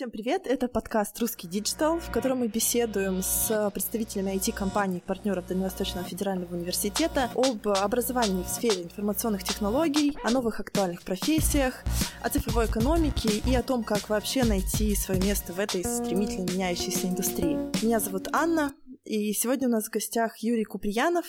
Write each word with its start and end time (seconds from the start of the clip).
Всем 0.00 0.10
привет! 0.10 0.46
Это 0.46 0.66
подкаст 0.66 1.18
«Русский 1.18 1.46
digital», 1.46 1.98
в 1.98 2.10
котором 2.10 2.38
мы 2.38 2.48
беседуем 2.48 3.20
с 3.20 3.70
представителями 3.74 4.34
IT-компаний, 4.34 5.02
партнеров 5.06 5.46
Дальневосточного 5.46 6.06
федерального 6.08 6.56
университета 6.56 7.30
об 7.34 7.68
образовании 7.68 8.42
в 8.42 8.48
сфере 8.48 8.84
информационных 8.84 9.44
технологий, 9.44 10.16
о 10.24 10.30
новых 10.30 10.58
актуальных 10.58 11.02
профессиях, 11.02 11.84
о 12.22 12.30
цифровой 12.30 12.64
экономике 12.64 13.42
и 13.46 13.54
о 13.54 13.62
том, 13.62 13.84
как 13.84 14.08
вообще 14.08 14.42
найти 14.44 14.94
свое 14.94 15.20
место 15.20 15.52
в 15.52 15.60
этой 15.60 15.84
стремительно 15.84 16.50
меняющейся 16.50 17.06
индустрии. 17.06 17.58
Меня 17.84 18.00
зовут 18.00 18.28
Анна, 18.32 18.72
и 19.04 19.34
сегодня 19.34 19.68
у 19.68 19.70
нас 19.70 19.88
в 19.88 19.90
гостях 19.90 20.38
Юрий 20.38 20.64
Куприянов, 20.64 21.26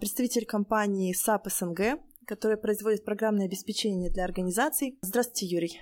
представитель 0.00 0.46
компании 0.46 1.14
SAP 1.14 1.48
СНГ, 1.48 2.00
которая 2.26 2.56
производит 2.56 3.04
программное 3.04 3.46
обеспечение 3.46 4.10
для 4.10 4.24
организаций. 4.24 4.98
Здравствуйте, 5.00 5.46
Юрий. 5.46 5.80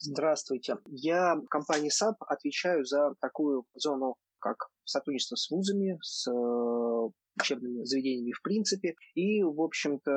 Здравствуйте. 0.00 0.76
Я 0.86 1.34
в 1.34 1.46
компании 1.48 1.90
SAP 1.90 2.14
отвечаю 2.20 2.84
за 2.84 3.14
такую 3.20 3.64
зону, 3.74 4.14
как 4.38 4.68
сотрудничество 4.84 5.34
с 5.34 5.50
вузами, 5.50 5.98
с 6.00 6.30
э, 6.30 7.08
учебными 7.40 7.82
заведениями 7.82 8.30
в 8.30 8.40
принципе, 8.42 8.94
и, 9.14 9.42
в 9.42 9.60
общем-то, 9.60 10.10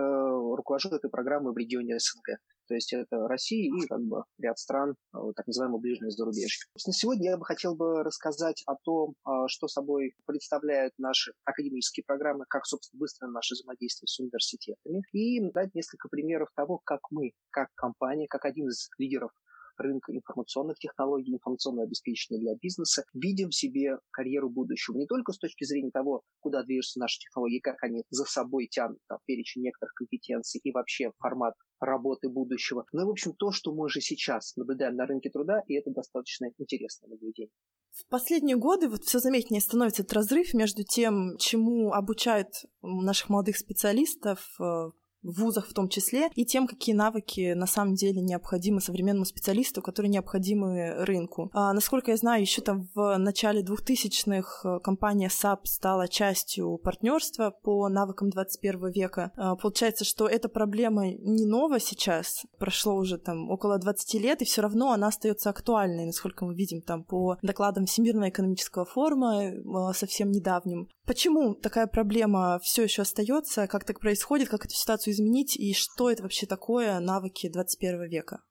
руковожу 0.55 0.89
этой 0.89 1.09
программой 1.09 1.53
в 1.53 1.57
регионе 1.57 1.97
СНГ. 1.97 2.37
То 2.67 2.75
есть 2.75 2.93
это 2.93 3.27
Россия 3.27 3.73
и 3.75 3.87
как 3.87 4.01
бы 4.01 4.23
ряд 4.37 4.59
стран, 4.59 4.95
э, 5.15 5.17
так 5.35 5.47
называемого 5.47 5.79
ближнего 5.79 6.11
зарубежья. 6.11 6.63
Сегодня 6.77 7.31
я 7.31 7.37
бы 7.37 7.43
хотел 7.43 7.75
бы 7.75 8.03
рассказать 8.03 8.61
о 8.67 8.75
том, 8.75 9.15
э, 9.25 9.31
что 9.47 9.67
собой 9.67 10.13
представляют 10.27 10.93
наши 10.99 11.33
академические 11.43 12.03
программы, 12.05 12.45
как, 12.47 12.67
собственно, 12.67 12.99
быстро 12.99 13.27
наше 13.29 13.55
взаимодействие 13.55 14.07
с 14.07 14.19
университетами, 14.19 15.01
и 15.11 15.41
дать 15.49 15.73
несколько 15.73 16.07
примеров 16.07 16.49
того, 16.55 16.79
как 16.83 16.99
мы, 17.09 17.31
как 17.49 17.69
компания, 17.73 18.27
как 18.27 18.45
один 18.45 18.67
из 18.67 18.91
лидеров 18.99 19.31
рынка 19.81 20.15
информационных 20.15 20.77
технологий, 20.79 21.33
информационного 21.33 21.85
обеспечения 21.85 22.39
для 22.39 22.55
бизнеса, 22.55 23.03
видим 23.13 23.49
в 23.49 23.55
себе 23.55 23.97
карьеру 24.11 24.49
будущего. 24.49 24.97
Не 24.97 25.07
только 25.07 25.33
с 25.33 25.37
точки 25.37 25.63
зрения 25.63 25.91
того, 25.91 26.21
куда 26.39 26.63
движутся 26.63 26.99
наши 26.99 27.19
технологии, 27.19 27.59
как 27.59 27.81
они 27.83 28.03
за 28.09 28.25
собой 28.25 28.67
тянут 28.67 28.99
там, 29.07 29.19
перечень 29.25 29.63
некоторых 29.63 29.93
компетенций 29.93 30.61
и 30.63 30.71
вообще 30.71 31.11
формат 31.19 31.55
работы 31.79 32.29
будущего, 32.29 32.85
но, 32.91 33.05
в 33.05 33.09
общем, 33.09 33.33
то, 33.33 33.51
что 33.51 33.73
мы 33.73 33.85
уже 33.85 34.01
сейчас 34.01 34.55
наблюдаем 34.55 34.95
на 34.95 35.05
рынке 35.05 35.29
труда, 35.29 35.61
и 35.67 35.73
это 35.73 35.91
достаточно 35.91 36.49
интересное 36.57 37.09
наблюдение. 37.09 37.51
В 37.91 38.07
последние 38.07 38.55
годы 38.55 38.87
вот 38.87 39.03
все 39.03 39.19
заметнее 39.19 39.59
становится 39.59 40.03
этот 40.03 40.13
разрыв 40.13 40.53
между 40.53 40.83
тем, 40.83 41.37
чему 41.37 41.91
обучают 41.91 42.47
наших 42.81 43.29
молодых 43.29 43.57
специалистов 43.57 44.55
э, 44.59 44.91
в 45.23 45.41
вузах 45.41 45.67
в 45.67 45.73
том 45.73 45.89
числе, 45.89 46.29
и 46.35 46.45
тем, 46.45 46.67
какие 46.67 46.95
навыки 46.95 47.53
на 47.53 47.67
самом 47.67 47.95
деле 47.95 48.21
необходимы 48.21 48.81
современному 48.81 49.25
специалисту, 49.25 49.81
которые 49.81 50.09
необходимы 50.09 51.05
рынку. 51.05 51.49
А, 51.53 51.73
насколько 51.73 52.11
я 52.11 52.17
знаю, 52.17 52.41
еще 52.41 52.61
там 52.61 52.89
в 52.95 53.17
начале 53.17 53.61
2000-х 53.61 54.67
э, 54.67 54.79
компания 54.79 55.27
SAP 55.27 55.61
стала 55.65 56.07
частью 56.07 56.77
партнерства 56.77 57.51
по 57.63 57.87
навыкам 57.89 58.29
21 58.29 58.91
века. 58.91 59.31
А, 59.35 59.55
получается, 59.55 60.05
что 60.05 60.27
эта 60.27 60.49
проблема 60.49 61.07
не 61.07 61.45
нова 61.45 61.79
сейчас, 61.79 62.43
прошло 62.57 62.95
уже 62.95 63.17
там 63.17 63.49
около 63.49 63.77
20 63.77 64.13
лет, 64.21 64.41
и 64.41 64.45
все 64.45 64.61
равно 64.61 64.91
она 64.91 65.07
остается 65.07 65.49
актуальной, 65.49 66.05
насколько 66.05 66.45
мы 66.45 66.55
видим 66.55 66.81
там 66.81 67.03
по 67.03 67.37
докладам 67.41 67.85
Всемирного 67.85 68.29
экономического 68.29 68.85
форума 68.85 69.43
э, 69.43 69.93
совсем 69.93 70.31
недавним. 70.31 70.89
Почему 71.05 71.55
такая 71.55 71.87
проблема 71.87 72.59
все 72.63 72.83
еще 72.83 73.01
остается? 73.01 73.67
Как 73.67 73.83
так 73.83 73.99
происходит? 73.99 74.49
Как 74.49 74.65
эту 74.65 74.75
ситуацию 74.75 75.10
изменить? 75.11 75.55
И 75.57 75.73
что 75.73 76.09
это 76.09 76.23
вообще 76.23 76.45
такое 76.47 76.99
навыки 76.99 77.49
21 77.49 78.09
века? 78.09 78.41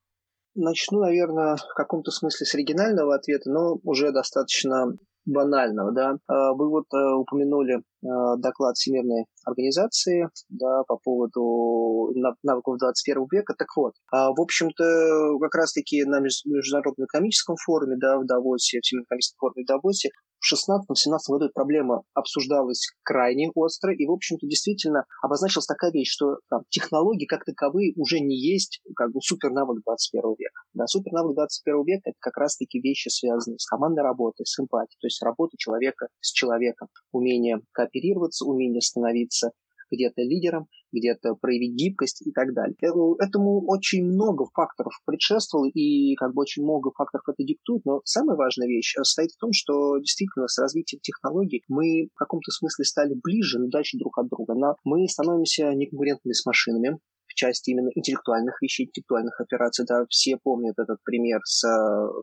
Начну, 0.55 0.99
наверное, 0.99 1.55
в 1.55 1.73
каком-то 1.75 2.11
смысле 2.11 2.45
с 2.45 2.55
оригинального 2.55 3.15
ответа, 3.15 3.49
но 3.49 3.79
уже 3.83 4.11
достаточно 4.11 4.97
банального. 5.25 5.91
Да? 5.91 6.17
А, 6.27 6.53
вы 6.53 6.69
вот 6.69 6.85
э, 6.93 7.13
упомянули 7.15 7.81
Э, 8.03 8.35
доклад 8.37 8.75
Всемирной 8.77 9.25
организации 9.45 10.27
да, 10.49 10.81
по 10.87 10.97
поводу 10.97 12.11
навыков 12.41 12.77
21 12.79 13.27
века. 13.31 13.53
Так 13.55 13.67
вот, 13.75 13.93
в 14.11 14.41
общем-то, 14.41 15.37
как 15.39 15.53
раз-таки 15.53 16.03
на 16.05 16.19
Международном 16.19 17.05
экономическом 17.05 17.57
форуме 17.57 17.97
да, 17.97 18.17
в 18.17 18.25
Давосе, 18.25 18.79
Всемирном 18.81 19.05
экономическом 19.05 19.37
форуме 19.39 19.63
в 19.63 19.67
Давосе, 19.67 20.09
в 20.41 20.53
16-17 20.53 21.17
году 21.29 21.45
эта 21.45 21.53
проблема 21.53 22.01
обсуждалась 22.13 22.87
крайне 23.03 23.51
остро, 23.53 23.93
и, 23.93 24.05
в 24.05 24.11
общем-то, 24.11 24.47
действительно 24.47 25.05
обозначилась 25.21 25.67
такая 25.67 25.91
вещь, 25.91 26.11
что 26.11 26.37
там, 26.49 26.61
технологии 26.69 27.25
как 27.25 27.45
таковые 27.45 27.93
уже 27.95 28.19
не 28.19 28.35
есть 28.35 28.81
как 28.95 29.11
бы 29.11 29.21
супернавык 29.21 29.83
21 29.85 30.35
века. 30.37 30.61
Да, 30.73 30.87
супернавык 30.87 31.35
21 31.35 31.85
века– 31.85 32.01
это 32.09 32.17
как 32.19 32.37
раз-таки 32.37 32.81
вещи, 32.81 33.09
связанные 33.09 33.59
с 33.59 33.65
командной 33.65 34.03
работой, 34.03 34.45
с 34.45 34.59
эмпатией, 34.59 34.97
то 34.99 35.07
есть 35.07 35.21
работа 35.21 35.55
человека 35.57 36.07
с 36.19 36.31
человеком, 36.31 36.87
умение 37.11 37.61
кооперироваться, 37.71 38.45
умение 38.45 38.81
становиться 38.81 39.51
где-то 39.91 40.21
лидером, 40.21 40.67
где-то 40.91 41.35
проявить 41.35 41.75
гибкость 41.75 42.25
и 42.25 42.31
так 42.31 42.53
далее. 42.53 42.75
Э, 42.81 42.87
этому 43.23 43.63
очень 43.67 44.05
много 44.05 44.45
факторов 44.53 44.93
предшествовало, 45.05 45.67
и 45.67 46.15
как 46.15 46.33
бы 46.33 46.41
очень 46.41 46.63
много 46.63 46.91
факторов 46.91 47.23
это 47.27 47.43
диктует, 47.43 47.85
но 47.85 48.01
самая 48.05 48.37
важная 48.37 48.67
вещь 48.67 48.93
состоит 48.95 49.31
в 49.31 49.37
том, 49.37 49.51
что 49.53 49.97
действительно 49.99 50.47
с 50.47 50.57
развитием 50.59 51.01
технологий 51.01 51.63
мы 51.67 52.09
в 52.13 52.17
каком-то 52.17 52.51
смысле 52.51 52.85
стали 52.85 53.13
ближе, 53.21 53.59
но 53.59 53.67
дальше 53.67 53.97
друг 53.97 54.17
от 54.17 54.27
друга. 54.29 54.53
Но 54.55 54.75
мы 54.83 55.07
становимся 55.07 55.73
неконкурентными 55.73 56.33
с 56.33 56.45
машинами, 56.45 56.99
части 57.41 57.71
именно 57.71 57.89
интеллектуальных 57.95 58.61
вещей, 58.61 58.85
интеллектуальных 58.85 59.39
операций. 59.41 59.85
Да, 59.87 60.05
все 60.09 60.37
помнят 60.41 60.77
этот 60.77 60.97
пример 61.03 61.39
с 61.43 61.65
э, 61.65 61.69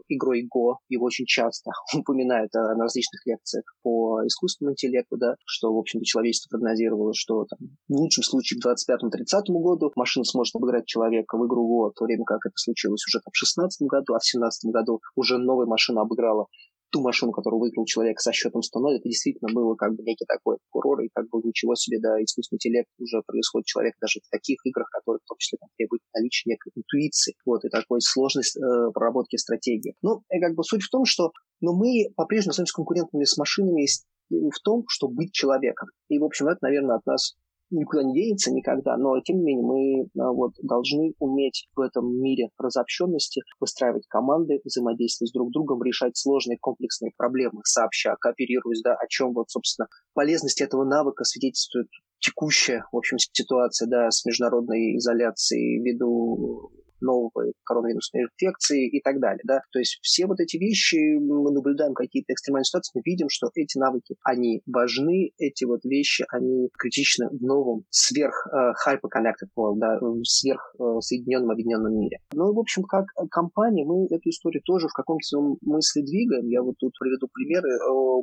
игрой 0.08 0.46
Go. 0.46 0.76
Его 0.88 1.06
очень 1.06 1.26
часто 1.26 1.70
упоминают 1.96 2.54
э, 2.54 2.58
на 2.58 2.84
различных 2.84 3.26
лекциях 3.26 3.64
по 3.82 4.20
искусственному 4.26 4.74
интеллекту, 4.74 5.16
да, 5.16 5.34
что, 5.44 5.74
в 5.74 5.78
общем-то, 5.78 6.04
человечество 6.04 6.50
прогнозировало, 6.50 7.12
что 7.14 7.44
там, 7.50 7.58
в 7.88 7.96
лучшем 7.96 8.22
случае 8.22 8.60
к 8.60 8.66
25-30 8.66 9.60
году 9.60 9.90
машина 9.96 10.24
сможет 10.24 10.54
обыграть 10.54 10.86
человека 10.86 11.36
в 11.36 11.46
игру 11.46 11.66
Go, 11.66 11.90
в 11.90 11.98
то 11.98 12.04
время 12.04 12.24
как 12.24 12.38
это 12.44 12.54
случилось 12.56 13.02
уже 13.08 13.18
там, 13.18 13.32
в 13.32 13.36
16 13.36 13.86
году, 13.88 14.14
а 14.14 14.18
в 14.18 14.24
17 14.24 14.70
году 14.70 15.00
уже 15.16 15.38
новая 15.38 15.66
машина 15.66 16.02
обыграла 16.02 16.46
ту 16.91 17.03
машину, 17.03 17.32
которую 17.32 17.60
выиграл 17.60 17.84
человек 17.84 18.21
со 18.21 18.32
счетом 18.32 18.62
100 18.62 18.94
это 18.94 19.09
действительно 19.09 19.53
было 19.53 19.75
как 19.75 19.94
бы 19.94 20.03
некий 20.03 20.25
такой 20.26 20.56
фурор, 20.71 21.00
и 21.03 21.09
как 21.12 21.28
бы 21.28 21.41
ничего 21.43 21.75
себе, 21.75 21.99
да, 22.00 22.22
искусственный 22.22 22.56
интеллект 22.56 22.88
уже 22.99 23.22
происходит 23.26 23.66
человек 23.66 23.94
даже 24.00 24.21
в 24.21 24.31
таких 24.31 24.59
играх, 24.65 24.88
которые 24.91 25.21
в 25.25 25.28
том 25.28 25.37
числе 25.38 25.59
там, 25.59 25.69
требуют 25.76 26.03
наличия 26.15 26.50
некой 26.50 26.72
интуиции, 26.75 27.34
вот, 27.44 27.65
и 27.65 27.69
такой 27.69 28.00
сложность 28.00 28.56
э, 28.56 28.91
проработки 28.93 29.37
стратегии. 29.37 29.94
Ну, 30.03 30.22
и 30.32 30.41
как 30.41 30.54
бы 30.54 30.65
суть 30.65 30.82
в 30.82 30.91
том, 30.91 31.04
что 31.04 31.32
но 31.60 31.72
ну, 31.72 31.78
мы 31.78 32.12
по-прежнему 32.15 32.53
становимся 32.53 32.75
конкурентными 32.75 33.25
с 33.25 33.37
машинами 33.37 33.87
в 34.31 34.60
том, 34.62 34.84
что 34.88 35.09
быть 35.09 35.32
человеком. 35.32 35.88
И, 36.09 36.19
в 36.19 36.25
общем, 36.25 36.47
это, 36.47 36.59
наверное, 36.62 36.97
от 36.97 37.06
нас 37.06 37.34
никуда 37.70 38.02
не 38.02 38.14
денется 38.14 38.52
никогда, 38.52 38.96
но 38.96 39.20
тем 39.20 39.38
не 39.38 39.44
менее 39.44 39.66
мы 39.66 40.22
а, 40.22 40.32
вот, 40.32 40.52
должны 40.62 41.14
уметь 41.18 41.68
в 41.74 41.80
этом 41.80 42.20
мире 42.20 42.50
разобщенности 42.58 43.42
выстраивать 43.60 44.06
команды, 44.08 44.60
взаимодействовать 44.64 45.30
с 45.30 45.32
друг 45.32 45.52
другом, 45.52 45.82
решать 45.82 46.16
сложные 46.16 46.58
комплексные 46.58 47.12
проблемы 47.16 47.60
сообща, 47.64 48.16
кооперируясь, 48.20 48.82
да, 48.82 48.94
о 48.94 49.06
чем 49.08 49.34
вот, 49.34 49.50
собственно, 49.50 49.88
полезность 50.14 50.60
этого 50.60 50.84
навыка 50.84 51.24
свидетельствует 51.24 51.88
текущая, 52.20 52.84
в 52.92 52.96
общем, 52.96 53.18
ситуация, 53.18 53.88
да, 53.88 54.10
с 54.10 54.24
международной 54.24 54.96
изоляцией 54.96 55.82
ввиду 55.82 56.72
новой 57.00 57.53
коронавирусной 57.64 58.25
инфекции 58.25 58.88
и 58.88 59.00
так 59.00 59.20
далее. 59.20 59.42
Да? 59.44 59.60
То 59.72 59.78
есть 59.78 59.98
все 60.03 60.26
вот 60.26 60.41
эти 60.41 60.56
вещи, 60.56 61.19
мы 61.19 61.50
наблюдаем 61.53 61.94
какие-то 61.94 62.32
экстремальные 62.32 62.64
ситуации, 62.64 62.92
мы 62.94 63.03
видим, 63.04 63.28
что 63.28 63.48
эти 63.54 63.78
навыки, 63.78 64.16
они 64.25 64.62
важны, 64.66 65.31
эти 65.38 65.64
вот 65.64 65.84
вещи, 65.84 66.25
они 66.31 66.69
критичны 66.78 67.28
в 67.28 67.42
новом 67.42 67.84
сверх 67.91 68.47
uh, 68.53 68.72
hyper-connected 68.87 69.48
world, 69.56 69.78
да, 69.78 69.98
сверх 70.25 70.75
uh, 70.81 71.00
соединенном, 71.00 71.50
объединенном 71.50 71.98
мире. 71.98 72.19
Ну, 72.32 72.53
в 72.53 72.58
общем, 72.58 72.82
как 72.84 73.06
компания, 73.31 73.84
мы 73.84 74.06
эту 74.06 74.28
историю 74.28 74.62
тоже 74.64 74.88
в 74.88 74.92
каком-то 74.92 75.25
смысле 75.25 76.03
двигаем. 76.03 76.47
Я 76.48 76.62
вот 76.62 76.76
тут 76.78 76.93
приведу 76.99 77.28
примеры. 77.32 77.69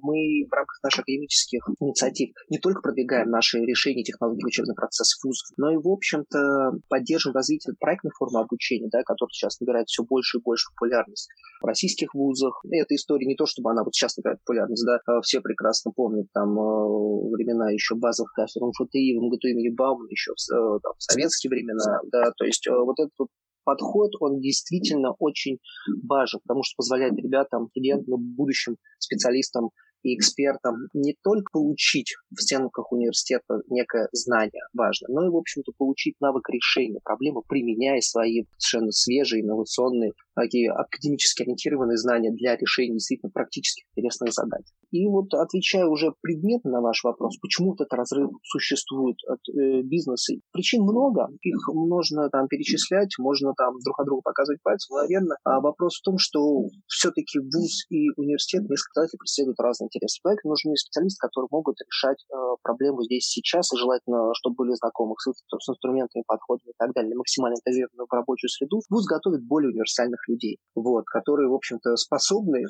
Мы 0.02 0.48
в 0.50 0.54
рамках 0.54 0.80
наших 0.84 1.02
академических 1.02 1.68
инициатив 1.80 2.30
не 2.50 2.60
только 2.60 2.82
продвигаем 2.82 3.30
наши 3.30 3.60
решения 3.60 4.04
технологий 4.04 4.46
учебных 4.46 4.76
процессов 4.76 5.24
вузов, 5.24 5.48
но 5.58 5.72
и, 5.72 5.78
в 5.78 5.88
общем-то, 5.88 6.80
поддерживаем 6.90 7.36
развитие 7.36 7.76
проектной 7.80 8.12
формы 8.18 8.40
обучения 8.40 8.65
обучения, 8.66 8.90
да, 8.92 9.04
который 9.04 9.32
сейчас 9.32 9.60
набирает 9.60 9.88
все 9.88 10.04
больше 10.04 10.38
и 10.38 10.42
больше 10.42 10.70
популярность 10.76 11.30
в 11.62 11.66
российских 11.66 12.14
вузах. 12.14 12.62
И 12.72 12.78
эта 12.78 12.96
история 12.96 13.26
не 13.26 13.36
то, 13.36 13.46
чтобы 13.46 13.72
она 13.72 13.84
вот 13.84 13.94
сейчас 13.94 14.18
набирает 14.18 14.40
популярность, 14.40 14.86
да, 14.86 15.00
а 15.06 15.22
все 15.22 15.42
прекрасно 15.42 15.92
помнят 15.96 16.28
там 16.34 16.58
э, 16.58 17.32
времена 17.32 17.72
еще 17.72 17.96
базовых 17.96 18.32
кафедр 18.34 18.68
МФТИ, 18.68 19.18
в 19.18 19.24
МГТУ 19.24 19.48
имени 19.48 19.70
Баумана 19.70 20.10
еще 20.10 20.32
в, 20.32 20.52
э, 20.52 20.80
там, 20.82 20.94
в 20.98 21.04
советские 21.04 21.50
времена, 21.50 22.00
да, 22.12 22.32
то 22.38 22.46
есть 22.46 22.68
э, 22.68 22.72
вот 22.72 23.00
этот 23.00 23.14
вот 23.20 23.30
подход, 23.64 24.12
он 24.20 24.42
действительно 24.42 25.14
очень 25.18 25.58
важен, 26.04 26.40
потому 26.44 26.62
что 26.64 26.76
позволяет 26.78 27.18
ребятам, 27.18 27.68
студентам, 27.72 28.22
будущим 28.36 28.78
специалистам 29.00 29.72
и 30.06 30.16
экспертам 30.16 30.88
не 30.94 31.16
только 31.24 31.50
получить 31.52 32.14
в 32.30 32.40
стенках 32.40 32.92
университета 32.92 33.62
некое 33.70 34.08
знание 34.12 34.62
важно, 34.74 35.08
но 35.10 35.26
и, 35.26 35.30
в 35.30 35.36
общем-то, 35.36 35.72
получить 35.78 36.16
навык 36.22 36.48
решения 36.50 37.00
проблемы, 37.04 37.42
применяя 37.48 38.00
свои 38.02 38.44
совершенно 38.58 38.92
свежие, 38.92 39.42
инновационные, 39.42 40.12
такие 40.36 40.72
академически 40.72 41.42
ориентированные 41.42 41.98
знания 41.98 42.32
для 42.32 42.56
решения 42.56 42.94
действительно 42.94 43.32
практически 43.32 43.86
интересных 43.96 44.32
задач. 44.34 44.66
И 44.92 45.08
вот 45.08 45.34
отвечая 45.34 45.86
уже 45.88 46.14
предметно 46.22 46.72
на 46.72 46.82
ваш 46.82 47.04
вопрос, 47.04 47.38
почему 47.42 47.74
этот 47.74 47.92
разрыв 47.94 48.30
существует 48.44 49.18
от 49.28 49.40
э, 49.50 49.82
бизнеса, 49.82 50.36
причин 50.52 50.84
много, 50.84 51.30
их 51.42 51.68
можно 51.74 52.30
там 52.30 52.48
перечислять, 52.48 53.16
можно 53.18 53.54
там 53.58 53.74
друг 53.84 54.00
от 54.00 54.06
друга 54.06 54.22
показывать 54.22 54.62
пальцем, 54.62 54.98
наверное. 54.98 55.38
А 55.44 55.60
вопрос 55.62 55.98
в 55.98 56.04
том, 56.04 56.18
что 56.18 56.40
все-таки 56.88 57.40
вуз 57.40 57.86
и 57.90 58.10
университет 58.16 58.70
несколько 58.70 59.08
преследуют 59.18 59.60
разные 59.60 59.90
интересы. 59.96 60.20
Поэтому 60.24 60.52
нужны 60.52 60.76
специалисты, 60.76 61.18
которые 61.20 61.48
могут 61.52 61.78
решать 61.82 62.24
э, 62.32 62.36
проблему 62.62 63.04
здесь 63.04 63.26
сейчас, 63.28 63.72
и 63.74 63.78
желательно, 63.78 64.34
чтобы 64.34 64.56
были 64.56 64.74
знакомы 64.76 65.16
с, 65.18 65.32
с 65.32 65.70
инструментами, 65.70 66.24
подходами 66.28 66.70
и 66.70 66.78
так 66.78 66.94
далее, 66.94 67.16
максимально 67.16 67.56
интегрированы 67.56 68.06
в 68.10 68.14
рабочую 68.14 68.50
среду. 68.50 68.82
Вуз 68.90 69.06
готовит 69.06 69.44
более 69.44 69.72
универсальных 69.72 70.28
людей, 70.28 70.60
вот, 70.76 71.06
которые, 71.06 71.50
в 71.50 71.54
общем-то, 71.54 71.96
способны 71.96 72.66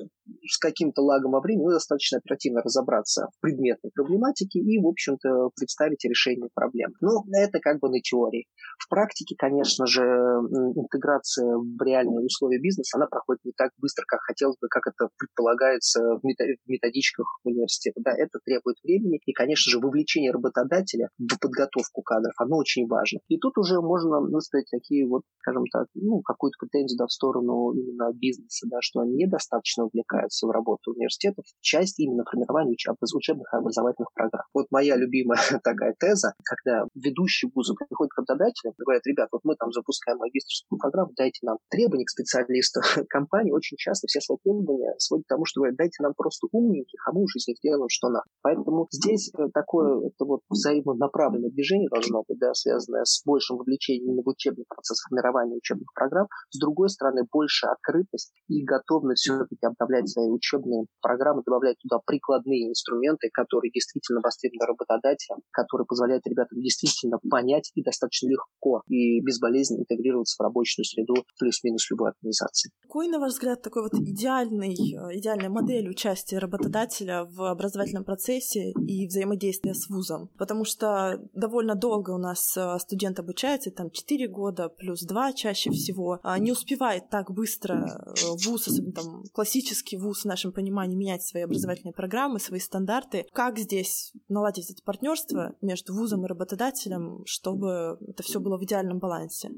с 0.48 0.58
каким-то 0.58 1.02
лагом 1.02 1.32
во 1.32 1.42
времени 1.42 1.66
ну, 1.66 1.72
достаточно 1.72 2.20
оперативно 2.20 2.62
разобраться 2.62 3.30
в 3.38 3.42
предметной 3.42 3.92
проблематике 3.94 4.60
и, 4.60 4.80
в 4.80 4.88
общем-то, 4.88 5.50
представить 5.56 6.04
решение 6.06 6.50
проблем. 6.54 6.94
Но 7.02 7.24
это 7.34 7.60
как 7.60 7.80
бы 7.80 7.90
на 7.90 8.00
теории. 8.02 8.46
В 8.78 8.90
практике, 8.90 9.36
конечно 9.38 9.86
же, 9.88 10.04
интеграция 10.04 11.58
в 11.58 11.82
реальные 11.82 12.26
условия 12.26 12.60
бизнеса, 12.60 12.98
она 12.98 13.08
проходит 13.08 13.46
не 13.46 13.54
так 13.56 13.72
быстро, 13.78 14.04
как 14.08 14.22
хотелось 14.22 14.58
бы, 14.60 14.68
как 14.68 14.84
это 14.88 15.10
предполагается 15.18 16.02
в 16.02 16.24
методичках 16.68 17.15
университета. 17.44 18.02
Да, 18.04 18.12
это 18.12 18.40
требует 18.44 18.78
времени, 18.84 19.20
и, 19.26 19.34
конечно 19.34 19.72
же, 19.72 19.80
вовлечение 19.80 20.32
работодателя 20.32 21.10
в 21.18 21.40
подготовку 21.40 22.02
кадров, 22.02 22.34
оно 22.38 22.58
очень 22.58 22.88
важно. 22.88 23.20
И 23.28 23.38
тут 23.38 23.58
уже 23.58 23.82
можно 23.82 24.22
выставить 24.22 24.70
такие 24.70 25.08
вот, 25.08 25.24
скажем 25.40 25.64
так, 25.72 25.88
ну, 25.94 26.22
какую-то 26.22 26.58
претензию 26.60 26.98
да, 26.98 27.06
в 27.06 27.12
сторону 27.12 27.74
именно 27.74 28.12
бизнеса, 28.14 28.68
да, 28.70 28.78
что 28.82 29.02
они 29.02 29.16
недостаточно 29.16 29.86
увлекаются 29.86 30.48
в 30.48 30.52
работу 30.52 30.92
университетов, 30.92 31.46
часть 31.62 32.00
именно 32.00 32.24
формирования 32.30 32.76
учебных 33.16 33.54
и 33.54 33.58
образовательных 33.58 34.12
программ. 34.14 34.46
Вот 34.54 34.68
моя 34.72 34.96
любимая 34.96 35.40
такая 35.64 35.96
теза, 36.00 36.34
когда 36.44 36.86
ведущий 36.96 37.50
вуза 37.54 37.74
приходит 37.74 38.12
к 38.12 38.18
работодателю, 38.18 38.74
говорят, 38.78 39.06
ребят, 39.06 39.30
вот 39.32 39.42
мы 39.44 39.56
там 39.56 39.72
запускаем 39.72 40.20
магистрскую 40.20 40.80
программу, 40.80 41.12
дайте 41.16 41.40
нам 41.44 41.58
требования 41.70 42.06
к 42.06 42.10
специалисту. 42.10 42.82
Компании 43.10 43.52
очень 43.52 43.78
часто 43.78 44.08
все 44.08 44.22
свои 44.22 44.38
требования 44.44 44.96
сводят 44.98 45.26
к 45.26 45.30
тому, 45.30 45.46
что 45.46 45.62
говорят, 45.62 45.78
дайте 45.78 46.04
нам 46.04 46.14
просто 46.16 46.48
умненьких, 46.52 47.05
мы 47.12 47.24
уже 47.24 47.38
из 47.38 47.48
них 47.48 47.58
делаем, 47.62 47.88
что 47.90 48.10
надо. 48.10 48.26
Поэтому 48.42 48.88
здесь 48.92 49.32
э, 49.38 49.48
такое 49.54 50.08
это 50.08 50.26
вот 50.26 50.42
взаимонаправленное 50.50 51.50
движение 51.50 51.90
должно 51.90 52.24
быть, 52.28 52.40
да, 52.40 52.54
связанное 52.54 53.04
с 53.04 53.22
большим 53.26 53.58
вовлечением 53.58 54.22
в 54.22 54.28
учебный 54.28 54.66
процесс 54.68 55.00
формирования 55.08 55.58
учебных 55.58 55.88
программ. 55.94 56.28
С 56.50 56.60
другой 56.60 56.90
стороны, 56.90 57.24
больше 57.32 57.68
открытость 57.68 58.34
и 58.48 58.64
готовность 58.64 59.22
все-таки 59.22 59.66
обновлять 59.66 60.10
свои 60.10 60.30
учебные 60.30 60.86
программы, 61.02 61.44
добавлять 61.46 61.78
туда 61.80 62.00
прикладные 62.06 62.70
инструменты, 62.70 63.30
которые 63.34 63.72
действительно 63.72 64.22
востребованы 64.24 64.68
работодателям, 64.68 65.42
которые 65.52 65.86
позволяют 65.86 66.26
ребятам 66.28 66.60
действительно 66.62 67.20
понять 67.30 67.72
и 67.76 67.84
достаточно 67.84 68.30
легко 68.30 68.82
и 68.88 69.22
безболезненно 69.22 69.82
интегрироваться 69.82 70.36
в 70.38 70.44
рабочую 70.44 70.86
среду 70.86 71.16
плюс-минус 71.40 71.90
любой 71.92 72.12
организации. 72.12 72.72
Какой, 72.82 73.08
на 73.08 73.20
ваш 73.20 73.34
взгляд, 73.34 73.62
такой 73.62 73.84
вот 73.84 73.94
идеальный, 73.94 74.74
э, 74.74 75.18
идеальная 75.18 75.50
модель 75.50 75.90
участия 75.90 76.40
работодателя 76.40 76.85
в 76.92 77.50
образовательном 77.50 78.04
процессе 78.04 78.72
и 78.72 79.08
взаимодействия 79.08 79.74
с 79.74 79.90
вузом? 79.90 80.30
Потому 80.38 80.66
что 80.66 81.20
довольно 81.34 81.76
долго 81.76 82.12
у 82.12 82.18
нас 82.18 82.56
э, 82.58 82.78
студент 82.80 83.20
обучается, 83.20 83.72
там 83.72 83.90
4 83.90 84.28
года 84.28 84.70
плюс 84.70 85.02
2 85.04 85.34
чаще 85.34 85.72
всего, 85.72 86.20
а 86.24 86.38
не 86.40 86.52
успевает 86.52 87.10
так 87.10 87.32
быстро 87.32 87.76
э, 87.76 88.14
вуз, 88.46 88.68
особенно 88.68 88.94
там 88.94 89.24
классический 89.34 89.98
вуз 89.98 90.22
в 90.22 90.26
нашем 90.26 90.52
понимании, 90.52 90.96
менять 90.96 91.24
свои 91.24 91.44
образовательные 91.44 91.94
программы, 91.94 92.40
свои 92.40 92.60
стандарты. 92.60 93.26
Как 93.34 93.58
здесь 93.58 94.14
наладить 94.28 94.70
это 94.70 94.84
партнерство 94.84 95.56
между 95.62 95.94
вузом 95.94 96.26
и 96.26 96.28
работодателем, 96.28 97.24
чтобы 97.26 97.98
это 98.08 98.24
все 98.24 98.40
было 98.40 98.58
в 98.58 98.64
идеальном 98.64 99.00
балансе? 99.00 99.50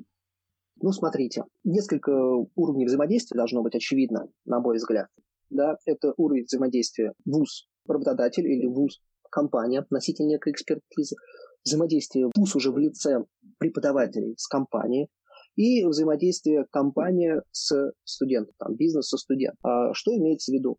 Ну, 0.79 0.91
смотрите, 0.91 1.43
несколько 1.63 2.11
уровней 2.55 2.85
взаимодействия 2.85 3.37
должно 3.37 3.63
быть 3.63 3.75
очевидно, 3.75 4.27
на 4.45 4.59
мой 4.59 4.77
взгляд. 4.77 5.07
Да, 5.49 5.77
это 5.85 6.13
уровень 6.17 6.45
взаимодействия 6.45 7.13
вуз-работодатель 7.25 8.45
или 8.45 8.65
вуз-компания, 8.67 9.85
носитель 9.89 10.25
некой 10.25 10.53
экспертизы, 10.53 11.15
взаимодействие 11.63 12.29
вуз 12.35 12.55
уже 12.55 12.71
в 12.71 12.77
лице 12.77 13.25
преподавателей 13.59 14.35
с 14.37 14.47
компанией, 14.47 15.09
и 15.55 15.83
взаимодействие 15.85 16.65
компания 16.71 17.41
с 17.51 17.91
студентом, 18.03 18.53
там, 18.59 18.75
бизнес 18.75 19.07
со 19.07 19.17
студентом. 19.17 19.59
А 19.63 19.93
что 19.93 20.15
имеется 20.15 20.51
в 20.51 20.55
виду? 20.55 20.77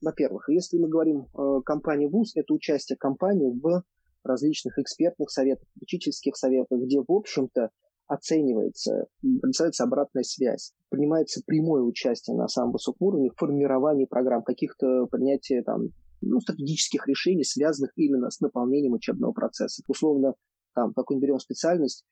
Во-первых, 0.00 0.48
если 0.48 0.78
мы 0.78 0.88
говорим 0.88 1.26
э, 1.26 1.60
компания 1.64 2.08
ВУЗ, 2.08 2.36
это 2.36 2.54
участие 2.54 2.96
компании 2.96 3.50
в 3.50 3.82
различных 4.22 4.78
экспертных 4.78 5.30
советах, 5.30 5.66
учительских 5.80 6.36
советах, 6.36 6.78
где, 6.80 7.00
в 7.00 7.10
общем-то, 7.10 7.70
оценивается, 8.06 9.06
предоставляется 9.20 9.84
обратная 9.84 10.22
связь, 10.22 10.72
принимается 10.90 11.42
прямое 11.46 11.82
участие 11.82 12.36
на 12.36 12.48
самом 12.48 12.72
высоком 12.72 13.08
уровне 13.08 13.30
в 13.30 13.38
формировании 13.38 14.04
программ, 14.04 14.42
каких-то 14.42 15.06
принятия 15.06 15.62
там, 15.62 15.88
ну, 16.20 16.40
стратегических 16.40 17.06
решений, 17.08 17.44
связанных 17.44 17.92
именно 17.96 18.30
с 18.30 18.40
наполнением 18.40 18.92
учебного 18.92 19.32
процесса. 19.32 19.82
Условно, 19.88 20.34
там, 20.74 20.92
какую-нибудь 20.92 21.28
берем 21.28 21.38
специальность, 21.38 22.04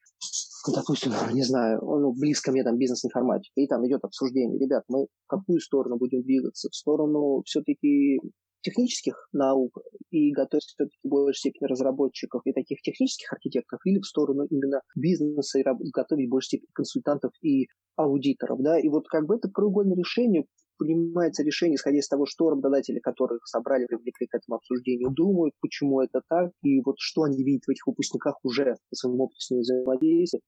ну, 0.66 0.74
допустим, 0.74 1.12
не 1.32 1.42
знаю, 1.42 1.80
ну, 1.82 2.12
близко 2.12 2.52
мне 2.52 2.62
там 2.62 2.78
бизнес-информатика, 2.78 3.60
и 3.60 3.66
там 3.66 3.86
идет 3.86 4.04
обсуждение, 4.04 4.58
ребят, 4.58 4.84
мы 4.88 5.06
в 5.06 5.26
какую 5.26 5.60
сторону 5.60 5.98
будем 5.98 6.22
двигаться? 6.22 6.68
В 6.70 6.74
сторону 6.74 7.42
все-таки 7.44 8.20
технических 8.62 9.28
наук 9.32 9.78
и 10.10 10.32
готовить 10.32 10.64
все-таки 10.64 10.96
в 11.04 11.08
большей 11.08 11.38
степени 11.38 11.68
разработчиков 11.68 12.42
и 12.44 12.52
таких 12.52 12.80
технических 12.82 13.32
архитекторов, 13.32 13.80
или 13.84 13.98
в 13.98 14.06
сторону 14.06 14.44
именно 14.44 14.80
бизнеса 14.96 15.58
и 15.58 15.64
готовить 15.92 16.28
в 16.28 16.30
большей 16.30 16.46
степени 16.46 16.68
консультантов 16.72 17.32
и 17.42 17.66
аудиторов, 17.96 18.60
да, 18.62 18.78
и 18.78 18.88
вот 18.88 19.06
как 19.08 19.26
бы 19.26 19.36
это 19.36 19.50
краеугольное 19.50 19.96
решение 19.96 20.46
принимается 20.78 21.42
решение, 21.42 21.76
исходя 21.76 21.98
из 21.98 22.08
того, 22.08 22.26
что 22.26 22.50
работодатели, 22.50 22.98
которых 22.98 23.46
собрали, 23.46 23.86
привлекли 23.86 24.26
к 24.26 24.34
этому 24.34 24.56
обсуждению, 24.56 25.10
думают, 25.10 25.54
почему 25.60 26.00
это 26.00 26.22
так, 26.28 26.50
и 26.62 26.80
вот 26.80 26.96
что 26.98 27.22
они 27.22 27.44
видят 27.44 27.64
в 27.66 27.70
этих 27.70 27.86
выпускниках 27.86 28.38
уже 28.42 28.76
по 28.90 28.96
своему 28.96 29.24
опыту 29.24 29.40
с 29.40 29.50
ними 29.50 29.60
взаимодействия. 29.60 30.40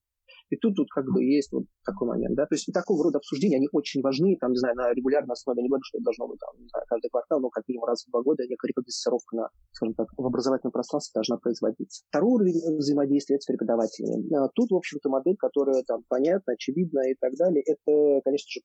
И 0.49 0.57
тут, 0.57 0.75
тут 0.75 0.87
как 0.93 1.05
бы 1.05 1.23
есть 1.23 1.51
вот 1.51 1.65
такой 1.85 2.07
момент, 2.07 2.35
да, 2.35 2.45
то 2.45 2.55
есть 2.55 2.69
и 2.69 2.71
такого 2.71 3.03
рода 3.03 3.17
обсуждения, 3.17 3.57
они 3.57 3.69
очень 3.71 4.01
важны, 4.01 4.37
там, 4.39 4.51
не 4.51 4.57
знаю, 4.57 4.75
на 4.75 4.93
регулярной 4.93 5.33
основе, 5.33 5.61
не 5.61 5.69
говорю, 5.69 5.83
что 5.83 5.97
это 5.97 6.05
должно 6.05 6.27
быть, 6.27 6.39
там, 6.39 6.53
не 6.61 6.67
знаю, 6.69 6.85
каждый 6.87 7.09
квартал, 7.09 7.39
но 7.41 7.49
как 7.49 7.63
минимум 7.67 7.85
раз 7.85 8.05
в 8.05 8.11
два 8.11 8.21
года 8.21 8.43
некая 8.43 8.67
рекогносцировка 8.67 9.35
на, 9.35 9.49
скажем 9.71 9.93
так, 9.95 10.07
в 10.15 10.25
образовательном 10.25 10.71
пространстве 10.71 11.11
должна 11.15 11.37
производиться. 11.37 12.03
Второй 12.09 12.33
уровень 12.35 12.77
взаимодействия 12.77 13.39
с 13.39 13.45
преподавателями. 13.45 14.33
А 14.35 14.49
тут, 14.53 14.71
в 14.71 14.75
общем-то, 14.75 15.09
модель, 15.09 15.37
которая 15.37 15.83
там 15.83 16.03
понятна, 16.07 16.53
очевидна 16.53 17.09
и 17.09 17.15
так 17.19 17.33
далее, 17.35 17.63
это, 17.65 18.21
конечно 18.23 18.47
же, 18.49 18.61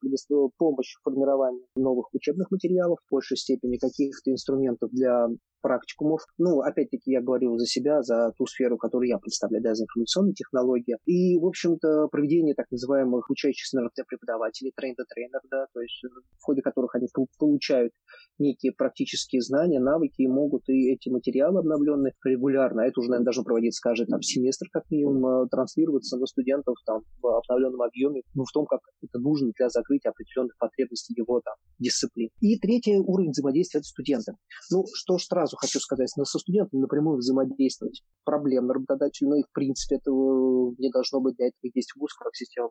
помощь 0.58 0.94
в 0.96 1.02
формировании 1.02 1.64
новых 1.76 2.12
учебных 2.12 2.50
материалов, 2.50 2.98
в 3.06 3.10
большей 3.10 3.36
степени 3.36 3.76
каких-то 3.76 4.30
инструментов 4.30 4.90
для 4.90 5.28
практикумов. 5.60 6.22
Ну, 6.38 6.60
опять-таки, 6.60 7.10
я 7.10 7.20
говорил 7.20 7.56
за 7.58 7.66
себя, 7.66 8.02
за 8.02 8.32
ту 8.36 8.46
сферу, 8.46 8.76
которую 8.76 9.08
я 9.08 9.18
представляю, 9.18 9.62
да, 9.62 9.74
за 9.74 9.84
информационные 9.84 10.34
технологии. 10.34 10.96
И, 11.06 11.38
в 11.38 11.46
общем-то, 11.46 12.08
проведение 12.08 12.54
так 12.54 12.66
называемых 12.70 13.28
учащих 13.30 13.66
семинаров 13.66 13.92
для 13.94 14.04
преподавателей, 14.04 14.72
train-trainer, 14.76 15.40
да, 15.50 15.66
то 15.72 15.80
есть 15.80 16.02
в 16.38 16.42
ходе 16.42 16.62
которых 16.62 16.94
они 16.94 17.06
получают 17.38 17.92
некие 18.38 18.72
практические 18.72 19.42
знания, 19.42 19.80
навыки 19.80 20.22
и 20.22 20.28
могут 20.28 20.68
и 20.68 20.92
эти 20.92 21.08
материалы 21.08 21.60
обновленные 21.60 22.12
регулярно, 22.24 22.82
а 22.82 22.86
это 22.86 23.00
уже, 23.00 23.10
наверное, 23.10 23.26
должно 23.26 23.44
проводиться 23.44 23.80
каждый 23.82 24.06
там, 24.06 24.22
семестр 24.22 24.66
как 24.72 24.84
минимум, 24.90 25.26
э, 25.26 25.48
транслироваться 25.48 26.16
на 26.16 26.26
студентов 26.26 26.76
там, 26.86 27.02
в 27.20 27.26
обновленном 27.26 27.82
объеме, 27.82 28.22
ну, 28.34 28.44
в 28.44 28.52
том, 28.52 28.66
как 28.66 28.80
это 29.02 29.18
нужно 29.18 29.52
для 29.56 29.68
закрытия 29.68 30.10
определенных 30.10 30.56
потребностей 30.58 31.14
его 31.16 31.40
там, 31.44 31.54
дисциплин. 31.78 32.30
И 32.40 32.58
третий 32.58 32.98
уровень 32.98 33.30
взаимодействия– 33.30 33.78
это 33.80 33.88
студенты. 33.88 34.32
Ну, 34.70 34.84
что 34.92 35.18
ж 35.18 35.22
сразу 35.22 35.49
хочу 35.56 35.80
сказать, 35.80 36.08
со 36.10 36.38
студентами 36.38 36.80
напрямую 36.80 37.18
взаимодействовать 37.18 38.02
проблемно 38.24 38.74
работодателю, 38.74 39.30
но 39.30 39.36
и 39.36 39.42
в 39.42 39.52
принципе 39.52 39.96
этого 39.96 40.74
не 40.78 40.90
должно 40.90 41.20
быть, 41.20 41.36
для 41.36 41.48
этого 41.48 41.70
есть 41.74 41.92
вуз 41.96 42.14
как 42.14 42.34
система 42.34 42.70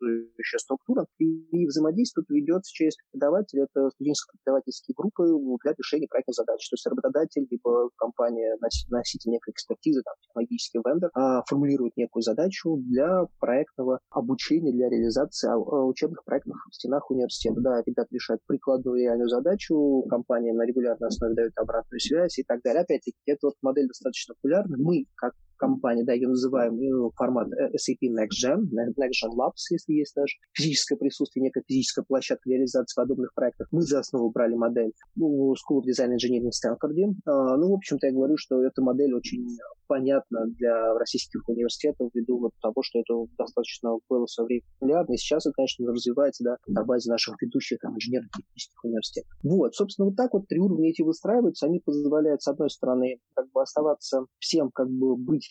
образующая 0.00 0.58
структура, 0.58 1.06
и, 1.18 1.24
и 1.24 1.66
взаимодействие 1.66 2.24
ведется 2.28 2.72
через 2.72 2.96
преподавателя, 2.96 3.64
это 3.64 3.90
студенческо-преподавательские 3.90 4.94
группы 4.96 5.24
для 5.62 5.72
решения 5.76 6.06
проектных 6.08 6.34
задач. 6.34 6.68
То 6.68 6.74
есть 6.74 6.86
работодатель, 6.86 7.46
либо 7.50 7.90
компания, 7.96 8.56
носитель 8.88 9.30
некой 9.30 9.52
экспертизы, 9.52 10.02
там, 10.02 10.14
технологический 10.22 10.80
вендор, 10.84 11.10
а, 11.14 11.42
формулирует 11.46 11.96
некую 11.96 12.22
задачу 12.22 12.76
для 12.76 13.24
проектного 13.40 14.00
обучения, 14.10 14.72
для 14.72 14.88
реализации 14.88 15.48
а, 15.48 15.56
учебных 15.56 16.24
проектов 16.24 16.56
в 16.70 16.74
стенах 16.74 17.10
университета. 17.10 17.60
Да, 17.60 17.82
ребята 17.84 18.08
решают 18.10 18.42
прикладную 18.46 18.98
реальную 18.98 19.28
задачу, 19.28 20.04
компания 20.08 20.52
на 20.52 20.66
регулярной 20.66 21.08
основе 21.08 21.34
дает 21.34 21.52
обратную 21.56 22.00
связь 22.06 22.38
и 22.38 22.44
так 22.44 22.62
далее. 22.62 22.82
Опять-таки, 22.82 23.16
эта 23.26 23.46
вот 23.46 23.54
модель 23.62 23.88
достаточно 23.88 24.34
популярна. 24.34 24.76
Мы, 24.78 25.06
как 25.14 25.34
компании, 25.56 26.04
да, 26.04 26.12
ее 26.12 26.28
называем 26.28 26.76
ну, 26.76 27.10
формат 27.16 27.48
э, 27.52 27.70
SAP 27.74 28.08
Next 28.10 28.36
Gen, 28.44 28.62
Next 28.72 29.16
Gen 29.24 29.32
Labs, 29.36 29.66
если 29.70 29.92
есть 29.92 30.14
даже 30.14 30.34
физическое 30.52 30.96
присутствие, 30.96 31.44
некая 31.44 31.62
физическая 31.66 32.04
площадка 32.04 32.42
для 32.46 32.56
реализации 32.56 33.00
подобных 33.00 33.34
проектов. 33.34 33.68
Мы 33.70 33.82
за 33.82 34.00
основу 34.00 34.30
брали 34.30 34.54
модель 34.54 34.92
ну, 35.14 35.52
School 35.52 35.80
of 35.80 35.84
Design 35.88 36.14
Engineering 36.14 36.50
в 36.50 36.54
Стэнфорде. 36.54 37.08
А, 37.26 37.56
ну, 37.56 37.70
в 37.70 37.74
общем-то, 37.74 38.06
я 38.06 38.12
говорю, 38.12 38.36
что 38.36 38.62
эта 38.62 38.82
модель 38.82 39.14
очень 39.14 39.46
понятна 39.86 40.46
для 40.58 40.94
российских 40.94 41.48
университетов 41.48 42.10
ввиду 42.14 42.38
вот 42.38 42.52
того, 42.60 42.82
что 42.82 43.00
это 43.00 43.14
достаточно 43.38 43.96
было 44.08 44.26
в 44.26 44.30
свое 44.30 44.46
и 44.56 45.16
сейчас 45.16 45.46
это, 45.46 45.52
конечно, 45.54 45.86
развивается 45.86 46.44
да, 46.44 46.56
на 46.66 46.84
базе 46.84 47.10
наших 47.10 47.40
ведущих 47.40 47.78
там, 47.80 47.94
инженерно-технических 47.94 48.84
университетов. 48.84 49.30
Вот, 49.42 49.74
собственно, 49.74 50.06
вот 50.06 50.16
так 50.16 50.32
вот 50.32 50.46
три 50.48 50.60
уровня 50.60 50.90
эти 50.90 51.02
выстраиваются, 51.02 51.66
они 51.66 51.80
позволяют, 51.80 52.42
с 52.42 52.48
одной 52.48 52.70
стороны, 52.70 53.18
как 53.34 53.50
бы 53.52 53.62
оставаться 53.62 54.26
всем, 54.38 54.70
как 54.72 54.88
бы 54.88 55.16
быть 55.16 55.45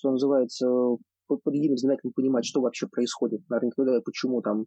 что 0.00 0.10
называется, 0.10 0.66
под, 1.26 1.54
единым 1.54 1.76
знаменателем 1.76 2.12
понимать, 2.12 2.44
что 2.46 2.60
вообще 2.60 2.88
происходит 2.88 3.48
на 3.48 3.60
рынке 3.60 3.74
труда, 3.76 4.00
почему 4.04 4.40
там 4.42 4.66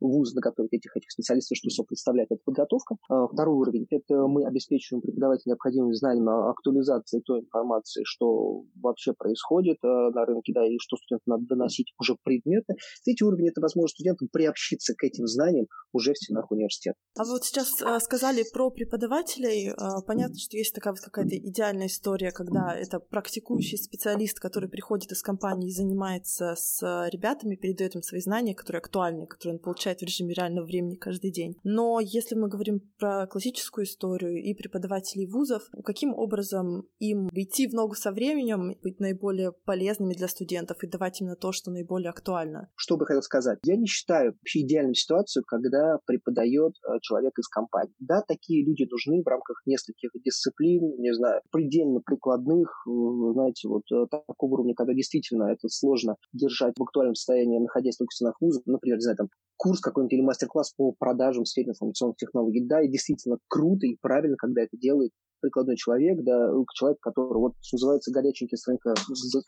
вуз, 0.00 0.34
на 0.34 0.40
который 0.40 0.68
этих, 0.70 0.96
этих 0.96 1.10
специалистов, 1.10 1.56
что 1.56 1.68
все 1.68 1.82
представляет, 1.84 2.30
это 2.30 2.40
подготовка. 2.44 2.96
А, 3.08 3.26
второй 3.26 3.56
уровень– 3.56 3.86
это 3.90 4.26
мы 4.26 4.44
обеспечиваем 4.46 5.02
преподавателям 5.02 5.52
необходимыми 5.52 5.92
знаниями 5.92 6.50
актуализации 6.50 7.20
той 7.20 7.40
информации, 7.40 8.02
что 8.04 8.64
вообще 8.80 9.12
происходит 9.12 9.78
а, 9.82 10.10
на 10.10 10.24
рынке, 10.24 10.52
да, 10.54 10.66
и 10.66 10.78
что 10.78 10.96
студентам 10.96 11.38
надо 11.38 11.46
доносить 11.48 11.92
уже 12.00 12.16
предметы. 12.22 12.74
Третий 13.04 13.24
уровень– 13.24 13.48
это 13.50 13.60
возможность 13.60 13.94
студентам 13.94 14.28
приобщиться 14.32 14.94
к 14.94 15.04
этим 15.04 15.26
знаниям 15.26 15.66
уже 15.92 16.12
в 16.12 16.16
стенах 16.16 16.50
университета. 16.50 16.96
А 17.16 17.24
вот 17.24 17.44
сейчас 17.44 17.80
э, 17.82 17.98
сказали 18.00 18.44
про 18.52 18.70
преподавателей. 18.70 19.70
Э, 19.70 19.74
понятно, 20.06 20.36
что 20.38 20.56
есть 20.56 20.74
такая 20.74 20.92
вот 20.92 21.00
какая-то 21.00 21.36
идеальная 21.36 21.86
история, 21.86 22.30
когда 22.30 22.74
это 22.74 23.00
практикующий 23.00 23.78
специалист, 23.78 24.38
который 24.38 24.68
приходит 24.68 25.12
из 25.12 25.22
компании 25.22 25.68
и 25.68 25.72
занимается 25.72 26.54
с 26.56 26.80
ребятами, 27.10 27.56
передает 27.56 27.94
им 27.94 28.02
свои 28.02 28.20
знания, 28.20 28.54
которые 28.54 28.80
актуальны, 28.80 29.26
которые 29.26 29.54
он 29.54 29.60
получает 29.60 29.87
получает 29.88 30.00
в 30.00 30.04
режиме 30.04 30.34
реального 30.34 30.66
времени 30.66 30.96
каждый 30.96 31.30
день. 31.30 31.56
Но 31.64 32.00
если 32.00 32.34
мы 32.34 32.48
говорим 32.48 32.80
про 32.98 33.26
классическую 33.26 33.84
историю 33.84 34.42
и 34.42 34.54
преподавателей 34.54 35.26
вузов, 35.26 35.62
каким 35.84 36.14
образом 36.14 36.86
им 36.98 37.28
идти 37.32 37.68
в 37.68 37.74
ногу 37.74 37.94
со 37.94 38.12
временем, 38.12 38.74
быть 38.82 39.00
наиболее 39.00 39.52
полезными 39.64 40.14
для 40.14 40.28
студентов 40.28 40.82
и 40.82 40.86
давать 40.86 41.20
именно 41.20 41.36
то, 41.36 41.52
что 41.52 41.70
наиболее 41.70 42.10
актуально? 42.10 42.68
Что 42.76 42.96
бы 42.96 43.06
хотел 43.06 43.22
сказать? 43.22 43.58
Я 43.64 43.76
не 43.76 43.86
считаю 43.86 44.32
вообще 44.32 44.60
идеальную 44.60 44.94
ситуацию, 44.94 45.44
когда 45.46 45.98
преподает 46.06 46.74
э, 46.76 46.98
человек 47.00 47.38
из 47.38 47.48
компании. 47.48 47.94
Да, 47.98 48.22
такие 48.26 48.64
люди 48.64 48.86
нужны 48.90 49.22
в 49.22 49.26
рамках 49.26 49.62
нескольких 49.66 50.10
дисциплин, 50.24 50.96
не 50.98 51.14
знаю, 51.14 51.40
предельно 51.50 52.00
прикладных, 52.00 52.68
э, 52.86 53.32
знаете, 53.32 53.68
вот 53.68 53.84
э, 53.92 54.06
такого 54.10 54.54
уровня, 54.54 54.74
когда 54.74 54.92
действительно 54.92 55.44
это 55.44 55.68
сложно 55.68 56.16
держать 56.32 56.74
в 56.76 56.82
актуальном 56.82 57.14
состоянии, 57.14 57.58
находясь 57.58 57.96
только 57.96 58.10
в 58.10 58.14
стенах 58.14 58.36
вуза, 58.40 58.60
например, 58.66 58.98
не 58.98 59.02
знаю, 59.02 59.16
там, 59.16 59.28
курс 59.58 59.80
какой-нибудь 59.80 60.12
или 60.14 60.22
мастер-класс 60.22 60.72
по 60.76 60.92
продажам 60.92 61.44
в 61.44 61.48
сфере 61.48 61.70
информационных 61.70 62.16
технологий. 62.16 62.64
Да, 62.64 62.80
и 62.80 62.88
действительно 62.88 63.38
круто 63.48 63.86
и 63.86 63.96
правильно, 64.00 64.36
когда 64.36 64.62
это 64.62 64.76
делает 64.78 65.10
прикладной 65.40 65.76
человек, 65.76 66.22
да, 66.24 66.50
человек, 66.74 66.98
который, 67.00 67.38
вот, 67.38 67.52
что 67.60 67.76
называется, 67.76 68.12
горяченький 68.12 68.56
с 68.56 68.66
рынка, 68.66 68.94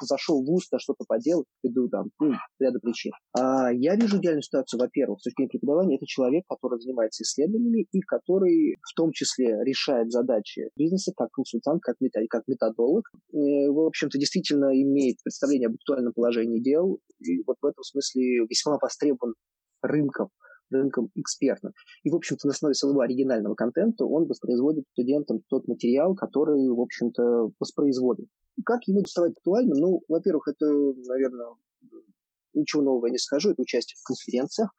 зашел 0.03 0.43
в 0.43 0.47
ВУЗ, 0.47 0.69
да, 0.71 0.79
что-то 0.79 1.05
поделал, 1.07 1.45
ввиду 1.63 1.89
там, 1.89 2.11
ну, 2.21 2.35
ряда 2.59 2.79
причин. 2.81 3.13
А 3.37 3.73
я 3.73 3.97
вижу 3.97 4.19
идеальную 4.19 4.43
ситуацию, 4.43 4.81
во-первых, 4.81 5.21
с 5.21 5.25
точки 5.25 5.41
зрения 5.41 5.51
преподавания, 5.51 5.97
это 5.97 6.07
человек, 6.07 6.45
который 6.49 6.81
занимается 6.81 7.23
исследованиями 7.23 7.87
и 7.93 8.01
который 8.01 8.77
в 8.83 8.95
том 8.95 9.11
числе 9.13 9.59
решает 9.65 10.11
задачи 10.11 10.71
бизнеса 10.77 11.13
как 11.17 11.31
консультант, 11.33 11.83
как, 11.83 11.97
метод, 12.01 12.25
как 12.29 12.45
методолог. 12.47 13.11
И, 13.33 13.67
в 13.69 13.81
общем-то, 13.81 14.19
действительно 14.19 14.71
имеет 14.81 15.17
представление 15.23 15.67
об 15.67 15.75
актуальном 15.75 16.13
положении 16.13 16.61
дел, 16.61 16.99
и 17.19 17.43
вот 17.47 17.57
в 17.61 17.67
этом 17.67 17.83
смысле 17.83 18.47
весьма 18.49 18.79
востребован 18.81 19.35
рынком, 19.83 20.31
рынком 20.71 21.11
экспертным. 21.15 21.73
И, 22.05 22.11
в 22.11 22.17
общем-то, 22.17 22.47
на 22.47 22.53
основе 22.53 22.75
своего 22.75 23.01
оригинального 23.01 23.55
контента 23.55 24.05
он 24.05 24.27
воспроизводит 24.27 24.85
студентам 24.93 25.43
тот 25.49 25.69
материал, 25.69 26.15
который, 26.15 26.69
в 26.69 26.81
общем-то, 26.81 27.51
воспроизводит. 27.59 28.27
Как 28.65 28.87
ему 28.87 29.03
доставать 29.03 29.33
актуальным? 29.33 29.79
Ну, 29.79 30.03
во-первых, 30.09 30.49
это, 30.49 30.67
наверное, 30.67 31.55
ничего 32.55 32.83
нового 32.83 33.07
я 33.07 33.13
не 33.13 33.19
скажу, 33.19 33.51
это 33.51 33.63
участие 33.63 33.97
в 34.01 34.07
конференциях, 34.07 34.71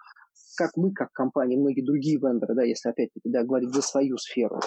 как 0.62 0.78
мы, 0.78 0.94
как 0.94 1.12
компания, 1.12 1.58
многие 1.58 1.82
другие 1.82 2.20
вендоры, 2.20 2.54
да, 2.54 2.64
если 2.64 2.90
опять-таки 2.90 3.30
да, 3.30 3.44
говорить 3.44 3.74
за 3.74 3.82
свою 3.82 4.18
сферу, 4.18 4.60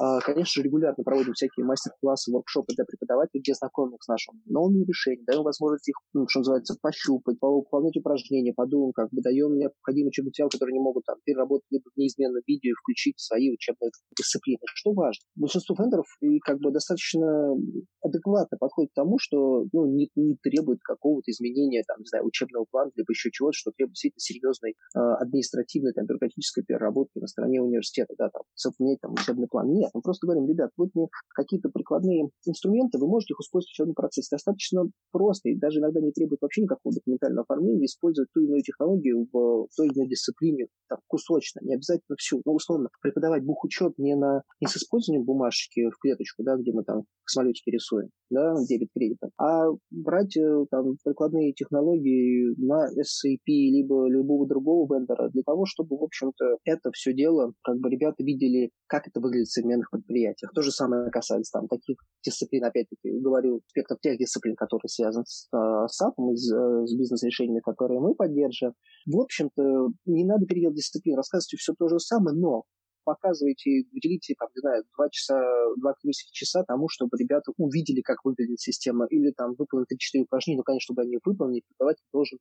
а, 0.00 0.20
конечно 0.20 0.62
же, 0.62 0.66
регулярно 0.66 1.04
проводим 1.04 1.34
всякие 1.34 1.66
мастер-классы, 1.66 2.32
воркшопы 2.32 2.74
для 2.74 2.84
преподавателей, 2.84 3.42
где 3.42 3.52
знакомим 3.52 3.96
их 3.96 4.02
с 4.02 4.08
нашими 4.08 4.40
новыми 4.46 4.84
решениями, 4.84 5.26
даем 5.26 5.42
возможность 5.42 5.88
их, 5.88 5.96
ну, 6.14 6.26
что 6.26 6.40
называется, 6.40 6.74
пощупать, 6.80 7.36
выполнять 7.40 7.96
упражнения, 7.98 8.54
подумаем, 8.54 8.92
как 8.92 9.10
бы 9.10 9.20
даем 9.20 9.58
необходимый 9.58 10.08
учебный 10.08 10.30
материал, 10.30 10.48
который 10.48 10.70
они 10.70 10.80
могут 10.80 11.04
там 11.04 11.16
переработать 11.24 11.66
либо 11.70 11.84
в 11.94 11.98
неизменном 11.98 12.40
видео 12.46 12.70
и 12.70 12.74
включить 12.74 13.18
в 13.18 13.22
свои 13.22 13.52
учебные 13.52 13.90
дисциплины. 14.16 14.60
Что 14.64 14.92
важно? 14.92 15.20
Большинство 15.36 15.76
вендоров 15.78 16.06
и 16.20 16.38
как 16.38 16.58
бы 16.60 16.70
достаточно 16.70 17.52
адекватно 18.00 18.56
подходит 18.58 18.92
к 18.92 18.94
тому, 18.94 19.18
что 19.18 19.66
ну, 19.72 19.86
не, 19.86 20.08
не 20.16 20.36
требует 20.42 20.80
какого-то 20.82 21.30
изменения, 21.30 21.82
там, 21.86 21.98
не 22.00 22.06
знаю, 22.06 22.24
учебного 22.26 22.64
плана, 22.70 22.90
либо 22.96 23.12
еще 23.12 23.30
чего-то, 23.30 23.52
что 23.52 23.70
требует 23.72 23.94
действительно 23.94 24.20
серьезной 24.20 24.74
э, 24.96 24.98
административной, 25.42 25.92
там, 25.92 26.06
бюрократической 26.06 26.62
переработки 26.62 27.18
на 27.18 27.26
стороне 27.26 27.60
университета, 27.60 28.14
да, 28.18 28.30
там, 28.30 28.42
поменять 28.78 29.00
там 29.00 29.12
учебный 29.12 29.48
план. 29.48 29.72
Нет, 29.72 29.90
мы 29.94 30.00
просто 30.00 30.26
говорим, 30.26 30.48
ребят, 30.48 30.70
вот 30.76 30.90
мне 30.94 31.08
какие-то 31.34 31.68
прикладные 31.68 32.28
инструменты, 32.46 32.98
вы 32.98 33.08
можете 33.08 33.34
их 33.34 33.40
использовать 33.40 33.70
в 33.70 33.74
учебном 33.74 33.94
процессе. 33.94 34.28
Достаточно 34.30 34.84
просто 35.10 35.50
и 35.50 35.56
даже 35.56 35.80
иногда 35.80 36.00
не 36.00 36.12
требует 36.12 36.40
вообще 36.40 36.62
никакого 36.62 36.94
документального 36.94 37.42
оформления, 37.42 37.86
использовать 37.86 38.30
ту 38.32 38.40
или 38.40 38.48
иную 38.48 38.62
технологию 38.62 39.28
в 39.32 39.66
той 39.76 39.88
или 39.88 39.94
иной 39.94 40.08
дисциплине, 40.08 40.66
там, 40.88 40.98
кусочно, 41.06 41.60
не 41.62 41.74
обязательно 41.74 42.16
всю. 42.16 42.42
Ну, 42.44 42.54
условно, 42.54 42.88
преподавать 43.02 43.44
бухучет 43.44 43.98
не, 43.98 44.14
на, 44.14 44.42
не 44.60 44.68
с 44.68 44.76
использованием 44.76 45.24
бумажки 45.24 45.90
в 45.90 45.98
клеточку, 45.98 46.42
да, 46.42 46.56
где 46.56 46.72
мы 46.72 46.84
там 46.84 47.04
самолетики 47.32 47.70
рисуем, 47.70 48.08
да, 48.30 48.54
дебет 48.68 48.88
кредитом, 48.94 49.30
а 49.38 49.66
брать 49.90 50.36
э, 50.36 50.64
там 50.70 50.96
прикладные 51.04 51.52
технологии 51.52 52.54
на 52.58 52.88
SAP 52.88 53.46
либо 53.46 54.08
любого 54.08 54.46
другого 54.46 54.94
вендора 54.94 55.28
для 55.30 55.42
того, 55.42 55.64
чтобы, 55.66 55.96
в 55.96 56.04
общем-то, 56.04 56.58
это 56.64 56.90
все 56.92 57.12
дело, 57.12 57.52
как 57.62 57.78
бы 57.78 57.90
ребята 57.90 58.22
видели, 58.22 58.70
как 58.86 59.08
это 59.08 59.20
выглядит 59.20 59.48
в 59.48 59.52
современных 59.52 59.90
предприятиях. 59.90 60.52
То 60.54 60.62
же 60.62 60.70
самое 60.70 61.10
касается 61.10 61.58
там 61.58 61.68
таких 61.68 61.96
дисциплин, 62.24 62.64
опять-таки, 62.64 63.18
говорю, 63.20 63.60
спектр 63.66 63.96
тех 64.00 64.18
дисциплин, 64.18 64.54
которые 64.56 64.88
связаны 64.88 65.24
с 65.26 65.48
э, 65.52 65.86
САПом, 65.88 66.36
с, 66.36 66.52
э, 66.52 66.86
с 66.86 66.96
бизнес-решениями, 66.96 67.60
которые 67.60 68.00
мы 68.00 68.14
поддерживаем. 68.14 68.74
В 69.06 69.20
общем-то, 69.20 69.88
не 70.06 70.24
надо 70.24 70.46
переделать 70.46 70.76
дисциплин, 70.76 71.16
рассказывайте 71.16 71.56
все 71.56 71.74
то 71.78 71.88
же 71.88 71.98
самое, 71.98 72.36
но 72.36 72.64
показывайте, 73.04 73.84
уделите, 73.92 74.34
там, 74.38 74.48
не 74.54 74.60
знаю, 74.60 74.84
два 74.96 75.08
часа, 75.10 75.40
два 75.78 75.90
академических 75.92 76.32
часа 76.32 76.64
тому, 76.64 76.88
чтобы 76.88 77.16
ребята 77.18 77.52
увидели, 77.56 78.00
как 78.00 78.24
выглядит 78.24 78.60
система, 78.60 79.06
или 79.06 79.30
там 79.32 79.54
выполнить 79.54 79.88
3-4 79.92 80.22
упражнения, 80.22 80.58
но, 80.58 80.62
конечно, 80.62 80.84
чтобы 80.84 81.02
они 81.02 81.18
выполнили, 81.24 81.62
преподаватель 81.68 82.04
должен 82.12 82.38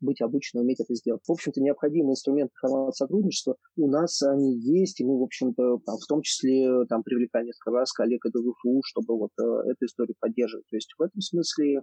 быть 0.00 0.20
обучен, 0.20 0.60
уметь 0.60 0.80
это 0.80 0.94
сделать. 0.94 1.22
В 1.26 1.32
общем-то, 1.32 1.60
необходимые 1.60 2.12
инструменты 2.12 2.52
формата 2.60 2.92
сотрудничества 2.92 3.56
у 3.76 3.88
нас 3.88 4.22
они 4.22 4.58
есть, 4.58 5.00
и 5.00 5.04
мы, 5.04 5.18
в 5.18 5.22
общем-то, 5.22 5.78
в 5.78 6.06
том 6.08 6.22
числе 6.22 6.84
там, 6.88 7.02
привлекали 7.02 7.46
несколько 7.46 7.70
раз 7.70 7.92
коллег 7.92 8.24
из 8.26 8.32
ВФУ, 8.32 8.80
чтобы 8.84 9.18
вот 9.18 9.30
э, 9.40 9.70
эту 9.70 9.86
историю 9.86 10.14
поддерживать. 10.18 10.66
То 10.68 10.76
есть 10.76 10.94
в 10.96 11.02
этом 11.02 11.20
смысле 11.20 11.82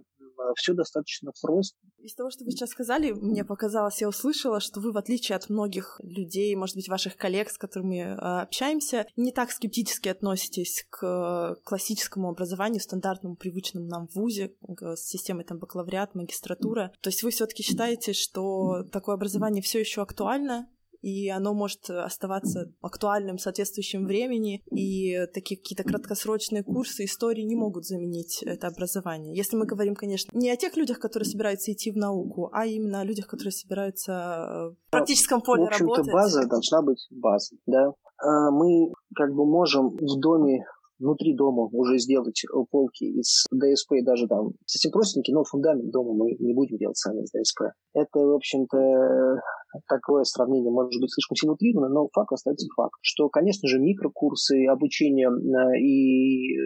все 0.56 0.74
достаточно 0.74 1.32
просто. 1.40 1.76
Из 1.98 2.14
того, 2.14 2.30
что 2.30 2.44
вы 2.44 2.50
сейчас 2.50 2.70
сказали, 2.70 3.12
мне 3.12 3.44
показалось, 3.44 4.00
я 4.00 4.08
услышала, 4.08 4.60
что 4.60 4.80
вы, 4.80 4.92
в 4.92 4.96
отличие 4.96 5.36
от 5.36 5.48
многих 5.48 6.00
людей, 6.02 6.54
может 6.54 6.76
быть, 6.76 6.88
ваших 6.88 7.16
коллег, 7.16 7.50
с 7.50 7.58
которыми 7.58 8.00
э, 8.00 8.14
общаемся, 8.14 9.06
не 9.16 9.32
так 9.32 9.50
скептически 9.50 10.08
относитесь 10.08 10.86
к 10.90 11.56
классическому 11.64 12.28
образованию, 12.28 12.80
стандартному, 12.80 13.36
привычному 13.36 13.86
нам 13.86 14.08
в 14.08 14.14
ВУЗе, 14.16 14.54
с 14.78 15.00
системой 15.00 15.44
там 15.44 15.58
бакалавриат, 15.58 16.14
магистратура. 16.14 16.92
То 17.00 17.08
есть 17.08 17.22
вы 17.22 17.30
все-таки 17.30 17.62
считаете, 17.62 18.05
что 18.12 18.84
такое 18.92 19.14
образование 19.14 19.62
все 19.62 19.80
еще 19.80 20.02
актуально, 20.02 20.68
и 21.06 21.28
оно 21.28 21.54
может 21.54 21.88
оставаться 21.88 22.72
актуальным 22.80 23.36
в 23.36 23.40
соответствующем 23.40 24.06
времени, 24.06 24.62
и 24.72 25.26
такие 25.32 25.56
какие-то 25.56 25.84
краткосрочные 25.84 26.64
курсы 26.64 27.04
истории 27.04 27.42
не 27.42 27.54
могут 27.54 27.84
заменить 27.84 28.42
это 28.42 28.66
образование. 28.66 29.36
Если 29.36 29.56
мы 29.56 29.66
говорим, 29.66 29.94
конечно, 29.94 30.36
не 30.36 30.50
о 30.50 30.56
тех 30.56 30.76
людях, 30.76 30.98
которые 30.98 31.28
собираются 31.28 31.72
идти 31.72 31.92
в 31.92 31.96
науку, 31.96 32.50
а 32.52 32.66
именно 32.66 33.00
о 33.00 33.04
людях, 33.04 33.28
которые 33.28 33.52
собираются 33.52 34.12
э, 34.12 34.70
в 34.70 34.90
практическом 34.90 35.42
поле 35.42 35.64
в 35.64 35.68
общем-то, 35.68 35.84
работать. 35.84 36.12
база 36.12 36.48
должна 36.48 36.82
быть 36.82 37.06
базой, 37.10 37.58
да. 37.66 37.92
А 38.18 38.50
мы 38.50 38.92
как 39.14 39.32
бы 39.32 39.46
можем 39.46 39.90
в 39.90 40.20
доме 40.20 40.64
внутри 40.98 41.34
дома 41.34 41.68
уже 41.72 41.98
сделать 41.98 42.42
э, 42.44 42.56
полки 42.70 43.04
из 43.04 43.44
ДСП 43.52 43.92
и 43.92 44.04
даже 44.04 44.26
там 44.26 44.52
с 44.64 44.76
этим 44.76 44.90
простенький, 44.92 45.32
но 45.32 45.44
фундамент 45.44 45.90
дома 45.90 46.14
мы 46.14 46.36
не 46.38 46.54
будем 46.54 46.78
делать 46.78 46.96
сами 46.96 47.22
из 47.22 47.30
ДСП. 47.30 47.72
Это, 47.94 48.18
в 48.20 48.34
общем-то, 48.34 49.40
такое 49.88 50.24
сравнение 50.24 50.70
может 50.70 51.00
быть 51.00 51.12
слишком 51.12 51.36
сильно 51.36 51.54
утрировано, 51.54 51.88
но 51.88 52.08
факт 52.12 52.32
остается 52.32 52.66
факт, 52.76 52.94
что, 53.02 53.28
конечно 53.28 53.68
же, 53.68 53.78
микрокурсы, 53.78 54.66
обучение 54.66 55.28
э, 55.28 55.78
и 55.80 56.56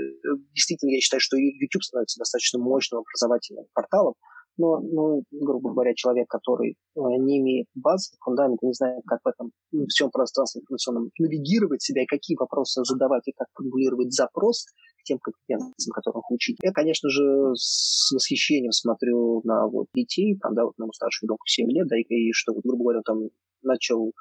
действительно 0.54 0.90
я 0.90 1.00
считаю, 1.00 1.20
что 1.20 1.36
YouTube 1.36 1.82
становится 1.82 2.18
достаточно 2.18 2.58
мощным 2.58 3.00
образовательным 3.00 3.66
порталом, 3.74 4.14
но, 4.60 4.80
ну, 4.80 5.22
грубо 5.30 5.70
говоря, 5.70 5.94
человек, 5.94 6.28
который 6.28 6.72
э, 6.72 7.00
не 7.18 7.38
имеет 7.38 7.66
базы, 7.74 8.14
фундамента, 8.20 8.66
не 8.66 8.74
знает, 8.74 9.02
как 9.06 9.20
в 9.24 9.28
этом 9.28 9.52
всем 9.88 10.10
пространстве 10.10 10.60
информационном 10.60 11.10
навигировать 11.18 11.82
себя 11.82 12.02
и 12.02 12.06
какие 12.06 12.36
вопросы 12.38 12.82
задавать 12.84 13.26
и 13.26 13.32
как 13.32 13.48
формулировать 13.54 14.12
запрос 14.12 14.66
к 15.00 15.04
тем 15.04 15.18
компетенциям, 15.18 15.92
которых 15.92 16.30
учить. 16.30 16.58
Я, 16.62 16.72
конечно 16.72 17.08
же, 17.08 17.52
с 17.54 18.12
восхищением 18.12 18.72
смотрю 18.72 19.40
на 19.44 19.66
вот 19.66 19.86
детей, 19.94 20.38
там, 20.40 20.54
да, 20.54 20.64
вот 20.64 20.74
моему 20.76 20.92
старшему 20.92 21.28
ребенку 21.28 21.46
7 21.46 21.70
лет, 21.70 21.86
да, 21.88 21.96
и, 21.96 22.02
и 22.02 22.32
что, 22.32 22.52
грубо 22.52 22.84
говоря, 22.84 22.98
он 22.98 23.04
там 23.04 23.28
начал 23.62 24.12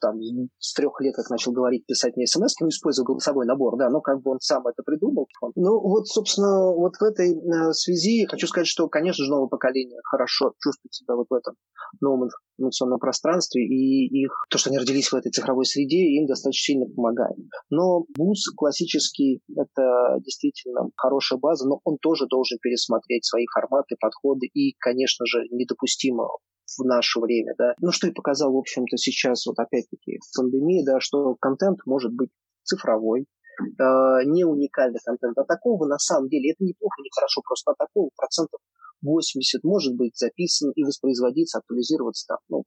там, 0.00 0.18
с 0.58 0.74
трех 0.74 1.00
лет, 1.00 1.14
как 1.14 1.30
начал 1.30 1.52
говорить, 1.52 1.86
писать 1.86 2.16
мне 2.16 2.26
смс, 2.26 2.54
ну, 2.60 2.68
использовал 2.68 3.06
голосовой 3.06 3.46
набор, 3.46 3.76
да, 3.78 3.90
но 3.90 4.00
как 4.00 4.22
бы 4.22 4.32
он 4.32 4.40
сам 4.40 4.66
это 4.66 4.82
придумал. 4.82 5.28
Ну, 5.54 5.80
вот, 5.80 6.06
собственно, 6.06 6.72
вот 6.72 6.96
в 6.96 7.02
этой 7.02 7.32
э, 7.32 7.72
связи 7.72 8.26
хочу 8.26 8.46
сказать, 8.46 8.66
что, 8.66 8.88
конечно 8.88 9.24
же, 9.24 9.30
новое 9.30 9.48
поколение 9.48 10.00
хорошо 10.04 10.52
чувствует 10.62 10.94
себя 10.94 11.14
вот 11.16 11.26
в 11.28 11.34
этом 11.34 11.54
новом 12.00 12.28
информационном 12.58 12.98
пространстве, 12.98 13.62
и 13.62 14.22
их, 14.22 14.32
то, 14.50 14.58
что 14.58 14.70
они 14.70 14.78
родились 14.78 15.10
в 15.10 15.14
этой 15.14 15.30
цифровой 15.30 15.64
среде, 15.64 15.98
им 16.18 16.26
достаточно 16.26 16.74
сильно 16.74 16.86
помогает. 16.86 17.36
Но 17.70 18.04
ВУЗ 18.16 18.52
классический– 18.56 19.40
это 19.56 20.18
действительно 20.24 20.88
хорошая 20.96 21.38
база, 21.38 21.68
но 21.68 21.80
он 21.84 21.98
тоже 21.98 22.26
должен 22.28 22.58
пересмотреть 22.60 23.24
свои 23.24 23.46
форматы, 23.52 23.96
подходы, 24.00 24.46
и, 24.46 24.74
конечно 24.78 25.26
же, 25.26 25.42
недопустимо 25.50 26.28
в 26.66 26.84
наше 26.84 27.20
время, 27.20 27.54
да. 27.58 27.74
Ну, 27.80 27.92
что 27.92 28.08
и 28.08 28.12
показал, 28.12 28.52
в 28.52 28.58
общем-то, 28.58 28.96
сейчас, 28.96 29.46
вот 29.46 29.58
опять-таки, 29.58 30.18
пандемия, 30.36 30.84
да, 30.84 31.00
что 31.00 31.34
контент 31.36 31.78
может 31.86 32.12
быть 32.12 32.30
цифровой, 32.62 33.26
э, 33.60 34.24
не 34.26 34.44
уникальный 34.44 35.00
контент, 35.04 35.36
а 35.38 35.44
такого 35.44 35.86
на 35.86 35.98
самом 35.98 36.28
деле, 36.28 36.52
это 36.52 36.64
неплохо, 36.64 37.02
не 37.02 37.10
хорошо, 37.14 37.42
просто 37.44 37.72
а 37.72 37.74
такого 37.74 38.10
процентов 38.16 38.60
80 39.02 39.62
может 39.64 39.94
быть 39.94 40.16
записан 40.16 40.72
и 40.74 40.82
воспроизводиться, 40.82 41.58
актуализироваться 41.58 42.26
там, 42.26 42.38
ну, 42.48 42.64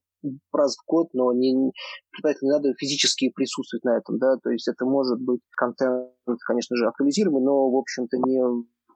раз 0.54 0.78
в 0.78 0.86
год, 0.88 1.08
но 1.14 1.34
не, 1.34 1.52
не, 1.54 1.72
не 2.42 2.50
надо 2.50 2.74
физически 2.78 3.32
присутствовать 3.32 3.84
на 3.84 3.98
этом, 3.98 4.20
да, 4.20 4.38
то 4.38 4.52
есть 4.52 4.68
это 4.68 4.86
может 4.86 5.20
быть 5.20 5.42
контент, 5.58 6.12
конечно 6.46 6.76
же, 6.76 6.88
актуализируемый, 6.88 7.44
но, 7.44 7.70
в 7.72 7.76
общем-то, 7.76 8.18
не 8.18 8.40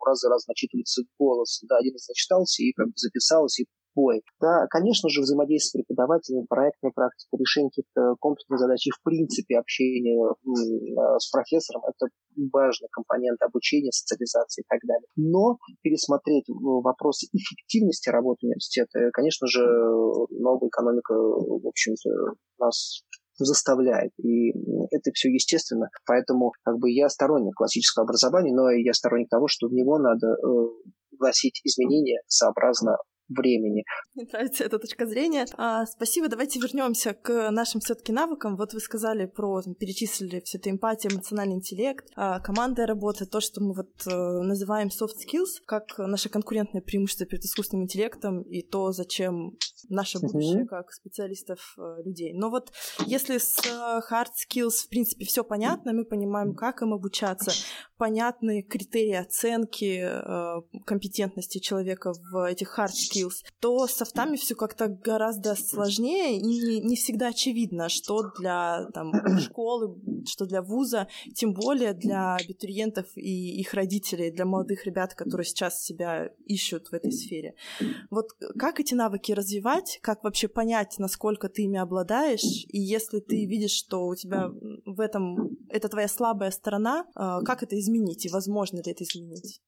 раз 0.06 0.20
за 0.20 0.30
раз 0.30 0.48
начитывается 0.48 1.04
голос, 1.20 1.62
да, 1.68 1.78
один 1.78 1.94
раз 1.94 2.06
зачитался 2.06 2.64
и 2.64 2.74
как 2.74 2.88
бы 2.88 2.94
записался, 2.96 3.64
и 3.64 3.66
бой. 3.96 4.24
Да, 4.40 4.68
конечно 4.70 5.10
же, 5.10 5.22
взаимодействие 5.22 5.84
с 5.84 5.86
преподавателем, 5.86 6.48
проектная 6.48 6.92
практика, 6.92 7.38
решение 7.38 7.70
каких-то 7.70 8.16
комплексных 8.20 8.60
задач 8.60 8.88
и, 8.88 8.92
в 8.92 9.02
принципе, 9.04 9.58
общение 9.58 10.32
э, 10.32 11.20
с 11.20 11.30
профессором– 11.30 11.84
это 11.88 12.12
важный 12.52 12.88
компонент 12.92 13.42
обучения, 13.42 13.92
социализации 13.92 14.62
и 14.62 14.66
так 14.68 14.80
далее. 14.88 15.08
Но 15.16 15.58
пересмотреть 15.82 16.46
вопросы 16.48 17.28
эффективности 17.34 18.10
работы 18.10 18.48
университета, 18.48 19.10
конечно 19.14 19.48
же, 19.48 19.62
новая 20.30 20.70
экономика, 20.70 21.14
в 21.14 21.68
общем-то, 21.68 22.10
нас 22.60 23.04
заставляет. 23.38 24.12
И 24.20 24.52
это 24.92 25.12
все 25.14 25.30
естественно. 25.30 25.90
Поэтому 26.06 26.54
как 26.64 26.78
бы 26.78 26.92
я 26.92 27.10
сторонник 27.10 27.56
классического 27.56 28.04
образования, 28.04 28.54
но 28.54 28.70
я 28.70 28.94
сторонник 28.94 29.30
того, 29.30 29.48
что 29.48 29.68
в 29.68 29.74
него 29.74 29.98
надо 29.98 30.28
э, 30.28 30.38
вносить 31.18 31.62
изменения 31.64 32.22
сообразно 32.28 32.98
времени. 33.36 33.84
Мне 34.16 34.26
нравится 34.32 34.64
эта 34.64 34.80
точка 34.80 35.06
зрения. 35.06 35.46
А, 35.58 35.86
спасибо. 35.86 36.28
Давайте 36.28 36.60
вернемся 36.60 37.14
к 37.14 37.52
нашим 37.52 37.82
все-таки 37.82 38.12
навыкам. 38.12 38.58
Вот 38.58 38.74
вы 38.74 38.80
сказали 38.80 39.26
про, 39.26 39.62
там, 39.62 39.76
перечислили 39.76 40.42
все 40.42 40.58
это 40.58 40.70
эмпатия, 40.70 41.10
эмоциональный 41.10 41.56
интеллект, 41.56 42.06
а, 42.16 42.40
командная 42.40 42.86
работа, 42.88 43.26
то, 43.26 43.40
что 43.40 43.62
мы 43.62 43.74
вот 43.74 43.92
э, 44.06 44.12
называем 44.12 44.90
soft 44.90 45.16
skills, 45.26 45.62
как 45.66 45.98
наше 45.98 46.30
конкурентное 46.30 46.82
преимущество 46.82 47.26
перед 47.26 47.44
искусственным 47.44 47.86
интеллектом 47.86 48.42
и 48.44 48.62
то, 48.62 48.92
зачем 48.92 49.58
наше 49.90 50.20
будущее 50.20 50.64
mm-hmm. 50.64 50.68
как 50.68 50.92
специалистов 50.92 51.76
э, 51.78 52.04
людей. 52.04 52.34
Но 52.34 52.50
вот 52.50 52.72
если 53.06 53.38
с 53.38 53.60
э, 53.66 54.02
hard 54.12 54.32
skills, 54.36 54.86
в 54.86 54.90
принципе, 54.90 55.26
все 55.26 55.44
понятно, 55.44 55.94
мы 55.94 56.06
понимаем, 56.06 56.54
как 56.54 56.82
им 56.82 56.94
обучаться, 56.94 57.52
понятны 57.98 58.64
критерии 58.64 59.14
оценки 59.14 60.02
компетентности 60.86 61.60
человека 61.60 62.14
в 62.14 62.50
этих 62.50 62.78
hard 62.78 62.92
skills, 62.92 63.21
skills, 63.22 63.44
то 63.60 63.88
с 63.88 63.94
софтами 63.94 64.38
все 64.38 64.56
как-то 64.56 64.88
гораздо 64.88 65.56
сложнее 65.56 66.38
и 66.38 66.42
не, 66.42 66.80
не 66.80 66.96
всегда 66.96 67.28
очевидно, 67.28 67.90
что 67.90 68.32
для 68.38 68.88
там, 68.94 69.12
школы, 69.40 69.96
что 70.26 70.46
для 70.46 70.62
вуза, 70.62 71.08
тем 71.36 71.54
более 71.54 71.94
для 71.94 72.36
абитуриентов 72.36 73.06
и 73.16 73.60
их 73.60 73.74
родителей, 73.74 74.32
для 74.32 74.46
молодых 74.46 74.86
ребят, 74.86 75.14
которые 75.14 75.46
сейчас 75.46 75.84
себя 75.84 76.32
ищут 76.46 76.90
в 76.90 76.94
этой 76.94 77.12
сфере. 77.12 77.56
Вот 78.10 78.28
как 78.58 78.80
эти 78.80 78.94
навыки 78.94 79.32
развивать, 79.32 80.00
как 80.02 80.24
вообще 80.24 80.48
понять, 80.48 80.96
насколько 80.98 81.50
ты 81.50 81.64
ими 81.64 81.80
обладаешь, 81.80 82.66
и 82.68 82.80
если 82.80 83.20
ты 83.20 83.46
видишь, 83.46 83.72
что 83.72 84.08
у 84.08 84.16
тебя 84.16 84.50
в 84.86 85.00
этом 85.00 85.58
это 85.70 85.90
твоя 85.90 86.08
слабая 86.08 86.52
сторона, 86.52 87.06
а, 87.16 87.42
как 87.42 87.64
это 87.64 87.80
изменить 87.80 88.26
и 88.26 88.30
возможно 88.30 88.78
ли 88.78 88.92
это 88.92 89.04
изменить? 89.04 89.62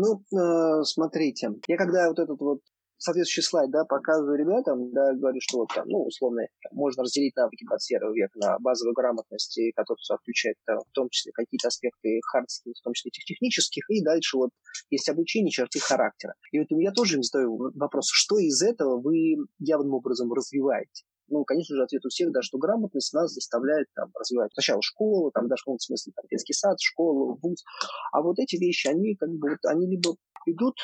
Ну, 0.00 0.22
э, 0.30 0.84
смотрите, 0.84 1.50
я 1.66 1.76
когда 1.76 2.08
вот 2.08 2.20
этот 2.20 2.38
вот 2.40 2.60
соответствующий 2.98 3.42
слайд, 3.42 3.70
да, 3.72 3.84
показываю 3.84 4.38
ребятам, 4.38 4.92
да, 4.92 5.12
говорю, 5.12 5.40
что 5.40 5.58
вот 5.58 5.70
там, 5.74 5.88
ну, 5.88 6.04
условно, 6.04 6.42
можно 6.70 7.02
разделить 7.02 7.34
навыки 7.34 7.64
21 7.66 8.12
века 8.12 8.38
на 8.38 8.58
базовую 8.60 8.94
грамотность, 8.94 9.58
которая 9.74 10.18
включает 10.20 10.54
там, 10.66 10.78
в 10.78 10.92
том 10.92 11.08
числе 11.10 11.32
какие-то 11.32 11.66
аспекты 11.66 12.20
хардских, 12.30 12.74
в 12.78 12.82
том 12.84 12.92
числе 12.92 13.10
технических, 13.10 13.90
и 13.90 14.04
дальше 14.04 14.36
вот 14.36 14.50
есть 14.90 15.08
обучение 15.08 15.50
черты 15.50 15.80
характера. 15.80 16.34
И 16.52 16.60
вот 16.60 16.68
я 16.70 16.92
тоже 16.92 17.16
им 17.16 17.24
задаю 17.24 17.58
вопрос, 17.74 18.08
что 18.12 18.38
из 18.38 18.62
этого 18.62 19.00
вы 19.00 19.34
явным 19.58 19.94
образом 19.94 20.32
развиваете? 20.32 21.07
Ну, 21.28 21.44
конечно 21.44 21.76
же, 21.76 21.82
ответ 21.82 22.04
у 22.04 22.08
всех, 22.08 22.32
да, 22.32 22.42
что 22.42 22.58
грамотность 22.58 23.12
нас 23.12 23.32
заставляет 23.32 23.86
там, 23.94 24.10
развивать 24.14 24.52
сначала 24.52 24.82
школу, 24.82 25.30
там, 25.30 25.48
даже 25.48 25.62
в 25.66 25.78
смысле 25.78 26.12
там, 26.14 26.24
детский 26.30 26.52
сад, 26.52 26.80
школу, 26.80 27.38
вуз. 27.42 27.64
А 28.12 28.22
вот 28.22 28.38
эти 28.38 28.56
вещи, 28.56 28.88
они 28.88 29.14
как 29.16 29.30
бы, 29.30 29.50
вот, 29.50 29.64
они 29.64 29.86
либо 29.86 30.16
идут 30.46 30.76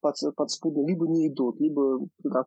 под, 0.00 0.16
подспудно, 0.36 0.86
либо 0.86 1.08
не 1.08 1.28
идут, 1.28 1.58
либо 1.60 1.98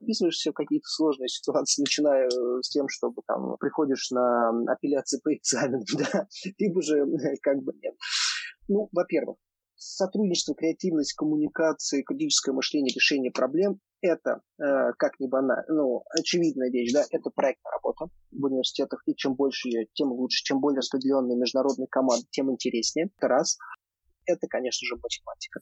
вписываешься 0.02 0.52
в 0.52 0.54
какие-то 0.54 0.88
сложные 0.88 1.28
ситуации, 1.28 1.82
начиная 1.82 2.28
э, 2.28 2.62
с 2.62 2.70
тем, 2.70 2.88
чтобы 2.88 3.22
там 3.26 3.58
приходишь 3.60 4.12
на 4.12 4.50
апелляции 4.72 5.20
по 5.24 5.34
экзаменам, 5.34 5.84
да, 5.98 6.28
либо 6.60 6.82
же 6.82 7.06
как 7.42 7.64
бы 7.64 7.74
нет. 7.82 7.96
Ну, 8.68 8.90
во-первых, 8.92 9.38
сотрудничество, 9.78 10.56
креативность, 10.56 11.14
коммуникация, 11.14 12.04
критическое 12.04 12.52
мышление, 12.52 12.94
решение 12.94 13.32
проблем 13.32 13.80
это, 14.02 14.42
э, 14.60 14.94
как 14.98 15.20
ни 15.20 15.28
банально, 15.28 15.66
ну, 15.70 16.04
очевидная 16.10 16.70
вещь, 16.70 16.94
да, 16.94 17.04
это 17.10 17.30
проектная 17.30 17.72
работа 17.72 18.08
в 18.32 18.46
университетах, 18.46 19.02
и 19.06 19.16
чем 19.16 19.36
больше 19.36 19.70
ее, 19.70 19.88
тем 19.94 20.12
лучше, 20.12 20.44
чем 20.44 20.60
более 20.60 20.80
распределенные 20.80 21.38
международные 21.38 21.88
команды, 21.88 22.26
тем 22.30 22.52
интереснее. 22.52 23.10
Это 23.18 23.28
раз. 23.28 23.58
Это, 24.26 24.48
конечно 24.48 24.86
же, 24.86 24.96
математика 25.02 25.62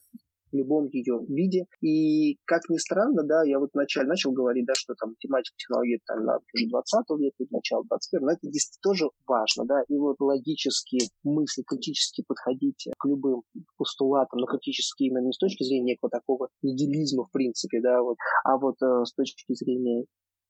любом 0.57 0.87
ее 0.87 1.19
виде. 1.27 1.65
И, 1.81 2.37
как 2.45 2.69
ни 2.69 2.77
странно, 2.77 3.23
да, 3.23 3.43
я 3.43 3.59
вот 3.59 3.69
вначале 3.73 4.07
начал 4.07 4.31
говорить, 4.31 4.65
да, 4.65 4.73
что 4.75 4.93
там 4.95 5.09
математика, 5.09 5.55
технологии 5.57 5.99
там 6.05 6.25
на 6.25 6.39
уже 6.53 6.67
20 6.67 7.05
века, 7.19 7.45
начало 7.51 7.83
21 7.85 8.25
но 8.25 8.31
это 8.31 8.47
действительно 8.49 8.95
тоже 8.95 9.09
важно, 9.27 9.65
да, 9.65 9.83
и 9.87 9.97
вот 9.97 10.19
логически 10.19 10.97
мысли, 11.23 11.63
критически 11.63 12.23
подходить 12.27 12.87
к 12.97 13.05
любым 13.05 13.43
постулатам, 13.77 14.39
но 14.39 14.47
критически 14.47 15.03
именно 15.03 15.25
не 15.25 15.33
с 15.33 15.37
точки 15.37 15.63
зрения 15.63 15.93
некого 15.93 16.09
такого 16.09 16.49
нигилизма, 16.61 17.25
в 17.25 17.31
принципе, 17.31 17.81
да, 17.81 18.01
вот, 18.01 18.17
а 18.43 18.57
вот 18.57 18.75
э, 18.81 19.05
с 19.05 19.13
точки 19.13 19.53
зрения 19.53 20.05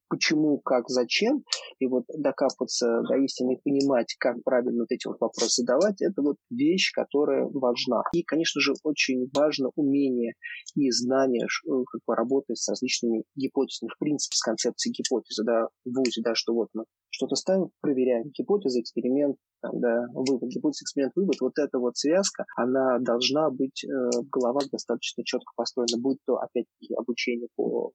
почему, 0.10 0.60
как, 0.60 0.90
зачем, 0.90 1.44
и 1.80 1.88
вот 1.88 2.06
докапываться 2.08 3.02
до 3.08 3.18
истины 3.18 3.56
и 3.56 3.62
понимать, 3.64 4.16
как 4.20 4.44
правильно 4.44 4.84
вот 4.84 4.92
эти 4.92 5.08
вот 5.08 5.18
вопросы 5.20 5.62
задавать, 5.62 6.02
это 6.02 6.22
вот 6.22 6.38
вещь, 6.50 6.92
которая 6.94 7.46
важна. 7.46 8.04
И, 8.14 8.24
конечно 8.24 8.62
же, 8.62 8.74
очень 8.84 9.30
важно 9.34 9.70
умение 9.76 10.34
и 10.76 10.90
знание, 10.92 11.48
как 11.66 12.02
бы 12.08 12.16
работать 12.16 12.58
с 12.58 12.70
различными 12.70 13.24
гипотезами, 13.36 13.90
в 13.94 14.00
принципе, 14.00 14.36
с 14.36 14.42
концепцией 14.42 14.94
гипотезы, 14.94 15.44
да, 15.44 15.68
в 15.86 15.94
ВУЗе, 15.96 16.22
да, 16.24 16.36
что 16.36 16.54
вот 16.54 16.70
мы 16.74 16.86
что-то 17.10 17.36
ставим, 17.36 17.70
проверяем. 17.82 18.30
Гипотеза, 18.38 18.82
эксперимент, 18.82 19.38
там, 19.66 19.80
да, 19.80 20.06
вывод, 20.14 20.50
гипотеза, 20.50 20.84
эксперимент, 20.84 21.14
вывод. 21.16 21.36
Вот 21.42 21.58
эта 21.58 21.80
вот 21.80 21.98
связка, 21.98 22.46
она 22.56 23.00
должна 23.00 23.50
быть 23.50 23.84
э, 23.84 23.88
в 23.88 24.70
достаточно 24.72 25.24
четко 25.24 25.52
построена, 25.56 25.98
будь 26.00 26.20
то, 26.26 26.38
опять-таки, 26.38 26.94
обучение 26.94 27.48
по 27.56 27.92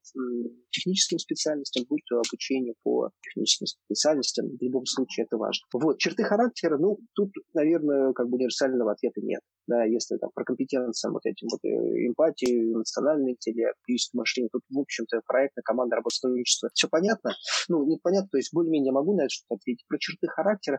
техническим 0.71 1.19
специальностям, 1.19 1.85
будь 1.89 2.03
то 2.09 2.17
обучение 2.17 2.75
по 2.83 3.11
техническим 3.23 3.67
специальностям, 3.67 4.47
в 4.49 4.63
любом 4.63 4.85
случае 4.87 5.27
это 5.27 5.37
важно. 5.37 5.67
Вот, 5.73 5.99
черты 5.99 6.25
характера, 6.25 6.77
ну, 6.79 6.99
тут, 7.15 7.31
наверное, 7.55 8.13
как 8.13 8.29
бы 8.29 8.37
универсального 8.37 8.93
ответа 8.93 9.21
нет. 9.21 9.41
Да, 9.67 9.85
если 9.85 10.17
там 10.17 10.31
про 10.35 10.45
компетенции, 10.45 11.11
вот 11.11 11.23
этим 11.25 11.47
вот 11.53 11.61
э, 11.65 12.07
эмпатию, 12.09 12.73
эмоциональный 12.73 13.33
интеллект, 13.33 13.77
физическое 13.87 14.19
мышление, 14.19 14.49
тут, 14.53 14.63
в 14.69 14.79
общем-то, 14.79 15.21
проектная 15.27 15.63
команда, 15.63 15.97
работа, 15.97 16.17
сотрудничество, 16.17 16.71
все 16.75 16.89
понятно? 16.89 17.33
Ну, 17.69 17.85
не 17.87 17.99
понятно, 18.03 18.29
то 18.33 18.39
есть 18.39 18.53
более-менее 18.53 18.93
могу 18.93 19.15
на 19.15 19.23
это 19.23 19.31
что-то 19.31 19.55
ответить. 19.57 19.85
Про 19.87 19.99
черты 19.99 20.27
характера, 20.27 20.79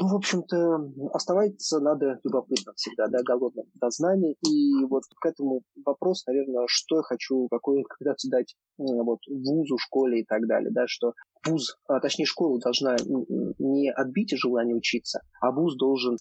ну, 0.00 0.08
в 0.08 0.14
общем-то, 0.14 0.92
оставаться 1.12 1.80
надо 1.80 2.20
любопытным 2.22 2.74
всегда, 2.76 3.08
да, 3.08 3.18
голодным 3.22 3.66
до 3.74 3.90
знаний. 3.90 4.36
И 4.46 4.84
вот 4.84 5.02
к 5.20 5.26
этому 5.26 5.62
вопрос, 5.84 6.24
наверное, 6.26 6.64
что 6.68 6.96
я 6.96 7.02
хочу, 7.02 7.48
какой 7.50 7.80
рекомендацию 7.80 8.30
дать 8.30 8.54
вот, 8.76 9.18
вузу, 9.28 9.76
школе 9.78 10.20
и 10.20 10.24
так 10.24 10.46
далее, 10.46 10.70
да, 10.70 10.84
что 10.86 11.14
вуз, 11.44 11.76
а, 11.88 12.00
точнее, 12.00 12.26
школа 12.26 12.60
должна 12.60 12.96
не 13.58 13.90
отбить 13.90 14.30
желание 14.36 14.76
учиться, 14.76 15.22
а 15.40 15.50
вуз 15.50 15.76
должен 15.76 16.16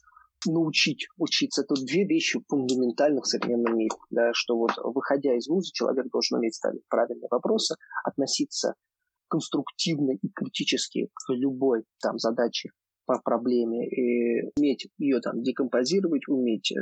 научить 0.45 1.07
учиться. 1.17 1.63
Тут 1.63 1.85
две 1.85 2.05
вещи 2.05 2.39
фундаментальных 2.47 3.25
в 3.25 3.27
современном 3.27 3.77
мире, 3.77 3.95
да, 4.09 4.31
что 4.33 4.57
вот 4.57 4.71
выходя 4.83 5.35
из 5.35 5.47
вуза, 5.47 5.69
человек 5.71 6.07
должен 6.11 6.39
уметь 6.39 6.55
ставить 6.55 6.87
правильные 6.87 7.27
вопросы, 7.29 7.75
относиться 8.03 8.73
конструктивно 9.27 10.13
и 10.13 10.29
критически 10.29 11.09
к 11.13 11.33
любой 11.33 11.83
там 12.01 12.17
задаче 12.17 12.69
по 13.07 13.19
проблеме, 13.19 13.87
и 13.87 14.51
уметь 14.57 14.87
ее 14.97 15.21
там 15.21 15.41
декомпозировать, 15.41 16.27
уметь 16.27 16.71
э, 16.73 16.75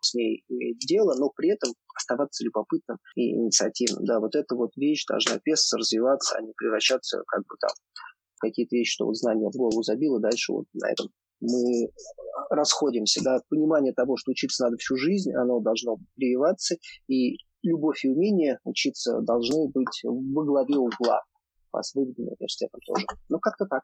с 0.00 0.14
ней 0.14 0.42
иметь 0.48 0.78
дело, 0.78 1.14
но 1.18 1.30
при 1.30 1.50
этом 1.50 1.72
оставаться 1.94 2.42
любопытным 2.44 2.98
и 3.14 3.34
инициативным. 3.34 4.04
Да, 4.06 4.20
вот 4.20 4.34
эта 4.34 4.56
вот 4.56 4.70
вещь 4.76 5.04
должна 5.06 5.38
песться, 5.38 5.76
развиваться, 5.76 6.36
а 6.36 6.42
не 6.42 6.52
превращаться 6.56 7.22
как 7.26 7.40
бы 7.42 7.56
там 7.60 7.70
в 8.36 8.40
какие-то 8.40 8.74
вещи, 8.74 8.94
что 8.94 9.04
вот 9.04 9.16
знание 9.16 9.50
в 9.50 9.56
голову 9.56 9.82
забило, 9.82 10.18
дальше 10.18 10.52
вот 10.52 10.64
на 10.72 10.90
этом 10.90 11.08
мы 11.40 11.90
расходимся. 12.48 13.22
Да, 13.22 13.40
понимание 13.50 13.92
того, 13.92 14.16
что 14.16 14.30
учиться 14.30 14.64
надо 14.64 14.78
всю 14.78 14.96
жизнь, 14.96 15.32
оно 15.34 15.60
должно 15.60 15.98
прививаться, 16.16 16.76
и 17.06 17.36
любовь 17.62 18.04
и 18.04 18.08
умение 18.08 18.58
учиться 18.64 19.20
должны 19.20 19.68
быть 19.68 20.00
во 20.04 20.44
главе 20.44 20.76
угла 20.76 21.22
с 21.72 21.94
выведенным 21.94 22.32
университетом 22.38 22.80
тоже. 22.86 23.06
Ну, 23.28 23.38
как-то 23.38 23.66
так. 23.66 23.82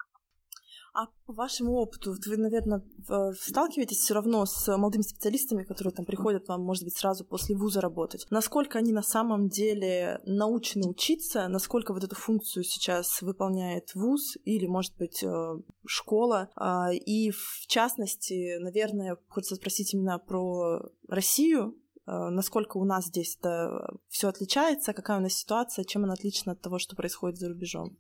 А 0.99 1.09
по 1.27 1.35
вашему 1.35 1.75
опыту, 1.75 2.15
вы, 2.27 2.39
наверное, 2.39 2.83
сталкиваетесь 3.39 3.99
все 3.99 4.15
равно 4.15 4.47
с 4.47 4.75
молодыми 4.79 5.03
специалистами, 5.03 5.63
которые 5.63 5.93
там 5.93 6.07
приходят 6.07 6.49
вам, 6.49 6.63
может 6.63 6.85
быть, 6.85 6.97
сразу 6.97 7.23
после 7.27 7.55
вуза 7.55 7.83
работать. 7.83 8.27
Насколько 8.31 8.79
они 8.79 8.93
на 8.93 9.03
самом 9.03 9.51
деле 9.51 10.23
научены 10.25 10.89
учиться, 10.89 11.49
насколько 11.49 11.93
вот 11.93 12.03
эту 12.03 12.15
функцию 12.15 12.65
сейчас 12.65 13.21
выполняет 13.21 13.95
вуз 13.95 14.39
или, 14.47 14.67
может 14.67 14.97
быть, 14.97 15.23
э, 15.23 15.57
школа. 15.85 16.49
А, 16.57 16.89
и 16.95 17.31
в 17.31 17.67
частности, 17.67 18.57
наверное, 18.57 19.19
хочется 19.29 19.57
спросить 19.57 19.93
именно 19.93 20.19
про 20.19 20.81
Россию, 21.09 21.77
э, 22.07 22.29
насколько 22.31 22.79
у 22.79 22.87
нас 22.87 23.09
здесь 23.09 23.37
это 23.39 23.99
все 24.09 24.29
отличается, 24.29 24.95
какая 24.95 25.19
у 25.19 25.23
нас 25.23 25.35
ситуация, 25.35 25.85
чем 25.85 26.05
она 26.05 26.15
отлична 26.15 26.53
от 26.53 26.63
того, 26.63 26.79
что 26.79 26.97
происходит 26.97 27.39
за 27.39 27.51
рубежом? 27.51 27.99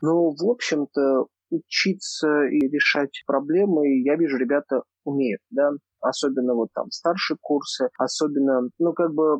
Ну, 0.00 0.30
в 0.34 0.50
общем-то, 0.50 1.26
учиться 1.52 2.44
и 2.50 2.58
решать 2.68 3.22
проблемы, 3.26 4.00
я 4.02 4.16
вижу, 4.16 4.36
ребята 4.38 4.82
умеют, 5.04 5.40
да, 5.50 5.70
особенно 6.02 6.54
вот 6.54 6.68
там 6.74 6.90
старшие 6.90 7.36
курсы, 7.40 7.88
особенно, 7.98 8.68
ну, 8.78 8.92
как 8.92 9.14
бы 9.14 9.38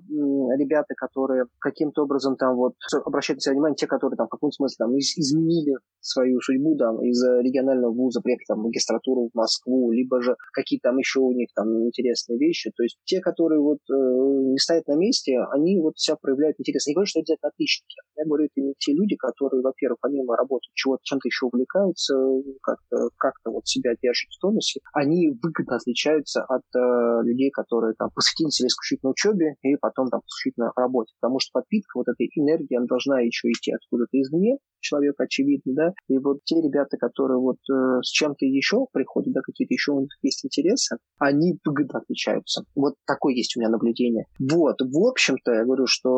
ребята, 0.56 0.94
которые 0.96 1.44
каким-то 1.58 2.04
образом 2.04 2.36
там 2.36 2.56
вот 2.56 2.74
обращают 3.04 3.38
на 3.38 3.40
себя 3.42 3.54
внимание, 3.54 3.76
те, 3.76 3.86
которые 3.86 4.16
там 4.16 4.28
в 4.28 4.30
каком-то 4.30 4.54
смысле 4.54 4.76
там 4.78 4.96
из 4.96 5.12
изменили 5.18 5.74
свою 6.00 6.40
судьбу, 6.40 6.76
там, 6.76 7.02
из 7.02 7.22
регионального 7.22 7.92
вуза, 7.92 8.20
приехали 8.20 8.46
там 8.46 8.60
магистратуру 8.60 9.28
в 9.28 9.36
Москву, 9.36 9.90
либо 9.90 10.22
же 10.22 10.36
какие 10.52 10.78
там 10.80 10.96
еще 10.98 11.20
у 11.20 11.32
них 11.32 11.48
там 11.54 11.66
интересные 11.86 12.38
вещи, 12.38 12.70
то 12.76 12.82
есть 12.82 12.98
те, 13.04 13.20
которые 13.20 13.60
вот 13.60 13.78
э, 13.90 13.94
не 13.94 14.58
стоят 14.58 14.86
на 14.86 14.94
месте, 14.94 15.38
они 15.50 15.80
вот 15.80 15.98
себя 15.98 16.16
проявляют 16.20 16.58
интересно. 16.58 16.90
Не 16.90 16.94
говорю, 16.94 17.06
что 17.06 17.20
это 17.20 17.34
отличники. 17.42 17.96
Я 18.16 18.24
говорю, 18.24 18.44
это 18.44 18.60
не 18.60 18.74
те 18.78 18.92
люди, 18.92 19.16
которые, 19.16 19.62
во-первых, 19.62 19.98
помимо 20.00 20.36
работы 20.36 20.68
чего-то, 20.74 21.00
чем-то 21.02 21.26
еще 21.26 21.46
увлекаются, 21.46 22.14
как-то 22.62 23.08
как 23.16 23.34
вот 23.46 23.66
себя 23.66 23.92
держат 24.00 24.30
в 24.30 24.40
тонусе, 24.40 24.80
они 24.92 25.30
выгодно 25.52 25.76
отличаются 25.76 26.42
от 26.44 26.62
э, 26.74 27.22
людей, 27.24 27.50
которые 27.50 27.94
там 27.94 28.10
посвятили 28.14 28.50
себя 28.50 28.68
исключительно 28.68 29.10
учебе 29.10 29.56
и 29.62 29.76
потом 29.76 30.08
там 30.08 30.20
исключительно 30.26 30.72
работе. 30.76 31.12
Потому 31.20 31.38
что 31.40 31.50
подпитка 31.52 31.98
вот 31.98 32.08
этой 32.08 32.28
энергии, 32.34 32.76
она 32.76 32.86
должна 32.86 33.20
еще 33.20 33.48
идти 33.48 33.72
откуда-то 33.72 34.20
извне, 34.20 34.58
человек 34.80 35.14
очевидно, 35.18 35.72
да, 35.74 35.92
и 36.08 36.18
вот 36.18 36.38
те 36.44 36.56
ребята, 36.56 36.96
которые 36.96 37.38
вот 37.38 37.58
э, 37.70 38.00
с 38.02 38.10
чем-то 38.10 38.44
еще 38.44 38.86
приходят, 38.92 39.32
да, 39.32 39.40
какие-то 39.40 39.72
еще 39.72 39.92
у 39.92 40.00
них 40.00 40.10
есть 40.22 40.44
интересы, 40.44 40.96
они 41.18 41.58
выгодно 41.64 42.00
отличаются. 42.00 42.64
Вот 42.74 42.94
такое 43.06 43.34
есть 43.34 43.56
у 43.56 43.60
меня 43.60 43.70
наблюдение. 43.70 44.26
Вот, 44.38 44.80
в 44.80 45.06
общем-то, 45.06 45.52
я 45.52 45.64
говорю, 45.64 45.86
что 45.86 46.10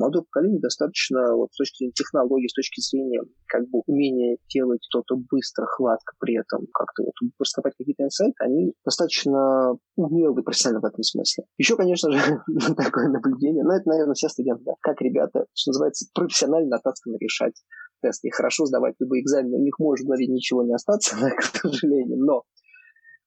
молодое 0.00 0.24
поколение 0.24 0.60
достаточно 0.60 1.36
вот, 1.36 1.52
с 1.52 1.56
точки 1.56 1.78
зрения 1.78 1.92
технологий, 1.92 2.48
с 2.48 2.54
точки 2.54 2.80
зрения 2.80 3.20
как 3.46 3.68
бы 3.68 3.82
умения 3.86 4.38
делать 4.52 4.80
что-то 4.88 5.16
быстро, 5.30 5.66
хладко, 5.66 6.14
при 6.18 6.38
этом 6.40 6.66
как-то 6.72 7.04
вот 7.04 7.14
раскопать 7.38 7.74
какие-то 7.76 8.04
инсайты, 8.04 8.34
они 8.40 8.72
достаточно 8.84 9.76
умелые 9.96 10.42
профессионально 10.42 10.80
в 10.80 10.90
этом 10.90 11.02
смысле. 11.02 11.44
Еще, 11.58 11.76
конечно 11.76 12.10
же, 12.10 12.18
такое 12.76 13.08
наблюдение, 13.08 13.62
но 13.62 13.74
это, 13.74 13.88
наверное, 13.88 14.14
все 14.14 14.28
студенты, 14.28 14.64
да, 14.64 14.72
как 14.80 15.00
ребята, 15.00 15.44
что 15.54 15.70
называется, 15.70 16.06
профессионально 16.14 16.70
натасканы 16.70 17.16
решать 17.20 17.54
тесты 18.02 18.28
и 18.28 18.30
хорошо 18.30 18.64
сдавать 18.64 18.94
любые 18.98 19.22
экзамены. 19.22 19.58
У 19.58 19.62
них 19.62 19.78
может 19.78 20.06
в 20.06 20.10
ничего 20.10 20.62
не 20.62 20.74
остаться, 20.74 21.16
к 21.36 21.42
сожалению, 21.42 22.18
но 22.18 22.44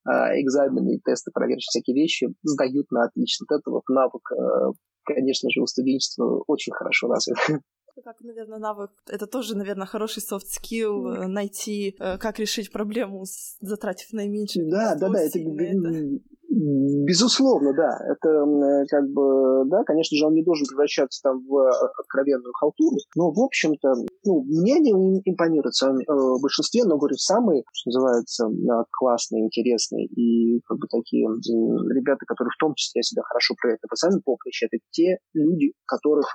а, 0.05 0.39
экзамены 0.39 0.95
и 0.95 1.01
тесты 1.01 1.31
проверить 1.31 1.63
всякие 1.63 1.95
вещи 1.95 2.33
сдают 2.43 2.91
на 2.91 3.05
отлично. 3.05 3.45
Вот 3.49 3.59
это 3.59 3.71
вот 3.71 3.83
навык, 3.87 4.31
а, 4.31 4.71
конечно 5.05 5.49
же, 5.49 5.61
у 5.61 5.67
студенчества 5.67 6.43
очень 6.47 6.73
хорошо 6.73 7.07
развит. 7.07 7.37
Как, 8.03 8.21
наверное, 8.21 8.57
навык, 8.57 8.91
это 9.07 9.27
тоже, 9.27 9.55
наверное, 9.55 9.85
хороший 9.85 10.23
soft 10.23 10.45
skill 10.45 11.13
э, 11.13 11.27
найти, 11.27 11.95
э, 11.99 12.17
как 12.17 12.39
решить 12.39 12.71
проблему, 12.71 13.23
затратив 13.61 14.11
наименьшее 14.13 14.67
Да, 14.67 14.95
да, 14.95 15.09
да, 15.09 15.21
это, 15.21 15.37
это 15.37 16.19
Безусловно, 16.53 17.73
да. 17.73 17.89
Это 18.11 18.29
э, 18.29 18.85
как 18.87 19.09
бы, 19.09 19.65
да, 19.69 19.83
конечно 19.83 20.15
же, 20.15 20.25
он 20.27 20.33
не 20.33 20.43
должен 20.43 20.67
превращаться 20.67 21.21
там 21.23 21.41
в 21.47 21.57
э, 21.57 21.69
откровенную 21.99 22.53
халтуру, 22.53 22.97
но, 23.15 23.31
в 23.31 23.39
общем-то, 23.39 23.93
ну, 24.25 24.43
мне 24.43 24.79
не 24.79 24.91
импонирует 25.25 25.73
в 25.73 25.83
э, 25.83 26.41
большинстве, 26.41 26.83
но, 26.85 26.97
говорю, 26.97 27.15
самые, 27.15 27.63
что 27.73 27.89
называется, 27.89 28.49
классные, 28.91 29.45
интересные 29.45 30.05
и 30.05 30.61
как 30.67 30.77
бы 30.77 30.87
такие 30.87 31.25
ребята, 31.25 32.25
которые 32.27 32.51
в 32.51 32.59
том 32.59 32.73
числе 32.75 33.01
себя 33.01 33.23
хорошо 33.23 33.55
проявляют 33.59 33.81
на 33.83 33.87
профессиональном 33.87 34.21
поприще, 34.23 34.67
это 34.67 34.77
те 34.91 35.17
люди, 35.33 35.73
которых 35.85 36.27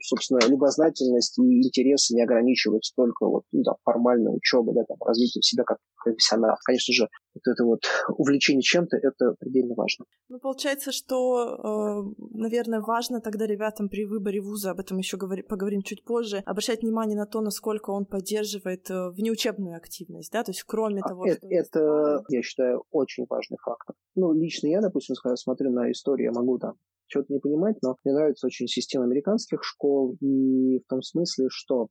собственно, 0.00 0.40
любознательность 0.48 1.38
и 1.38 1.66
интересы 1.66 2.14
не 2.14 2.22
ограничиваются 2.22 2.92
только 2.94 3.26
вот, 3.26 3.44
ну, 3.52 3.62
да, 3.62 3.72
формальной 3.84 4.36
учебой, 4.36 4.74
да, 4.74 4.84
там, 4.84 4.98
развитием 5.04 5.42
себя 5.42 5.64
как 5.64 5.78
профессионала. 6.02 6.56
Конечно 6.64 6.92
же, 6.92 7.08
вот 7.34 7.52
это 7.52 7.64
вот 7.64 7.80
увлечение 8.16 8.62
чем-то, 8.62 8.96
это 8.96 9.34
предельно 9.38 9.74
важно. 9.74 10.04
Ну, 10.28 10.38
получается, 10.38 10.92
что, 10.92 12.14
э, 12.14 12.24
наверное, 12.30 12.80
важно 12.80 13.20
тогда 13.20 13.46
ребятам 13.46 13.88
при 13.88 14.04
выборе 14.04 14.40
вуза, 14.40 14.70
об 14.70 14.80
этом 14.80 14.98
еще 14.98 15.16
говори, 15.16 15.42
поговорим 15.42 15.82
чуть 15.82 16.04
позже, 16.04 16.42
обращать 16.46 16.82
внимание 16.82 17.16
на 17.16 17.26
то, 17.26 17.40
насколько 17.40 17.90
он 17.90 18.06
поддерживает 18.06 18.90
э, 18.90 19.10
внеучебную 19.10 19.76
активность, 19.76 20.32
да, 20.32 20.44
то 20.44 20.50
есть 20.50 20.62
кроме 20.64 21.00
а 21.02 21.08
того, 21.08 21.26
это, 21.26 21.38
что... 21.38 21.48
Это, 21.48 22.24
я 22.28 22.42
считаю, 22.42 22.84
очень 22.90 23.26
важный 23.28 23.58
фактор. 23.62 23.94
Ну, 24.14 24.32
лично 24.32 24.68
я, 24.68 24.80
допустим, 24.80 25.16
когда 25.20 25.36
смотрю 25.36 25.70
на 25.70 25.90
историю, 25.90 26.32
я 26.32 26.32
могу 26.32 26.58
там 26.58 26.74
что-то 27.08 27.32
не 27.32 27.38
понимать, 27.38 27.76
но 27.82 27.96
мне 28.04 28.14
нравится 28.14 28.46
очень 28.46 28.66
система 28.66 29.04
американских 29.04 29.62
школ 29.62 30.16
и 30.20 30.78
в 30.78 30.86
том 30.88 31.02
смысле, 31.02 31.46
что 31.50 31.88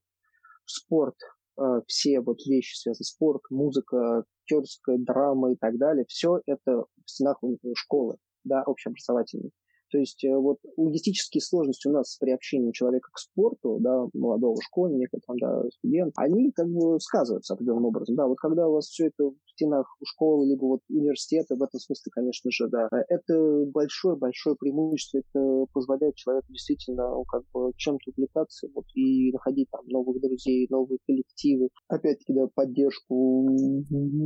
спорт, 0.65 1.15
э, 1.59 1.81
все 1.87 2.21
вот 2.21 2.37
вещи 2.45 2.77
связанные 2.77 3.05
спорт, 3.05 3.41
музыка, 3.49 4.23
актерская 4.43 4.97
драма 4.97 5.53
и 5.53 5.55
так 5.55 5.77
далее, 5.77 6.05
все 6.07 6.41
это 6.45 6.85
в 7.05 7.09
стенах 7.09 7.41
школы, 7.75 8.17
да, 8.43 8.63
общеобразовательной. 8.65 9.51
То 9.91 9.99
есть 9.99 10.23
э, 10.25 10.35
вот 10.35 10.57
логистические 10.77 11.41
сложности 11.41 11.87
у 11.87 11.91
нас 11.91 12.17
при 12.17 12.31
общении 12.31 12.71
человека 12.71 13.09
к 13.13 13.19
спорту, 13.19 13.77
да, 13.79 14.05
молодого 14.13 14.57
школьника, 14.61 15.19
там, 15.25 15.37
да, 15.37 15.63
студента, 15.69 16.13
они 16.21 16.51
как 16.51 16.67
бы 16.67 16.99
сказываются 16.99 17.53
определенным 17.53 17.85
образом. 17.85 18.15
Да, 18.15 18.27
вот 18.27 18.37
когда 18.37 18.67
у 18.67 18.73
вас 18.73 18.87
все 18.87 19.07
это 19.07 19.31
стенах 19.55 19.87
школы, 20.03 20.47
либо 20.47 20.65
вот 20.65 20.81
университета, 20.89 21.55
в 21.55 21.63
этом 21.63 21.79
смысле, 21.79 22.11
конечно 22.13 22.51
же, 22.51 22.67
да, 22.67 22.87
это 23.09 23.65
большое-большое 23.71 24.55
преимущество, 24.57 25.19
это 25.19 25.65
позволяет 25.73 26.15
человеку 26.15 26.47
действительно 26.49 27.09
ну, 27.09 27.23
как 27.23 27.43
бы 27.53 27.71
чем-то 27.77 28.11
увлекаться 28.11 28.67
вот, 28.73 28.85
и 28.93 29.31
находить 29.31 29.69
там 29.71 29.85
новых 29.87 30.21
друзей, 30.21 30.67
новые 30.69 30.99
коллективы, 31.05 31.69
опять-таки, 31.87 32.33
да, 32.33 32.47
поддержку, 32.53 33.47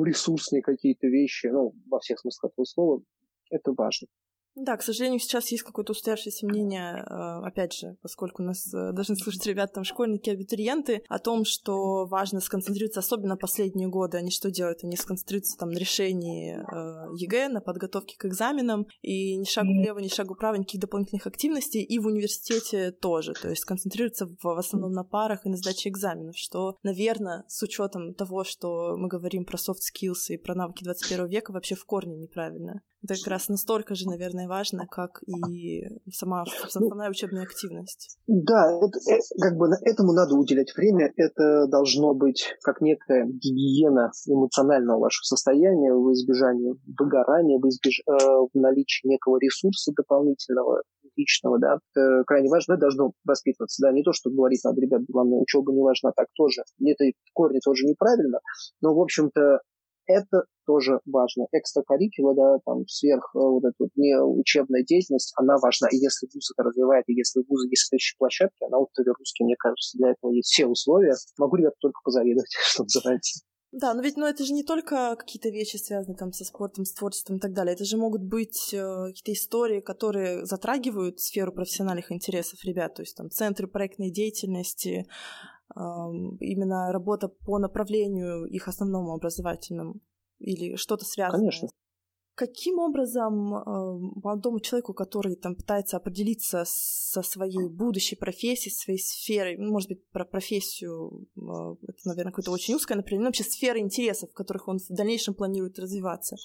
ресурсные 0.03 0.61
какие-то 0.61 1.07
вещи, 1.07 1.47
ну, 1.47 1.73
во 1.89 1.99
всех 1.99 2.19
смыслах 2.19 2.51
этого 2.51 2.65
слова, 2.65 3.01
это 3.51 3.73
важно. 3.77 4.07
Да, 4.61 4.75
к 4.75 4.81
сожалению, 4.81 5.19
сейчас 5.19 5.51
есть 5.51 5.63
какое-то 5.63 5.93
устоявшееся 5.93 6.45
мнение, 6.45 6.95
э, 6.95 7.47
опять 7.47 7.73
же, 7.73 7.95
поскольку 8.01 8.43
у 8.43 8.45
нас 8.45 8.73
э, 8.73 8.91
должны 8.91 9.15
слушать 9.15 9.45
ребята, 9.45 9.75
там, 9.75 9.83
школьники, 9.85 10.29
абитуриенты, 10.29 11.01
о 11.07 11.17
том, 11.17 11.45
что 11.45 12.05
важно 12.05 12.41
сконцентрироваться, 12.41 12.99
особенно 12.99 13.37
последние 13.37 13.87
годы, 13.87 14.17
они 14.17 14.31
что 14.31 14.51
делают? 14.51 14.83
Они 14.83 14.97
сконцентрируются 14.97 15.57
там 15.57 15.69
на 15.69 15.77
решении 15.77 16.57
э, 16.57 17.15
ЕГЭ, 17.15 17.47
на 17.47 17.61
подготовке 17.61 18.17
к 18.17 18.25
экзаменам, 18.25 18.85
и 19.01 19.37
ни 19.37 19.45
шагу 19.45 19.71
влево, 19.71 19.99
ни 19.99 20.09
шагу 20.09 20.33
вправо, 20.33 20.55
никаких 20.55 20.81
дополнительных 20.81 21.25
активностей, 21.25 21.81
и 21.81 21.97
в 21.97 22.07
университете 22.07 22.91
тоже, 22.91 23.33
то 23.33 23.49
есть 23.49 23.63
концентрируются 23.63 24.25
в, 24.25 24.35
в 24.43 24.57
основном 24.57 24.91
на 24.91 25.05
парах 25.05 25.45
и 25.45 25.49
на 25.49 25.55
сдаче 25.55 25.87
экзаменов, 25.87 26.35
что, 26.37 26.75
наверное, 26.83 27.45
с 27.47 27.63
учетом 27.63 28.13
того, 28.13 28.43
что 28.43 28.97
мы 28.97 29.07
говорим 29.07 29.45
про 29.45 29.55
soft 29.55 29.79
skills 29.89 30.33
и 30.33 30.37
про 30.37 30.53
навыки 30.53 30.83
21 30.83 31.27
века, 31.27 31.53
вообще 31.53 31.75
в 31.75 31.85
корне 31.85 32.17
неправильно. 32.17 32.81
Это 33.01 33.15
как 33.15 33.31
раз 33.31 33.47
настолько 33.47 33.95
же, 33.95 34.07
наверное, 34.07 34.47
важно, 34.47 34.85
как 34.87 35.21
и 35.25 35.83
сама 36.11 36.43
ну, 36.45 36.65
основная 36.65 37.09
учебная 37.09 37.43
активность. 37.43 38.17
Да, 38.27 38.71
это, 38.71 38.99
это, 39.07 39.23
как 39.41 39.57
бы 39.57 39.67
этому 39.81 40.13
надо 40.13 40.35
уделять 40.35 40.75
время. 40.75 41.11
Это 41.15 41.67
должно 41.67 42.13
быть 42.13 42.53
как 42.61 42.81
некая 42.81 43.25
гигиена 43.25 44.11
эмоционального 44.27 44.99
вашего 44.99 45.23
состояния 45.23 45.93
в 45.93 46.11
избежании 46.11 46.75
выгорания, 46.99 47.57
в, 47.57 47.67
избеж... 47.69 48.01
э, 48.05 48.11
в 48.11 48.49
наличии 48.53 49.07
некого 49.07 49.37
ресурса 49.39 49.91
дополнительного, 49.95 50.83
личного, 51.15 51.59
да, 51.59 51.77
это 51.93 52.23
крайне 52.25 52.49
важно, 52.49 52.73
это 52.73 52.81
должно 52.81 53.11
воспитываться, 53.25 53.81
да, 53.81 53.91
не 53.91 54.03
то, 54.03 54.13
что 54.13 54.29
говорить 54.29 54.63
надо, 54.63 54.81
ребят, 54.81 55.01
главное, 55.07 55.39
учеба 55.39 55.71
не 55.73 55.81
важна, 55.81 56.11
так 56.15 56.27
тоже, 56.33 56.63
это 56.79 57.05
в 57.05 57.33
корне 57.33 57.59
тоже 57.63 57.85
неправильно, 57.85 58.39
но, 58.81 58.95
в 58.95 59.01
общем-то, 59.01 59.59
это 60.09 60.45
тоже 60.65 60.99
важно. 61.05 61.45
Экстракуррикула, 61.51 62.35
да, 62.35 62.59
там, 62.65 62.87
сверх 62.87 63.31
э, 63.35 63.39
вот 63.39 63.63
эта 63.63 63.75
вот 63.79 63.89
не 63.95 64.19
учебная 64.19 64.83
деятельность, 64.83 65.33
она 65.37 65.57
важна. 65.61 65.87
И 65.91 65.97
если 65.97 66.27
вуз 66.33 66.51
это 66.51 66.67
развивает, 66.67 67.05
и 67.07 67.13
если 67.13 67.41
у 67.41 67.45
вуза 67.47 67.67
есть 67.67 67.87
следующие 67.87 68.17
площадки, 68.17 68.63
она 68.65 68.79
вот 68.79 68.89
русский, 68.97 69.43
мне 69.43 69.55
кажется, 69.57 69.97
для 69.97 70.11
этого 70.11 70.31
есть 70.31 70.49
все 70.49 70.65
условия. 70.65 71.13
Могу, 71.37 71.55
ребята, 71.57 71.75
только 71.79 71.99
позавидовать, 72.03 72.51
что 72.59 72.83
называется. 72.83 73.41
Да, 73.71 73.93
но 73.93 74.01
ведь 74.01 74.17
ну, 74.17 74.25
это 74.25 74.43
же 74.43 74.53
не 74.53 74.63
только 74.63 75.15
какие-то 75.15 75.49
вещи, 75.49 75.77
связанные 75.77 76.17
там 76.17 76.33
со 76.33 76.43
спортом, 76.43 76.85
с 76.85 76.93
творчеством 76.93 77.37
и 77.37 77.39
так 77.39 77.53
далее. 77.53 77.75
Это 77.75 77.85
же 77.85 77.97
могут 77.97 78.23
быть 78.23 78.73
э, 78.73 79.05
какие-то 79.07 79.33
истории, 79.33 79.79
которые 79.79 80.43
затрагивают 80.45 81.19
сферу 81.19 81.51
профессиональных 81.51 82.11
интересов 82.11 82.63
ребят, 82.63 82.95
то 82.95 83.03
есть 83.03 83.15
там 83.15 83.29
центры 83.29 83.67
проектной 83.67 84.09
деятельности, 84.09 85.05
именно 85.75 86.91
работа 86.91 87.27
по 87.27 87.59
направлению 87.59 88.45
их 88.45 88.67
основному 88.67 89.13
образовательному 89.13 90.01
или 90.39 90.75
что-то 90.75 91.05
связанное. 91.05 91.51
Конечно. 91.51 91.69
Каким 92.39 92.79
образом 92.79 93.53
э, 93.53 93.61
молодому 94.23 94.61
человеку, 94.61 94.93
который 94.93 95.35
там 95.35 95.55
пытается 95.55 95.97
определиться 95.97 96.63
со 96.65 97.21
своей 97.21 97.67
будущей 97.67 98.15
профессией, 98.15 98.73
своей 98.73 98.97
сферой, 98.97 99.57
ну, 99.57 99.73
может 99.73 99.89
быть, 99.89 100.07
про 100.11 100.23
профессию, 100.23 101.27
э, 101.35 101.75
это, 101.85 101.99
наверное, 102.05 102.31
какое-то 102.31 102.51
очень 102.51 102.75
узкое 102.75 102.95
направление, 102.95 103.23
но 103.23 103.27
вообще 103.27 103.43
сферы 103.43 103.79
интересов, 103.79 104.29
в 104.29 104.33
которых 104.33 104.69
он 104.69 104.77
в 104.77 104.87
дальнейшем 104.87 105.33
планирует 105.33 105.79
развиваться, 105.79 106.37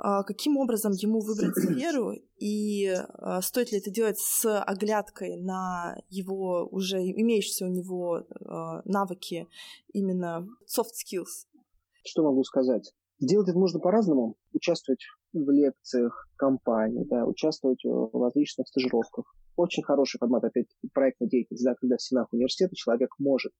э, 0.00 0.24
каким 0.26 0.56
образом 0.56 0.90
ему 0.90 1.20
выбрать 1.20 1.54
сферу 1.56 2.14
и 2.40 2.86
э, 2.88 3.40
стоит 3.40 3.70
ли 3.70 3.78
это 3.78 3.92
делать 3.92 4.18
с 4.18 4.60
оглядкой 4.62 5.36
на 5.36 6.02
его 6.08 6.66
уже 6.68 6.98
имеющиеся 6.98 7.66
у 7.66 7.68
него 7.68 8.18
э, 8.18 8.24
навыки 8.86 9.46
именно 9.92 10.48
soft 10.66 10.94
skills? 10.98 11.46
Что 12.04 12.24
могу 12.24 12.42
сказать? 12.42 12.92
Делать 13.20 13.48
это 13.48 13.58
можно 13.58 13.78
по-разному. 13.78 14.34
Участвовать 14.52 15.04
в 15.32 15.50
лекциях 15.50 16.28
компании, 16.36 17.04
да, 17.08 17.26
участвовать 17.26 17.84
в 17.84 18.10
различных 18.22 18.68
стажировках. 18.68 19.34
Очень 19.56 19.82
хороший 19.82 20.18
формат, 20.18 20.44
опять-таки, 20.44 20.88
проектной 20.92 21.28
деятельности, 21.28 21.64
да, 21.64 21.74
когда 21.74 21.96
в 21.96 22.02
стенах 22.02 22.32
университета 22.32 22.74
человек 22.76 23.10
может 23.18 23.52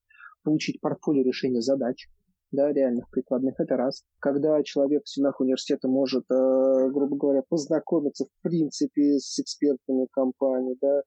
получить 0.43 0.79
портфолио 0.81 1.23
решения 1.23 1.61
задач, 1.61 2.07
да, 2.51 2.71
реальных 2.71 3.09
прикладных, 3.09 3.59
это 3.59 3.75
раз. 3.75 4.03
Когда 4.19 4.61
человек 4.63 5.03
в 5.03 5.09
стенах 5.09 5.39
университета 5.39 5.87
может, 5.87 6.23
э, 6.31 6.89
грубо 6.91 7.15
говоря, 7.15 7.43
познакомиться 7.47 8.25
в 8.25 8.41
принципе 8.41 9.19
с 9.19 9.39
экспертами 9.39 10.07
компании, 10.11 10.75
да, 10.81 11.01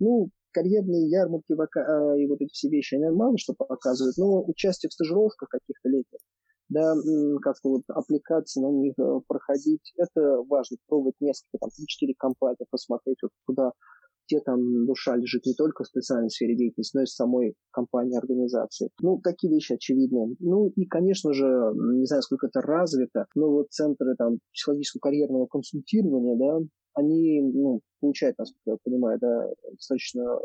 ну, 0.00 0.30
карьерные 0.50 1.08
ярмарки 1.08 1.52
э, 1.52 2.20
и 2.20 2.26
вот 2.26 2.40
эти 2.40 2.52
все 2.52 2.68
вещи, 2.68 2.96
они 2.96 3.14
мало 3.14 3.38
что 3.38 3.54
показывают, 3.54 4.16
но 4.16 4.42
участие 4.44 4.88
в 4.90 4.92
стажировках 4.92 5.48
каких-то 5.48 5.88
летних, 5.88 6.20
да, 6.68 6.94
как-то 7.42 7.68
вот 7.70 7.82
аппликации 7.88 8.60
на 8.60 8.70
них 8.70 8.94
э, 8.98 9.20
проходить. 9.26 9.92
Это 9.96 10.42
важно, 10.48 10.76
пробовать 10.86 11.16
несколько, 11.20 11.58
там, 11.58 11.70
3-4 11.70 12.14
компании, 12.18 12.66
посмотреть, 12.70 13.18
вот 13.22 13.32
куда, 13.46 13.72
где 14.28 14.40
там 14.40 14.86
душа 14.86 15.16
лежит 15.16 15.46
не 15.46 15.54
только 15.54 15.84
в 15.84 15.86
специальной 15.86 16.30
сфере 16.30 16.56
деятельности, 16.56 16.96
но 16.96 17.02
и 17.02 17.06
в 17.06 17.10
самой 17.10 17.54
компании, 17.70 18.18
организации. 18.18 18.90
Ну, 19.00 19.20
такие 19.22 19.52
вещи 19.52 19.72
очевидные. 19.72 20.36
Ну, 20.40 20.68
и, 20.68 20.84
конечно 20.86 21.32
же, 21.32 21.46
не 21.46 22.06
знаю, 22.06 22.22
сколько 22.22 22.46
это 22.48 22.60
развито, 22.60 23.26
но 23.34 23.50
вот 23.50 23.70
центры 23.70 24.14
там 24.16 24.38
психологического 24.52 25.00
карьерного 25.00 25.46
консультирования, 25.46 26.36
да, 26.36 26.66
они, 26.98 27.40
ну, 27.40 27.80
получают, 28.00 28.38
насколько 28.38 28.70
я 28.72 28.76
понимаю, 28.82 29.18
да, 29.20 29.48
достаточно 29.70 30.38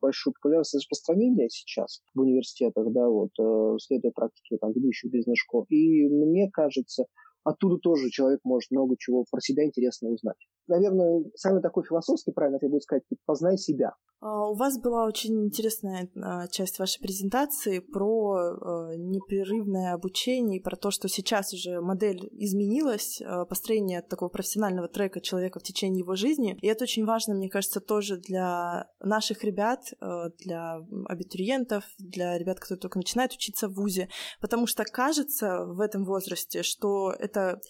большую 0.00 0.34
популярность 0.34 0.74
и 0.74 0.78
распространение 0.78 1.48
сейчас 1.50 2.02
в 2.14 2.20
университетах, 2.20 2.92
да, 2.92 3.08
вот, 3.08 3.30
э, 3.38 3.76
следуя 3.80 4.12
практике 4.12 4.58
там, 4.58 4.72
ведущих 4.72 5.10
бизнес-школ. 5.10 5.66
И 5.68 6.08
мне 6.08 6.50
кажется, 6.52 7.06
оттуда 7.44 7.78
тоже 7.78 8.10
человек 8.10 8.40
может 8.44 8.70
много 8.70 8.96
чего 8.98 9.24
про 9.30 9.40
себя 9.40 9.64
интересного 9.64 10.12
узнать. 10.12 10.36
Наверное, 10.68 11.24
самый 11.34 11.62
такой 11.62 11.84
философский, 11.84 12.32
правильно 12.32 12.56
это 12.56 12.68
будет 12.68 12.82
сказать, 12.82 13.02
познай 13.26 13.56
себя. 13.56 13.94
А, 14.20 14.50
у 14.50 14.54
вас 14.54 14.78
была 14.78 15.06
очень 15.06 15.44
интересная 15.44 16.10
а, 16.16 16.48
часть 16.48 16.78
вашей 16.78 17.00
презентации 17.00 17.78
про 17.78 18.34
а, 18.36 18.96
непрерывное 18.96 19.94
обучение 19.94 20.58
и 20.58 20.62
про 20.62 20.76
то, 20.76 20.90
что 20.90 21.08
сейчас 21.08 21.52
уже 21.52 21.80
модель 21.80 22.28
изменилась, 22.32 23.22
построение 23.48 24.02
такого 24.02 24.28
профессионального 24.28 24.88
трека 24.88 25.20
человека 25.20 25.60
в 25.60 25.62
течение 25.62 26.00
его 26.00 26.16
жизни. 26.16 26.58
И 26.60 26.66
это 26.66 26.84
очень 26.84 27.04
важно, 27.04 27.34
мне 27.34 27.48
кажется, 27.48 27.80
тоже 27.80 28.16
для 28.16 28.90
наших 29.00 29.44
ребят, 29.44 29.92
для 30.38 30.80
абитуриентов, 31.06 31.84
для 31.98 32.36
ребят, 32.38 32.60
которые 32.60 32.80
только 32.80 32.98
начинают 32.98 33.32
учиться 33.32 33.68
в 33.68 33.74
ВУЗе, 33.74 34.08
потому 34.40 34.66
что 34.66 34.84
кажется 34.84 35.64
в 35.64 35.80
этом 35.80 36.04
возрасте, 36.04 36.62
что 36.62 37.12
это 37.12 37.60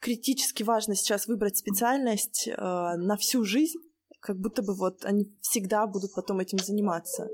критически 0.00 0.62
важно 0.62 0.94
сейчас 0.94 1.26
выбрать 1.26 1.56
специальность 1.56 2.48
на 2.56 3.16
всю 3.16 3.44
жизнь, 3.44 3.78
как 4.20 4.38
будто 4.38 4.62
бы 4.62 4.74
вот 4.74 5.04
они 5.04 5.32
всегда 5.40 5.86
будут 5.86 6.12
потом 6.14 6.40
этим 6.40 6.58
заниматься. 6.58 7.28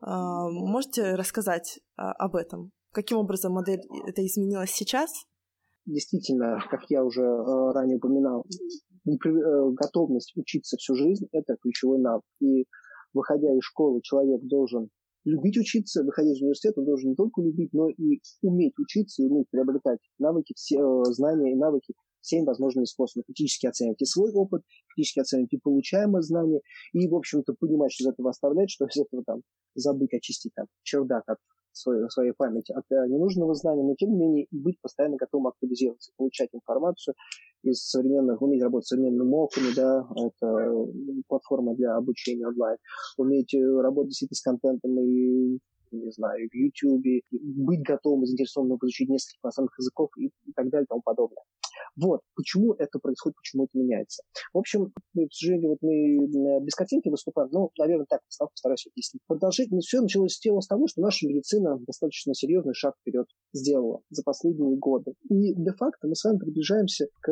А, 0.00 0.48
можете 0.48 1.14
рассказать 1.14 1.80
а, 1.96 2.12
об 2.12 2.36
этом? 2.36 2.72
Каким 2.92 3.18
образом 3.18 3.52
модель 3.52 3.82
это 4.06 4.24
изменилась 4.26 4.70
сейчас? 4.70 5.10
Действительно, 5.86 6.58
как 6.70 6.82
я 6.88 7.04
уже 7.04 7.22
э, 7.22 7.72
ранее 7.72 7.96
упоминал, 7.96 8.44
э, 8.44 9.70
готовность 9.72 10.36
учиться 10.36 10.76
всю 10.76 10.94
жизнь– 10.94 11.26
это 11.32 11.56
ключевой 11.60 11.98
навык. 12.00 12.24
И 12.40 12.66
выходя 13.14 13.48
из 13.56 13.62
школы, 13.62 14.00
человек 14.02 14.42
должен 14.42 14.90
любить 15.24 15.58
учиться, 15.58 16.02
выходя 16.02 16.32
из 16.32 16.40
университета, 16.40 16.80
он 16.80 16.86
должен 16.86 17.10
не 17.10 17.16
только 17.16 17.42
любить, 17.42 17.72
но 17.72 17.88
и 17.88 18.20
уметь 18.42 18.78
учиться 18.78 19.22
и 19.22 19.26
уметь 19.26 19.48
приобретать 19.50 19.98
навыки, 20.18 20.54
все, 20.56 20.78
э, 20.78 21.04
знания 21.12 21.52
и 21.52 21.56
навыки 21.56 21.94
всеми 22.20 22.44
возможными 22.44 22.84
способами. 22.84 23.24
Критически 23.26 23.66
оценивать 23.66 24.02
и 24.02 24.04
свой 24.04 24.30
опыт, 24.32 24.62
критически 24.94 25.20
оценивать 25.20 25.52
и 25.52 25.58
получаемые 25.58 26.22
знания, 26.22 26.60
и, 26.92 27.08
в 27.08 27.14
общем-то, 27.14 27.54
понимать, 27.58 27.92
что 27.92 28.04
из 28.04 28.12
этого 28.12 28.30
оставлять, 28.30 28.70
что 28.70 28.86
из 28.86 28.96
этого 28.96 29.22
там 29.24 29.42
забыть, 29.74 30.12
очистить 30.12 30.52
там 30.54 30.66
чердак 30.82 31.24
от 31.26 31.38
своей, 31.72 32.08
своей 32.10 32.32
памяти 32.32 32.72
от 32.72 32.84
э, 32.90 33.06
ненужного 33.08 33.54
знания, 33.54 33.82
но 33.82 33.94
тем 33.94 34.10
не 34.10 34.18
менее 34.18 34.46
быть 34.50 34.80
постоянно 34.80 35.16
готовым 35.16 35.48
актуализироваться, 35.48 36.12
получать 36.16 36.50
информацию 36.52 37.14
из 37.62 37.86
современных, 37.86 38.40
уметь 38.42 38.62
работать 38.62 38.86
с 38.86 38.88
современными 38.88 39.28
моками, 39.28 39.74
да, 39.74 40.06
это 40.16 40.86
платформа 41.28 41.74
для 41.74 41.96
обучения 41.96 42.46
онлайн, 42.46 42.78
уметь 43.16 43.54
э, 43.54 43.80
работать 43.80 44.10
действительно 44.10 44.36
с 44.36 44.42
контентом 44.42 44.98
и 45.00 45.58
не 45.90 46.10
знаю, 46.10 46.48
в 46.48 46.54
YouTube, 46.54 47.24
быть 47.30 47.82
готовым 47.82 48.24
и 48.24 48.26
заинтересованным 48.26 48.78
изучить 48.82 49.08
несколько 49.08 49.38
иностранных 49.44 49.78
языков 49.78 50.10
и, 50.16 50.26
и 50.26 50.52
так 50.54 50.68
далее 50.70 50.84
и 50.84 50.88
тому 50.88 51.02
подобное. 51.02 51.42
Вот, 51.96 52.20
почему 52.34 52.72
это 52.74 52.98
происходит, 52.98 53.36
почему 53.36 53.64
это 53.64 53.76
меняется. 53.76 54.22
В 54.52 54.58
общем, 54.58 54.86
к 54.90 55.32
сожалению, 55.32 55.70
вот 55.70 55.78
мы 55.82 56.60
без 56.64 56.74
картинки 56.74 57.08
выступаем, 57.08 57.50
но, 57.52 57.70
наверное, 57.78 58.06
так 58.08 58.20
постараюсь 58.38 58.86
объяснить. 58.86 59.22
Продолжительно 59.26 59.80
все 59.80 60.00
началось 60.00 60.34
с 60.34 60.66
того, 60.66 60.86
что 60.86 61.00
наша 61.00 61.26
медицина 61.26 61.78
достаточно 61.86 62.34
серьезный 62.34 62.74
шаг 62.74 62.94
вперед 63.00 63.26
сделала 63.52 64.00
за 64.10 64.22
последние 64.22 64.76
годы. 64.76 65.14
И 65.28 65.54
де-факто 65.54 66.06
мы 66.06 66.14
с 66.14 66.24
вами 66.24 66.38
приближаемся 66.38 67.06
к 67.20 67.30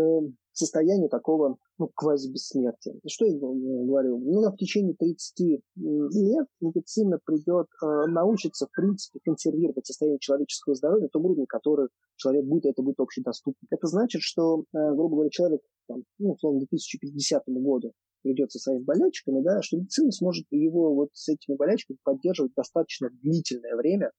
состоянию 0.59 1.09
такого 1.09 1.57
ну, 1.79 1.91
квази-бессмертия. 1.95 2.95
Что 3.07 3.27
я 3.27 3.39
говорю? 3.39 4.19
Ну, 4.19 4.41
в 4.51 4.57
течение 4.57 4.95
30 4.95 5.63
лет 5.77 6.47
медицина 6.61 7.19
придет, 7.25 7.67
э, 7.83 8.07
научится, 8.09 8.67
в 8.67 8.71
принципе, 8.73 9.21
консервировать 9.25 9.87
состояние 9.87 10.19
человеческого 10.19 10.75
здоровья 10.75 11.05
на 11.05 11.09
том 11.09 11.25
уровне, 11.25 11.47
который 11.49 11.89
человек 12.17 12.45
будет, 12.45 12.67
это 12.67 12.83
будет 12.83 12.99
общедоступно. 12.99 13.67
Это 13.71 13.87
значит, 13.87 14.23
что, 14.23 14.65
э, 14.75 14.95
грубо 14.95 15.17
говоря, 15.17 15.31
человек, 15.31 15.63
там, 15.87 16.03
ну, 16.19 16.33
условно, 16.33 16.61
к 16.61 16.69
2050 16.71 17.45
году 17.47 17.93
придет 18.23 18.51
со 18.51 18.59
своими 18.59 18.83
болячками, 18.83 19.41
да, 19.43 19.63
что 19.63 19.77
медицина 19.77 20.11
сможет 20.11 20.47
его 20.51 20.95
вот 20.95 21.11
с 21.13 21.29
этими 21.29 21.57
болячками 21.57 21.99
поддерживать 22.03 22.53
достаточно 22.57 23.11
длительное 23.23 23.77
время, 23.77 24.11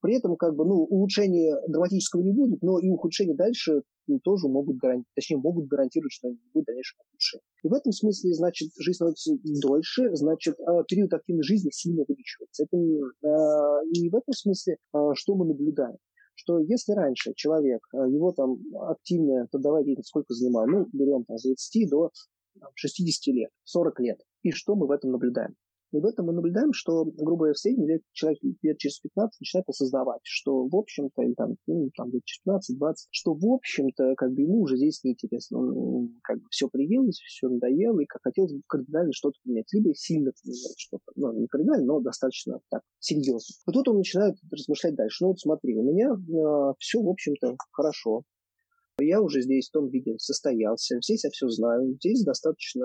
при 0.00 0.16
этом, 0.16 0.36
как 0.36 0.54
бы, 0.54 0.64
ну, 0.64 0.84
улучшения 0.84 1.56
драматического 1.68 2.22
не 2.22 2.32
будет, 2.32 2.62
но 2.62 2.78
и 2.78 2.88
ухудшения 2.88 3.34
дальше 3.34 3.82
ну, 4.06 4.18
тоже 4.20 4.48
могут 4.48 4.76
гарантировать, 4.76 5.14
точнее, 5.14 5.36
могут 5.36 5.68
гарантировать, 5.68 6.12
что 6.12 6.28
не 6.28 6.38
будет 6.52 6.66
дальнейшего 6.66 7.02
ухудшения. 7.08 7.42
И 7.62 7.68
в 7.68 7.72
этом 7.72 7.92
смысле, 7.92 8.32
значит, 8.34 8.70
жизнь 8.78 8.96
становится 8.96 9.32
дольше, 9.62 10.14
значит, 10.16 10.58
а, 10.60 10.82
период 10.84 11.12
активной 11.12 11.42
жизни 11.42 11.70
сильно 11.72 12.02
увеличивается. 12.02 12.64
Это, 12.64 12.76
а, 12.76 13.82
и 13.92 14.08
в 14.08 14.14
этом 14.14 14.32
смысле, 14.32 14.76
а, 14.92 15.14
что 15.14 15.34
мы 15.34 15.46
наблюдаем? 15.46 15.96
что 16.34 16.58
если 16.58 16.92
раньше 16.92 17.34
человек, 17.34 17.82
его 17.92 18.32
там 18.32 18.56
активная 18.88 19.46
трудовая 19.48 19.84
деятельность 19.84 20.08
сколько 20.08 20.32
занимала, 20.32 20.64
ну, 20.64 20.88
берем 20.90 21.24
там 21.24 21.36
с 21.36 21.42
20 21.42 21.90
до 21.90 22.10
60 22.74 23.34
лет, 23.34 23.50
40 23.64 24.00
лет. 24.00 24.20
И 24.42 24.50
что 24.50 24.74
мы 24.74 24.86
в 24.86 24.90
этом 24.90 25.10
наблюдаем? 25.12 25.54
И 25.92 25.98
в 25.98 26.04
этом 26.04 26.26
мы 26.26 26.32
наблюдаем, 26.32 26.72
что, 26.72 27.04
грубо 27.04 27.38
говоря, 27.38 27.54
в 27.54 27.58
среднем 27.58 27.88
лет, 27.88 28.02
человек 28.12 28.38
лет 28.62 28.78
через 28.78 29.00
15 29.00 29.40
начинает 29.40 29.68
осознавать, 29.68 30.20
что, 30.24 30.66
в 30.66 30.76
общем-то, 30.76 31.22
или 31.22 31.34
там, 31.34 31.56
ну, 31.66 31.90
там 31.96 32.10
лет 32.12 32.22
через 32.24 32.70
15-20, 32.80 32.94
что, 33.10 33.34
в 33.34 33.46
общем-то, 33.46 34.14
как 34.16 34.32
бы 34.32 34.42
ему 34.42 34.60
уже 34.62 34.76
здесь 34.76 35.02
неинтересно. 35.02 35.58
Он 35.58 36.20
как 36.22 36.38
бы 36.38 36.44
все 36.50 36.68
приелось, 36.68 37.18
все 37.18 37.48
надоело, 37.48 38.00
и 38.00 38.06
как 38.06 38.22
хотелось 38.22 38.52
бы 38.52 38.62
кардинально 38.66 39.12
что-то 39.12 39.38
поменять. 39.44 39.72
Либо 39.72 39.94
сильно 39.94 40.32
поменять 40.42 40.78
что-то. 40.78 41.12
Ну, 41.16 41.32
не 41.32 41.46
кардинально, 41.48 41.86
но 41.86 42.00
достаточно 42.00 42.60
так, 42.70 42.82
серьезно. 42.98 43.54
И 43.68 43.72
тут 43.72 43.88
он 43.88 43.98
начинает 43.98 44.36
размышлять 44.50 44.94
дальше. 44.94 45.24
Ну, 45.24 45.28
вот 45.28 45.40
смотри, 45.40 45.76
у 45.76 45.82
меня 45.82 46.10
э, 46.10 46.74
все, 46.78 47.02
в 47.02 47.08
общем-то, 47.08 47.56
хорошо 47.72 48.22
я 49.00 49.20
уже 49.20 49.42
здесь 49.42 49.68
в 49.68 49.72
том 49.72 49.88
виде 49.88 50.16
состоялся, 50.18 50.98
здесь 51.02 51.24
я 51.24 51.30
все 51.30 51.48
знаю, 51.48 51.94
здесь 51.94 52.22
достаточно 52.22 52.84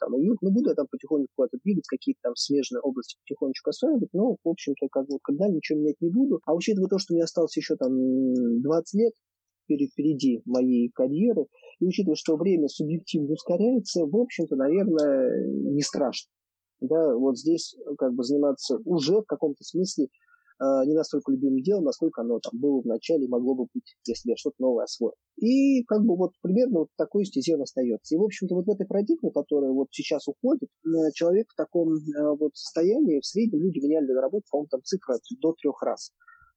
там, 0.00 0.14
уютно, 0.14 0.50
буду 0.50 0.70
я 0.70 0.74
там 0.74 0.86
потихоньку 0.90 1.28
куда-то 1.34 1.58
двигать, 1.62 1.86
какие-то 1.86 2.20
там 2.22 2.34
смежные 2.36 2.80
области 2.80 3.16
потихонечку 3.22 3.70
осваивать, 3.70 4.10
но, 4.12 4.36
в 4.42 4.48
общем-то, 4.48 4.88
как 4.90 5.06
бы, 5.06 5.18
когда 5.22 5.48
ничего 5.48 5.78
менять 5.78 6.00
не 6.00 6.10
буду. 6.10 6.40
А 6.46 6.54
учитывая 6.54 6.88
то, 6.88 6.98
что 6.98 7.14
мне 7.14 7.24
осталось 7.24 7.56
еще 7.56 7.76
там 7.76 7.92
20 8.62 8.94
лет, 8.94 9.12
впереди 9.68 10.42
моей 10.44 10.90
карьеры, 10.94 11.46
и 11.80 11.86
учитывая, 11.86 12.14
что 12.14 12.36
время 12.36 12.68
субъективно 12.68 13.32
ускоряется, 13.32 14.06
в 14.06 14.16
общем-то, 14.16 14.54
наверное, 14.56 15.46
не 15.48 15.82
страшно. 15.82 16.30
Да, 16.80 17.16
вот 17.16 17.38
здесь 17.38 17.74
как 17.98 18.14
бы 18.14 18.22
заниматься 18.22 18.78
уже 18.84 19.22
в 19.22 19.24
каком-то 19.24 19.64
смысле 19.64 20.06
Э, 20.06 20.35
не 20.58 20.94
настолько 20.94 21.32
любимым 21.32 21.62
делом, 21.62 21.84
насколько 21.84 22.22
оно 22.22 22.38
там 22.40 22.58
было 22.58 22.80
в 22.80 22.86
начале 22.86 23.26
и 23.26 23.28
могло 23.28 23.54
бы 23.54 23.66
быть, 23.74 23.96
если 24.06 24.30
я 24.30 24.36
что-то 24.36 24.56
новое 24.58 24.84
освоил. 24.84 25.14
И 25.36 25.84
как 25.84 26.02
бы 26.02 26.16
вот 26.16 26.32
примерно 26.40 26.80
вот 26.80 26.88
такой 26.96 27.24
стезе 27.26 27.56
он 27.56 27.62
остается. 27.62 28.14
И, 28.14 28.18
в 28.18 28.22
общем-то, 28.22 28.54
вот 28.54 28.66
в 28.66 28.70
этой 28.70 28.86
парадигме, 28.86 29.30
которая 29.30 29.70
вот 29.70 29.88
сейчас 29.90 30.26
уходит, 30.28 30.70
э, 30.84 31.12
человек 31.14 31.48
в 31.50 31.56
таком 31.56 31.92
э, 31.92 32.36
вот 32.38 32.56
состоянии, 32.56 33.20
в 33.20 33.26
среднем 33.26 33.60
люди 33.60 33.78
меняли 33.78 34.06
на 34.12 34.20
работу, 34.22 34.44
по-моему, 34.50 34.68
там 34.68 34.82
цифра 34.82 35.18
до 35.42 35.52
трех 35.52 35.82
раз. 35.82 36.12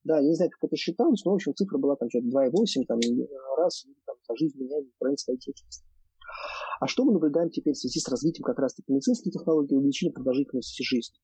Да, 0.06 0.20
я 0.20 0.28
не 0.28 0.36
знаю, 0.36 0.50
как 0.52 0.70
это 0.70 0.78
считалось, 0.78 1.24
но, 1.26 1.32
в 1.32 1.36
общем, 1.36 1.54
цифра 1.54 1.78
была 1.78 1.96
там 1.98 2.10
что-то 2.10 2.28
2,8, 2.28 2.86
там, 2.88 3.00
раз, 3.58 3.86
там, 4.06 4.16
за 4.28 4.36
жизнь 4.38 4.58
меняли 4.58 4.88
своей 5.18 5.40
деятельности. 5.40 5.86
А 6.80 6.88
что 6.88 7.04
мы 7.04 7.12
наблюдаем 7.12 7.50
теперь 7.50 7.74
в 7.74 7.78
связи 7.78 8.00
с 8.00 8.08
развитием 8.08 8.44
как 8.44 8.60
раз-таки 8.60 8.94
медицинских 8.94 9.34
технологий 9.34 9.76
и 9.76 9.78
увеличением 9.78 10.14
продолжительности 10.14 10.84
жизни? 10.84 11.18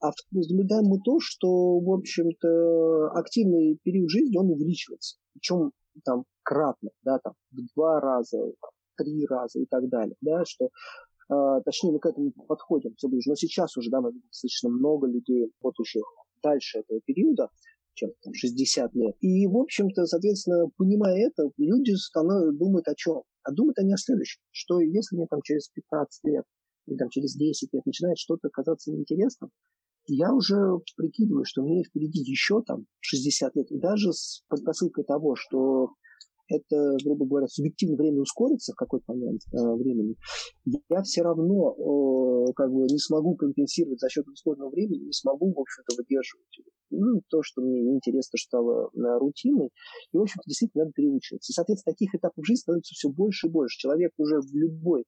А 0.00 0.12
наблюдаем 0.30 0.84
мы 0.84 0.98
то, 1.00 1.18
что, 1.20 1.78
в 1.78 1.92
общем-то, 1.92 3.10
активный 3.18 3.78
период 3.82 4.08
жизни, 4.10 4.36
он 4.36 4.50
увеличивается. 4.50 5.18
Причем 5.34 5.72
там 6.04 6.24
кратно, 6.42 6.90
да, 7.02 7.18
там 7.18 7.34
в 7.50 7.74
два 7.74 8.00
раза, 8.00 8.38
в 8.38 8.54
три 8.96 9.26
раза 9.26 9.60
и 9.60 9.66
так 9.66 9.88
далее, 9.88 10.16
да, 10.22 10.44
что 10.46 10.66
э, 10.66 11.60
точнее 11.64 11.92
мы 11.92 11.98
к 11.98 12.06
этому 12.06 12.32
подходим 12.32 12.94
все 12.96 13.08
ближе. 13.08 13.28
Но 13.28 13.36
сейчас 13.36 13.76
уже, 13.76 13.90
да, 13.90 14.00
мы 14.00 14.12
видим 14.12 14.26
достаточно 14.28 14.70
много 14.70 15.06
людей, 15.06 15.50
работающих 15.62 16.02
дальше 16.42 16.78
этого 16.78 17.00
периода, 17.04 17.48
чем 17.92 18.10
там, 18.22 18.32
60 18.32 18.94
лет. 18.94 19.16
И, 19.20 19.46
в 19.46 19.56
общем-то, 19.56 20.06
соответственно, 20.06 20.68
понимая 20.78 21.26
это, 21.26 21.50
люди 21.58 21.92
становятся, 21.92 22.58
думают 22.58 22.88
о 22.88 22.94
чем? 22.94 23.22
А 23.42 23.52
думают 23.52 23.78
они 23.78 23.92
о 23.92 23.98
следующем, 23.98 24.40
что 24.50 24.80
если 24.80 25.16
мне 25.16 25.26
там 25.26 25.40
через 25.42 25.68
15 25.68 26.24
лет 26.24 26.44
или 26.86 26.96
там 26.96 27.08
через 27.10 27.34
10 27.34 27.72
лет 27.72 27.86
начинает 27.86 28.18
что-то 28.18 28.48
казаться 28.48 28.90
неинтересным, 28.90 29.50
я 30.14 30.32
уже 30.32 30.56
прикидываю, 30.96 31.44
что 31.44 31.62
мне 31.62 31.82
впереди 31.84 32.20
еще 32.20 32.62
там 32.62 32.86
60 33.00 33.56
лет, 33.56 33.70
и 33.70 33.78
даже 33.78 34.12
с 34.12 34.42
предпосылкой 34.48 35.04
того, 35.04 35.34
что 35.36 35.90
это, 36.48 36.96
грубо 37.04 37.26
говоря, 37.26 37.46
субъективное 37.46 37.96
время 37.96 38.20
ускорится 38.20 38.72
в 38.72 38.76
какой-то 38.76 39.04
момент 39.12 39.40
э, 39.52 39.74
времени, 39.76 40.16
я 40.64 41.02
все 41.02 41.22
равно 41.22 41.74
э, 41.74 42.52
как 42.54 42.72
бы 42.72 42.82
не 42.82 42.98
смогу 42.98 43.36
компенсировать 43.36 44.00
за 44.00 44.08
счет 44.08 44.26
ускоренного 44.26 44.70
времени, 44.70 45.06
не 45.06 45.12
смогу, 45.12 45.52
в 45.52 45.60
общем-то, 45.60 45.96
выдерживать 45.96 46.46
ну, 46.90 47.22
то, 47.28 47.42
что 47.42 47.62
мне 47.62 47.80
неинтересно, 47.82 48.36
стало 48.36 48.90
э, 48.92 49.18
рутиной. 49.18 49.70
И, 50.12 50.16
в 50.16 50.22
общем-то, 50.22 50.42
действительно 50.46 50.84
надо 50.84 50.92
переучиваться. 50.92 51.52
И, 51.52 51.54
соответственно, 51.54 51.94
таких 51.94 52.14
этапов 52.14 52.44
жизни 52.44 52.62
становится 52.62 52.94
все 52.94 53.08
больше 53.08 53.46
и 53.46 53.50
больше. 53.50 53.78
Человек 53.78 54.12
уже 54.18 54.40
в 54.40 54.52
любой 54.52 55.04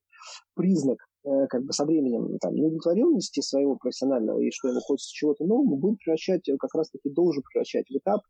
признак 0.55 0.99
как 1.23 1.63
бы 1.63 1.71
со 1.71 1.85
временем 1.85 2.37
там, 2.39 2.53
неудовлетворенности 2.53 3.41
своего 3.41 3.77
профессионального 3.77 4.39
и 4.39 4.51
что 4.51 4.69
ему 4.69 4.81
хочется 4.81 5.13
чего-то 5.13 5.45
нового, 5.45 5.75
будет 5.75 5.99
превращать, 5.99 6.47
э, 6.49 6.57
как 6.57 6.73
раз-таки 6.75 7.09
должен 7.09 7.43
превращать 7.43 7.85
в 7.89 7.97
этап 7.97 8.21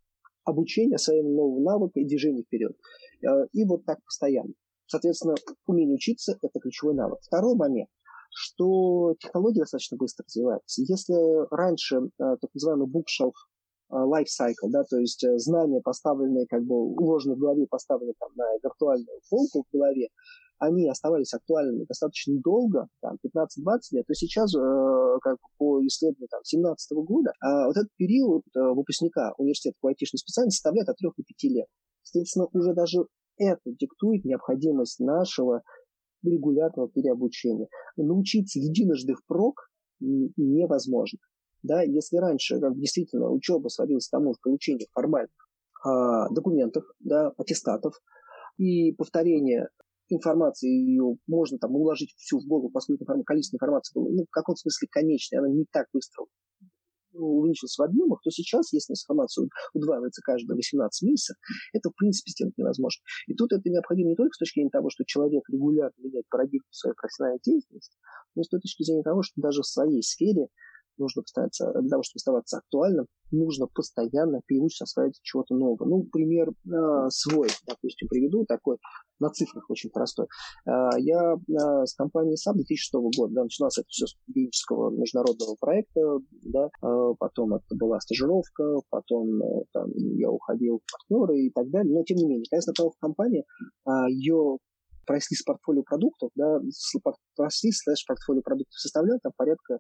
обучения 0.46 0.98
своим 0.98 1.34
новым 1.36 1.64
навыкам 1.64 2.04
и 2.04 2.08
движения 2.08 2.44
вперед. 2.44 2.74
Э, 3.24 3.48
и 3.52 3.66
вот 3.66 3.86
так 3.86 4.04
постоянно. 4.04 4.54
Соответственно, 4.86 5.36
умение 5.66 5.96
учиться– 5.96 6.38
это 6.42 6.60
ключевой 6.60 6.96
навык. 6.96 7.20
Второй 7.22 7.56
момент 7.56 7.90
что 8.36 9.14
технологии 9.20 9.60
достаточно 9.60 9.96
быстро 9.96 10.26
развиваются. 10.26 10.82
Если 10.82 11.56
раньше 11.56 12.02
так 12.18 12.50
называемый 12.56 12.88
bookshelf 12.88 13.34
life 13.92 14.26
cycle, 14.26 14.72
да, 14.72 14.84
то 14.86 14.98
есть 14.98 15.24
знания, 15.38 15.82
поставленные, 15.82 16.48
как 16.48 16.64
бы 16.64 16.76
уложенные 16.76 17.36
в 17.36 17.40
голове, 17.40 17.68
поставленные 17.70 18.16
там 18.20 18.32
на 18.36 18.46
виртуальную 18.64 19.22
полку 19.30 19.68
в 19.70 19.72
голове, 19.72 20.10
они 20.64 20.88
оставались 20.88 21.34
актуальными 21.34 21.86
достаточно 21.86 22.36
долго, 22.40 22.88
там, 23.02 23.18
15-20 23.24 23.48
лет, 23.92 24.06
то 24.08 24.14
сейчас, 24.14 24.56
э, 24.56 25.18
как 25.22 25.38
по 25.58 25.86
исследованию 25.86 26.30
там, 26.30 26.42
17 26.44 27.04
года, 27.04 27.32
э, 27.32 27.66
вот 27.68 27.78
этот 27.78 27.90
период 27.98 28.44
э, 28.56 28.60
выпускника 28.60 29.34
университета 29.38 29.76
по 29.82 29.90
айтишной 29.90 30.20
специальности 30.20 30.58
составляет 30.58 30.90
от 30.90 30.98
3 30.98 31.10
до 31.18 31.24
5 31.24 31.52
лет. 31.52 31.68
Соответственно, 32.02 32.48
уже 32.54 32.74
даже 32.74 33.06
это 33.38 33.62
диктует 33.66 34.26
необходимость 34.26 35.00
нашего 35.00 35.64
регулярного 36.24 36.90
переобучения. 36.90 37.68
Научиться 37.98 38.60
единожды 38.60 39.16
впрок 39.16 39.70
невозможно. 40.00 41.20
Да, 41.62 41.82
если 41.82 42.18
раньше 42.18 42.60
как 42.60 42.78
действительно 42.78 43.30
учеба 43.30 43.70
сводилась 43.70 44.08
к 44.08 44.12
тому, 44.12 44.34
получению 44.42 44.88
формальных 44.92 45.32
э, 45.86 45.90
документов, 46.32 46.84
да, 47.00 47.34
аттестатов 47.38 47.96
и 48.58 48.92
повторение 48.92 49.70
информации, 50.10 50.68
ее 50.68 51.16
можно 51.28 51.58
там 51.58 51.76
уложить 51.76 52.14
всю 52.18 52.40
в 52.40 52.46
голову, 52.46 52.70
поскольку 52.70 53.06
количество 53.26 53.56
информации 53.56 54.00
ну, 54.00 54.26
в 54.26 54.30
каком 54.32 54.56
смысле 54.56 54.88
конечное, 54.92 55.40
она 55.40 55.50
не 55.50 55.66
так 55.72 55.88
быстро 55.94 56.26
увеличилась 57.14 57.78
в 57.78 57.82
объемах, 57.82 58.22
то 58.24 58.32
сейчас, 58.32 58.74
если 58.74 58.94
информация 58.94 59.48
удваивается 59.74 60.22
каждые 60.24 60.56
18 60.56 61.08
месяцев, 61.08 61.38
это, 61.74 61.90
в 61.90 61.96
принципе, 61.96 62.32
сделать 62.32 62.58
невозможно. 62.58 63.02
И 63.28 63.34
тут 63.36 63.54
это 63.54 63.70
необходимо 63.70 64.10
не 64.10 64.16
только 64.16 64.34
с 64.34 64.40
точки 64.40 64.60
зрения 64.60 64.72
того, 64.72 64.90
что 64.90 65.04
человек 65.06 65.44
регулярно 65.50 65.94
меняет 66.00 66.28
парадигму 66.30 66.68
своей 66.72 66.96
профессиональной 66.96 67.40
деятельности, 67.44 67.98
но 68.36 68.42
и 68.42 68.46
с 68.46 68.50
точки 68.50 68.84
зрения 68.84 69.04
того, 69.04 69.22
что 69.22 69.40
даже 69.42 69.62
в 69.62 69.68
своей 69.68 70.02
сфере 70.02 70.48
нужно 70.98 71.24
постараться, 71.24 71.72
для 71.80 71.90
того, 71.90 72.04
чтобы 72.04 72.20
оставаться 72.20 72.58
актуальным, 72.58 73.08
нужно 73.32 73.68
постоянно 73.68 74.42
переучиться 74.46 74.84
осваивать 74.84 75.20
чего-то 75.24 75.56
нового. 75.56 75.86
Ну, 75.86 76.04
пример 76.04 76.50
э, 76.50 77.10
свой, 77.10 77.50
допустим, 77.68 78.08
приведу 78.08 78.46
такой, 78.46 78.78
на 79.24 79.30
цифрах 79.30 79.70
очень 79.70 79.90
простой. 79.90 80.28
Э, 80.68 80.90
я 81.00 81.34
э, 81.34 81.86
с 81.86 81.96
компанией 81.96 82.36
SAP 82.36 82.56
2006 82.56 82.94
года, 83.18 83.34
да, 83.34 83.44
начиналось 83.44 83.78
это 83.78 83.88
все 83.88 84.06
с 84.06 84.12
студенческого 84.12 84.92
международного 84.92 85.56
проекта, 85.60 86.02
да, 86.44 86.68
э, 86.68 87.14
потом 87.18 87.56
это 87.56 87.76
была 87.76 88.00
стажировка, 88.00 88.64
потом 88.90 89.40
там, 89.72 89.90
я 89.96 90.30
уходил 90.30 90.82
в 90.86 90.92
партнеры 90.92 91.40
и 91.40 91.52
так 91.52 91.70
далее, 91.70 91.94
но 91.94 92.04
тем 92.04 92.18
не 92.18 92.26
менее, 92.26 92.46
конечно, 92.50 92.74
в 92.78 93.00
компании, 93.00 93.46
ее 94.10 94.58
просли 95.06 95.36
с 95.36 95.44
портфолио 95.44 95.84
продуктов, 95.84 96.32
да, 96.36 96.60
просли 97.36 97.72
слэш 97.72 98.06
портфолио 98.06 98.42
продуктов 98.42 98.74
составлял 98.74 99.20
там 99.22 99.32
порядка 99.36 99.80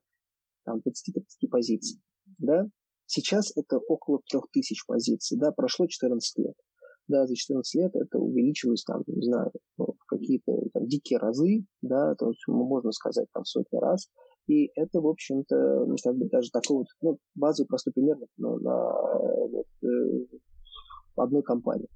там, 0.65 0.77
20-30 0.77 1.49
позиций, 1.49 2.01
да. 2.37 2.65
Сейчас 3.05 3.55
это 3.57 3.77
около 3.77 4.21
3000 4.29 4.85
позиций, 4.87 5.37
да, 5.37 5.51
прошло 5.51 5.87
14 5.87 6.37
лет. 6.39 6.55
Да, 7.07 7.27
за 7.27 7.35
14 7.35 7.75
лет 7.75 7.95
это 7.95 8.17
увеличилось 8.17 8.83
там, 8.83 9.03
не 9.07 9.25
знаю, 9.25 9.51
ну, 9.77 9.87
в 9.99 10.05
какие-то 10.05 10.53
там, 10.73 10.87
дикие 10.87 11.19
разы, 11.19 11.65
да, 11.81 12.15
то 12.15 12.29
есть 12.29 12.41
можно 12.47 12.91
сказать 12.91 13.27
там 13.33 13.43
сотни 13.43 13.77
раз. 13.77 14.09
И 14.47 14.71
это, 14.75 15.01
в 15.01 15.07
общем-то, 15.07 15.85
ну, 15.85 15.95
как 16.01 16.15
бы 16.15 16.29
даже 16.29 16.49
такой 16.51 16.77
вот, 16.77 16.87
ну, 17.01 17.17
базовый 17.35 17.67
простой 17.67 17.93
пример 17.93 18.17
ну, 18.37 18.57
на 18.59 18.93
вот, 19.47 19.65
э, 19.83 20.25
одной 21.15 21.43
компании. 21.43 21.87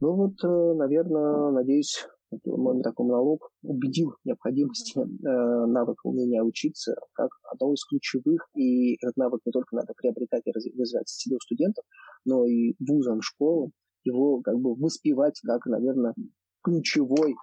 Ну 0.00 0.14
вот, 0.14 0.34
э, 0.42 0.74
наверное, 0.74 1.50
надеюсь, 1.50 2.06
мой 2.44 2.82
такой 2.82 3.06
монолог 3.06 3.50
убедил 3.62 4.14
необходимости 4.24 4.98
э, 4.98 5.66
навыка 5.66 6.06
умения 6.06 6.42
учиться 6.42 6.94
как 7.12 7.30
одного 7.60 7.74
из 7.74 7.84
ключевых, 7.84 8.48
и 8.54 8.94
этот 8.94 9.16
навык 9.16 9.40
не 9.44 9.52
только 9.52 9.76
надо 9.76 9.92
приобретать 9.96 10.42
и 10.46 10.52
развивать 10.52 11.06
у 11.08 11.40
студентов, 11.40 11.84
но 12.24 12.46
и 12.46 12.74
вузам, 12.80 13.20
школам, 13.22 13.72
его 14.04 14.40
как 14.40 14.58
бы 14.58 14.74
воспевать 14.74 15.38
как, 15.44 15.66
наверное, 15.66 16.14
ключевой 16.62 17.34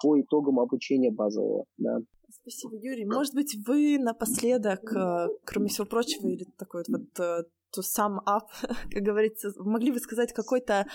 по 0.00 0.20
итогам 0.20 0.60
обучения 0.60 1.10
базового. 1.10 1.64
Да. 1.76 1.98
Спасибо, 2.30 2.76
Юрий. 2.76 3.04
Может 3.04 3.34
быть, 3.34 3.56
вы 3.66 3.98
напоследок, 3.98 4.80
э, 4.92 5.28
кроме 5.44 5.68
всего 5.68 5.86
прочего, 5.86 6.28
или 6.28 6.44
такой 6.56 6.84
вот, 6.88 7.18
э, 7.18 7.44
to 7.76 7.82
sum 7.82 8.18
up, 8.26 8.48
как 8.90 9.02
говорится, 9.02 9.52
могли 9.56 9.92
бы 9.92 9.98
сказать 9.98 10.32
какой-то 10.32 10.86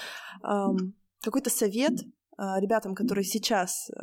эм, 0.44 0.96
какой-то 1.22 1.50
совет 1.50 1.94
ребятам, 2.38 2.96
которые 2.96 3.26
сейчас 3.26 3.90
э, 3.90 3.94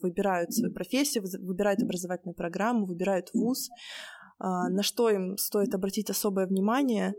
выбирают 0.00 0.52
свою 0.52 0.72
профессию, 0.74 1.24
выбирают 1.40 1.82
образовательную 1.82 2.34
программу, 2.34 2.86
выбирают 2.86 3.30
вуз, 3.32 3.68
а, 4.44 4.68
на 4.68 4.82
что 4.82 5.08
им 5.08 5.36
стоит 5.36 5.72
обратить 5.72 6.10
особое 6.10 6.48
внимание 6.48 7.14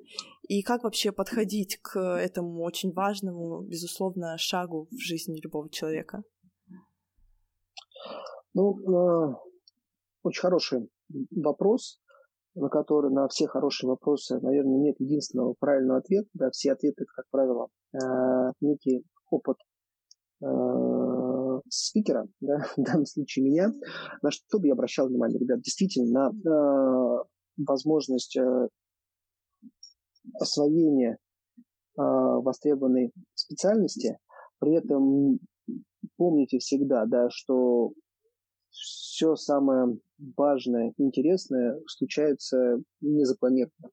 и 0.50 0.62
как 0.62 0.84
вообще 0.84 1.14
подходить 1.14 1.80
к 1.82 1.98
этому 1.98 2.62
очень 2.64 2.92
важному, 2.92 3.62
безусловно, 3.62 4.38
шагу 4.38 4.90
в 4.92 4.98
жизни 4.98 5.40
любого 5.42 5.70
человека? 5.70 6.24
Ну, 8.54 8.78
э, 8.78 9.36
очень 10.24 10.42
хороший 10.42 10.90
вопрос, 11.32 12.02
на 12.56 12.68
который 12.68 13.10
на 13.10 13.30
все 13.30 13.48
хорошие 13.48 13.90
вопросы, 13.90 14.40
наверное, 14.42 14.80
нет 14.80 15.00
единственного 15.00 15.54
правильного 15.58 16.00
ответа. 16.00 16.28
Да, 16.34 16.50
все 16.52 16.74
ответы, 16.74 17.06
как 17.16 17.26
правило, 17.30 17.70
э, 17.94 18.52
некий 18.60 19.06
опыт 19.30 19.56
спикера, 21.70 22.28
да, 22.40 22.58
в 22.78 22.82
данном 22.82 23.06
случае 23.06 23.46
меня, 23.46 23.74
на 24.22 24.32
что 24.32 24.60
бы 24.60 24.68
я 24.68 24.74
обращал 24.74 25.08
внимание, 25.08 25.40
ребят, 25.40 25.62
действительно, 25.62 26.32
на 26.32 26.50
э, 26.50 27.24
возможность 27.58 28.38
э, 28.38 28.68
освоения 30.40 31.18
э, 31.98 32.02
востребованной 32.02 33.12
специальности, 33.34 34.18
при 34.60 34.76
этом 34.76 35.40
помните 36.18 36.60
всегда, 36.60 37.06
да, 37.06 37.30
что 37.30 37.94
все 38.70 39.36
самое 39.36 40.00
важное, 40.36 40.94
интересное 40.98 41.80
случается 41.88 42.78
незапланированно. 43.02 43.90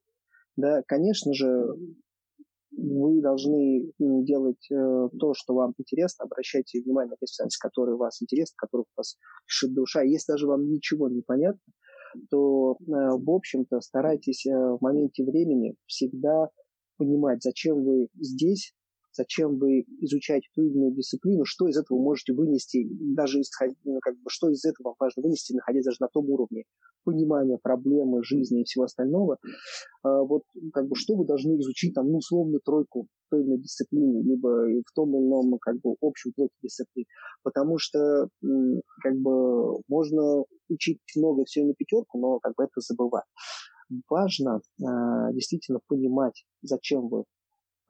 Да, 0.57 0.83
конечно 0.87 1.35
же, 1.35 1.75
вы 2.81 3.21
должны 3.21 3.93
делать 3.99 4.71
э, 4.71 5.09
то, 5.19 5.35
что 5.35 5.55
вам 5.55 5.75
интересно, 5.79 6.25
обращайте 6.25 6.81
внимание 6.81 7.11
на 7.11 7.17
те 7.17 7.27
специальности, 7.27 7.61
которые 7.61 7.97
вас 7.97 8.23
интересны, 8.23 8.55
которые 8.57 8.87
вас 8.97 9.17
шит 9.47 9.75
душа. 9.75 10.03
Если 10.03 10.33
даже 10.33 10.47
вам 10.47 10.71
ничего 10.71 11.09
не 11.09 11.23
понятно, 11.23 11.61
то, 12.31 12.73
э, 12.73 12.85
в 12.87 13.31
общем-то, 13.31 13.81
старайтесь 13.81 14.47
э, 14.47 14.51
в 14.51 14.79
моменте 14.81 15.25
времени 15.25 15.75
всегда 15.87 16.49
понимать, 16.97 17.43
зачем 17.43 17.85
вы 17.85 18.09
здесь, 18.15 18.75
зачем 19.13 19.59
вы 19.59 19.85
изучаете 20.01 20.49
ту 20.55 20.63
или 20.63 20.73
иную 20.73 20.95
дисциплину, 20.95 21.45
что 21.45 21.69
из 21.69 21.77
этого 21.77 21.99
можете 21.99 22.33
вынести, 22.33 22.87
даже 23.15 23.41
исходя, 23.41 23.75
ну, 23.85 23.99
как 24.01 24.15
бы, 24.17 24.29
что 24.29 24.51
из 24.51 24.65
этого 24.65 24.95
важно 24.99 25.23
вынести, 25.23 25.53
находясь 25.53 25.85
даже 25.85 25.99
на 26.01 26.09
том 26.09 26.29
уровне 26.31 26.65
понимания 27.05 27.59
проблемы, 27.63 28.23
жизни 28.23 28.61
и 28.61 28.65
всего 28.65 28.85
остального. 28.85 29.39
А, 30.03 30.23
вот 30.23 30.43
как 30.73 30.89
бы 30.89 30.97
что 30.97 31.17
вы 31.17 31.25
должны 31.25 31.59
изучить 31.61 31.95
там, 31.95 32.11
ну, 32.11 32.19
условно, 32.19 32.59
тройку 32.65 33.03
в 33.03 33.31
той 33.31 33.41
или 33.41 33.49
иной 33.49 33.59
дисциплине, 33.59 34.23
либо 34.23 34.49
в 34.87 34.93
том 34.95 35.17
или 35.17 35.27
ином 35.27 35.59
как 35.61 35.81
бы 35.81 35.97
общем 36.01 36.33
блоке 36.37 36.55
дисциплин. 36.63 37.07
Потому 37.43 37.79
что 37.79 38.29
как 39.03 39.17
бы 39.17 39.79
можно 39.89 40.45
учить 40.69 41.01
много 41.17 41.45
все 41.45 41.65
на 41.65 41.75
пятерку, 41.75 42.19
но 42.19 42.39
как 42.39 42.55
бы 42.57 42.65
это 42.65 42.81
забывать. 42.81 43.25
Важно 44.09 44.61
э, 44.79 45.33
действительно 45.33 45.81
понимать, 45.89 46.45
зачем 46.63 47.09
вы 47.09 47.25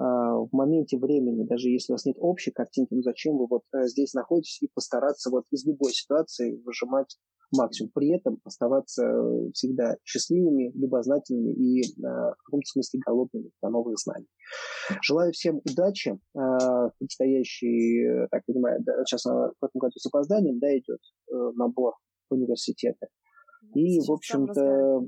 а, 0.01 0.39
в 0.39 0.49
моменте 0.53 0.97
времени, 0.97 1.45
даже 1.45 1.69
если 1.69 1.93
у 1.93 1.95
вас 1.95 2.07
нет 2.07 2.17
общей 2.19 2.51
картинки, 2.51 2.95
ну 2.95 3.03
зачем 3.03 3.37
вы 3.37 3.47
вот 3.47 3.63
э, 3.75 3.87
здесь 3.87 4.15
находитесь 4.15 4.63
и 4.63 4.71
постараться 4.73 5.29
вот 5.29 5.45
из 5.51 5.67
любой 5.67 5.93
ситуации 5.93 6.59
выжимать 6.65 7.19
максимум. 7.53 7.91
При 7.95 8.11
этом 8.17 8.39
оставаться 8.45 9.05
э, 9.05 9.51
всегда 9.53 9.97
счастливыми, 10.05 10.73
любознательными 10.75 11.53
и 11.53 11.83
э, 11.83 11.85
в 12.03 12.43
каком-то 12.45 12.67
смысле 12.67 13.01
голодными 13.07 13.51
на 13.63 13.71
новые 13.71 13.97
знания. 13.97 14.27
Желаю 15.03 15.33
всем 15.33 15.61
удачи. 15.71 16.19
Предстоящий, 16.99 18.27
так 18.31 18.45
понимаю, 18.47 18.81
да, 18.85 19.05
сейчас 19.05 19.25
в 19.25 19.65
этом 19.65 19.79
году 19.79 19.93
с 19.97 20.07
опозданием 20.07 20.59
да, 20.59 20.77
идет 20.77 21.01
набор 21.31 21.95
в 22.29 22.35
университеты. 22.35 23.07
И, 23.75 24.01
в 24.01 24.11
общем-то, 24.11 25.07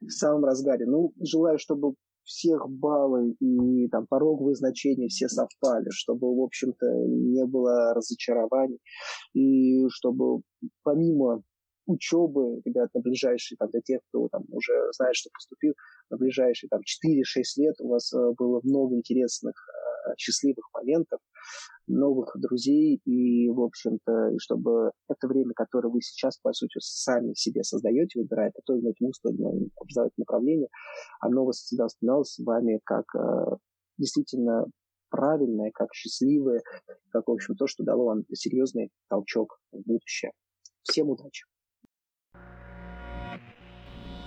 в 0.00 0.10
самом 0.10 0.44
разгаре. 0.44 0.86
Ну, 0.86 1.12
желаю, 1.20 1.58
чтобы 1.58 1.94
всех 2.24 2.68
баллы 2.68 3.32
и 3.40 3.88
там 3.88 4.06
пороговые 4.06 4.54
значения 4.54 5.08
все 5.08 5.28
совпали, 5.28 5.88
чтобы, 5.90 6.36
в 6.36 6.42
общем-то, 6.42 6.86
не 7.06 7.44
было 7.46 7.94
разочарований, 7.94 8.78
и 9.32 9.88
чтобы 9.88 10.42
помимо 10.82 11.42
учебы, 11.88 12.60
ребят, 12.64 12.90
на 12.94 13.00
ближайшие, 13.00 13.56
там, 13.56 13.70
для 13.70 13.80
тех, 13.80 14.00
кто 14.08 14.28
там 14.28 14.44
уже 14.50 14.74
знает, 14.96 15.16
что 15.16 15.30
поступил, 15.32 15.72
на 16.10 16.18
ближайшие 16.18 16.68
там 16.68 16.80
4-6 16.80 17.42
лет 17.56 17.74
у 17.80 17.88
вас 17.88 18.12
э, 18.12 18.32
было 18.36 18.60
много 18.62 18.94
интересных, 18.94 19.54
э, 19.56 20.14
счастливых 20.18 20.68
моментов, 20.74 21.20
новых 21.86 22.36
друзей, 22.38 23.00
и, 23.04 23.48
в 23.48 23.60
общем-то, 23.60 24.28
и 24.34 24.38
чтобы 24.38 24.92
это 25.08 25.26
время, 25.26 25.52
которое 25.54 25.88
вы 25.88 26.02
сейчас, 26.02 26.38
по 26.38 26.52
сути, 26.52 26.78
сами 26.80 27.32
себе 27.34 27.62
создаете, 27.64 28.20
выбирая 28.20 28.52
то 28.64 28.74
или 28.74 28.82
иное 28.82 28.94
вуз, 29.00 29.18
то 29.20 29.30
или 29.30 29.38
иное 29.38 29.68
образовательное 29.76 30.24
направление, 30.26 30.68
оно 31.20 31.50
с 31.50 32.38
вами 32.38 32.80
как 32.84 33.06
э, 33.16 33.56
действительно 33.96 34.66
правильное, 35.10 35.70
как 35.72 35.94
счастливое, 35.94 36.62
как, 37.10 37.26
в 37.26 37.32
общем, 37.32 37.56
то, 37.56 37.66
что 37.66 37.82
дало 37.82 38.04
вам 38.04 38.24
серьезный 38.34 38.90
толчок 39.08 39.58
в 39.72 39.80
будущее. 39.86 40.32
Всем 40.82 41.08
удачи! 41.08 41.44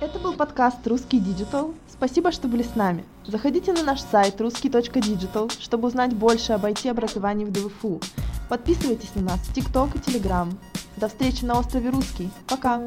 Это 0.01 0.17
был 0.17 0.33
подкаст 0.33 0.87
«Русский 0.87 1.19
Digital». 1.19 1.75
Спасибо, 1.87 2.31
что 2.31 2.47
были 2.47 2.63
с 2.63 2.73
нами. 2.73 3.05
Заходите 3.27 3.71
на 3.71 3.83
наш 3.83 4.01
сайт 4.01 4.41
русский.digital, 4.41 5.51
чтобы 5.61 5.89
узнать 5.89 6.15
больше 6.15 6.53
об 6.53 6.65
IT-образовании 6.65 7.45
в 7.45 7.51
ДВФУ. 7.51 8.01
Подписывайтесь 8.49 9.13
на 9.13 9.21
нас 9.21 9.39
в 9.41 9.53
ТикТок 9.53 9.95
и 9.95 9.99
Телеграм. 9.99 10.57
До 10.97 11.07
встречи 11.07 11.45
на 11.45 11.59
острове 11.59 11.91
Русский. 11.91 12.31
Пока! 12.47 12.81